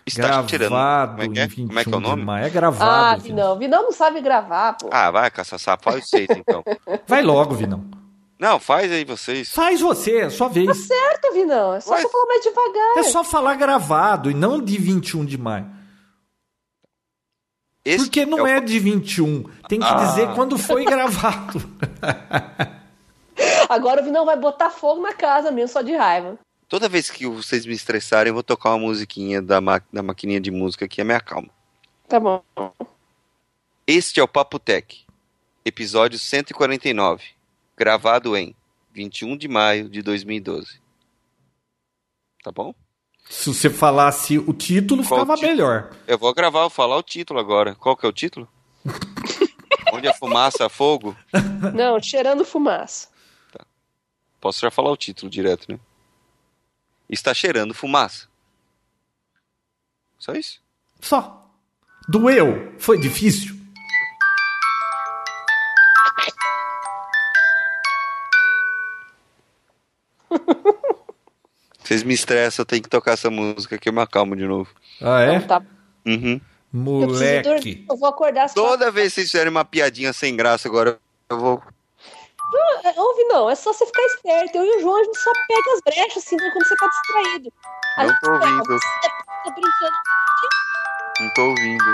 Está 0.06 0.44
tirando. 0.44 0.70
Gravado 0.70 1.12
Como 1.18 1.24
é 1.24 1.34
que 1.34 1.40
é? 1.40 1.44
em 1.44 1.48
21 1.48 1.68
Como 1.68 1.80
é 1.80 1.84
que 1.84 1.90
é 1.90 1.94
o 1.94 1.98
um 1.98 2.02
de 2.02 2.08
nome? 2.10 2.24
maio. 2.24 2.44
É 2.44 2.48
Ah, 2.48 2.50
gravado. 2.50 3.22
Vinão. 3.24 3.36
Vinão. 3.38 3.60
Vinão 3.60 3.84
não 3.84 3.92
sabe 3.92 4.22
gravar, 4.22 4.74
pô. 4.74 4.90
Ah, 4.92 5.10
vai, 5.12 5.30
caça 5.32 5.58
sapo, 5.58 5.84
faz 5.92 6.08
vocês 6.08 6.28
então. 6.30 6.64
Vai 7.08 7.22
logo, 7.24 7.56
Vinão. 7.56 7.84
Não, 8.42 8.60
faz 8.60 8.92
aí 8.92 9.06
vocês. 9.06 9.52
Faz 9.52 9.80
você, 9.82 10.22
é 10.22 10.30
sua 10.32 10.50
vez. 10.50 10.88
Certo, 10.88 11.32
Vinão. 11.32 11.76
É 11.76 11.80
só 11.80 11.96
você 11.96 12.10
falar 12.10 12.26
mais 12.26 12.42
devagar. 12.44 12.98
É 12.98 13.04
só 13.04 13.24
falar 13.24 13.54
gravado 13.54 14.32
e 14.32 14.34
não 14.34 14.60
de 14.60 14.80
21 14.80 15.24
de 15.24 15.38
maio. 15.38 15.70
Este 17.86 18.06
Porque 18.06 18.26
não 18.26 18.40
o- 18.40 18.48
é 18.48 18.60
de 18.60 18.80
21. 18.80 19.44
Tem 19.70 19.80
que 19.80 19.86
Ah. 19.86 19.94
dizer 19.94 20.34
quando 20.34 20.58
foi 20.58 20.84
gravado. 20.86 21.62
Agora 23.70 24.02
o 24.02 24.06
Vinão 24.06 24.26
vai 24.26 24.36
botar 24.38 24.72
fogo 24.72 25.02
na 25.04 25.14
casa 25.14 25.52
mesmo, 25.52 25.72
só 25.74 25.84
de 25.84 25.94
raiva. 25.96 26.40
Toda 26.68 26.90
vez 26.90 27.12
que 27.12 27.28
vocês 27.28 27.64
me 27.66 27.74
estressarem, 27.74 28.32
eu 28.32 28.34
vou 28.34 28.44
tocar 28.44 28.70
uma 28.72 28.80
musiquinha 28.88 29.40
da, 29.40 29.62
ma 29.62 29.80
da 29.94 30.02
maquininha 30.02 30.42
de 30.42 30.50
música 30.50 30.88
que 30.88 31.00
é 31.00 31.04
minha 31.04 31.20
calma. 31.20 31.50
Tá 32.08 32.20
bom. 32.20 32.42
Este 33.86 34.20
é 34.20 34.24
o 34.24 34.28
Papo 34.28 34.58
Tech, 34.58 35.06
episódio 35.64 36.18
149, 36.18 37.24
gravado 37.82 38.38
em 38.38 38.56
21 38.94 39.36
de 39.36 39.48
maio 39.48 39.90
de 39.90 40.04
2012. 40.04 40.80
Tá 42.44 42.52
bom? 42.52 42.76
Se 43.28 43.52
você 43.52 43.72
falasse 43.72 44.38
o 44.38 44.54
título, 44.54 45.04
Qual 45.04 45.22
ficava 45.22 45.34
título? 45.34 45.52
melhor. 45.52 45.96
Eu 46.06 46.16
vou 46.20 46.32
gravar, 46.32 46.62
vou 46.62 46.70
falar 46.70 46.96
o 46.98 47.02
título 47.02 47.40
agora. 47.40 47.74
Qual 47.74 47.98
que 47.98 48.06
é 48.06 48.10
o 48.10 48.14
título? 48.14 48.48
Onde 49.92 50.08
a 50.08 50.14
fumaça, 50.14 50.70
fogo? 50.70 51.18
Não, 51.74 52.00
cheirando 52.00 52.46
fumaça. 52.46 53.10
Posso 54.40 54.62
já 54.62 54.70
falar 54.70 54.92
o 54.92 54.98
título 54.98 55.32
direto, 55.32 55.72
né? 55.72 55.80
Está 57.10 57.34
cheirando 57.34 57.74
fumaça. 57.74 58.28
Só 60.20 60.34
isso? 60.34 60.62
Só. 61.00 61.52
Doeu. 62.08 62.76
Foi 62.78 63.00
difícil. 63.00 63.60
Vocês 71.84 72.04
me 72.04 72.14
estressam, 72.14 72.62
eu 72.64 72.66
tenho 72.66 72.84
que 72.84 72.90
tocar 72.90 73.14
essa 73.14 73.30
música 73.30 73.78
que 73.78 73.90
eu 73.90 73.94
me 73.94 74.02
acalmo 74.02 74.36
de 74.36 74.46
novo. 74.46 74.70
Ah, 75.02 75.22
é? 75.24 75.36
Então 75.36 75.48
tá. 75.48 75.66
Uhum. 76.06 76.34
Eu. 76.34 76.42
Moleque. 76.74 77.86
Eu 77.90 77.98
vou 77.98 78.08
acordar 78.08 78.46
às 78.46 78.54
Toda 78.54 78.92
vez 78.92 79.10
que 79.10 79.16
vocês 79.16 79.32
fizerem 79.32 79.50
uma 79.52 79.66
piadinha 79.66 80.14
sem 80.14 80.36
graça 80.36 80.68
agora, 80.68 80.98
eu 81.30 81.38
vou. 81.40 81.58
quatro. 81.58 81.74
Ouve, 82.98 83.24
não. 83.26 83.50
É 83.50 83.56
só 83.56 83.74
você 83.74 83.86
ficar 83.86 84.02
esperto. 84.04 84.58
Eu 84.58 84.66
e 84.66 84.78
o 84.78 84.82
João, 84.82 85.00
a 85.00 85.04
gente 85.04 85.18
só 85.18 85.32
pega 85.48 85.74
as 85.74 85.82
brechas 85.82 86.24
assim 86.24 86.38
quando 86.38 86.66
você 86.66 86.76
tá 86.76 86.88
distraído. 86.88 87.54
A 87.98 88.04
Não 88.06 88.14
tô 88.20 88.32
pega, 88.32 88.46
ouvindo. 88.46 88.66
Você 88.68 88.88
tá 89.10 89.52
brincando. 89.52 89.98
Não 91.20 91.34
tô 91.34 91.42
ouvindo. 91.50 91.94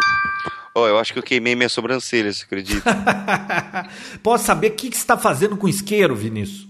Ó, 0.76 0.88
eu 0.88 1.00
acho 1.00 1.12
que 1.12 1.20
eu 1.20 1.24
queimei 1.24 1.56
minha 1.56 1.70
sobrancelha, 1.70 2.32
você 2.32 2.44
acredita? 2.44 2.94
Posso 4.22 4.46
saber 4.46 4.72
o 4.72 4.76
que, 4.76 4.90
que 4.90 4.96
você 4.96 5.02
está 5.02 5.18
fazendo 5.18 5.58
com 5.58 5.68
isqueiro, 5.68 6.16
Vinícius? 6.16 6.68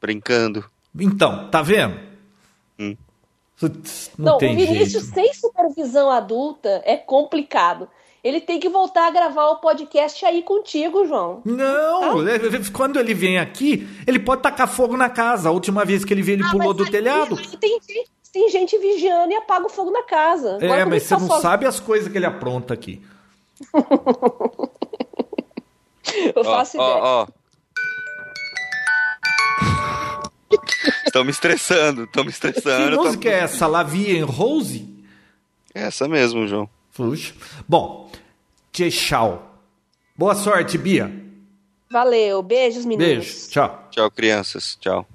Brincando. 0.00 0.64
Então, 0.94 1.48
tá 1.50 1.62
vendo? 1.62 1.98
Hum. 2.78 2.96
Putz, 3.58 4.10
não, 4.18 4.32
Não, 4.32 4.38
tem 4.38 4.54
o 4.54 4.58
Vinícius 4.58 5.04
jeito. 5.04 5.14
sem 5.14 5.32
supervisão 5.34 6.10
adulta 6.10 6.82
é 6.84 6.96
complicado. 6.96 7.88
Ele 8.22 8.40
tem 8.40 8.58
que 8.58 8.68
voltar 8.70 9.06
a 9.06 9.10
gravar 9.10 9.48
o 9.50 9.56
podcast 9.56 10.24
aí 10.24 10.42
contigo, 10.42 11.06
João. 11.06 11.42
Não, 11.44 12.26
é, 12.26 12.36
é, 12.36 12.40
quando 12.72 12.98
ele 12.98 13.12
vem 13.14 13.38
aqui, 13.38 13.86
ele 14.06 14.18
pode 14.18 14.40
tacar 14.42 14.66
fogo 14.66 14.96
na 14.96 15.10
casa. 15.10 15.50
A 15.50 15.52
última 15.52 15.84
vez 15.84 16.04
que 16.04 16.12
ele 16.14 16.22
veio, 16.22 16.36
ele 16.36 16.44
Ah, 16.44 16.50
pulou 16.50 16.68
mas 16.68 16.76
do 16.78 16.84
aí- 16.84 16.90
telhado. 16.90 17.36
aí 17.38 17.46
Tem, 17.58 17.78
gente- 17.80 18.10
tem 18.32 18.48
gente 18.48 18.78
vigiando 18.78 19.30
e 19.32 19.36
apaga 19.36 19.66
o 19.66 19.70
fogo 19.70 19.90
na 19.90 20.02
casa. 20.02 20.58
É, 20.60 20.84
mas 20.86 21.02
você 21.02 21.10
tá 21.10 21.20
não 21.20 21.26
sozinho- 21.28 21.42
sabe 21.42 21.66
as 21.66 21.78
coisas 21.78 22.10
que 22.10 22.16
ele 22.18 22.26
apronta 22.26 22.72
aqui. 22.74 23.00
Eu 26.34 26.44
faço 26.44 26.76
ideia. 26.76 26.88
ó, 26.96 27.22
ó. 27.22 27.26
Estão 31.06 31.24
me 31.24 31.30
estressando, 31.30 32.04
estão 32.04 32.24
me 32.24 32.30
Que 32.30 32.34
estressando. 32.34 32.96
música 32.96 33.30
tá- 33.30 33.36
é 33.36 33.40
essa? 33.40 33.66
La 33.66 33.82
Vie 33.82 34.16
en 34.18 34.24
Rose? 34.24 34.88
Essa 35.74 36.06
mesmo, 36.08 36.46
João. 36.46 36.68
Puxa. 36.94 37.34
Bom, 37.68 38.10
tchau. 38.72 39.60
Boa 40.16 40.34
sorte, 40.34 40.78
Bia. 40.78 41.10
Valeu. 41.90 42.42
Beijos, 42.42 42.84
meninos. 42.84 43.24
Beijo. 43.24 43.50
Tchau. 43.50 43.88
Tchau, 43.90 44.10
crianças. 44.10 44.76
Tchau. 44.80 45.06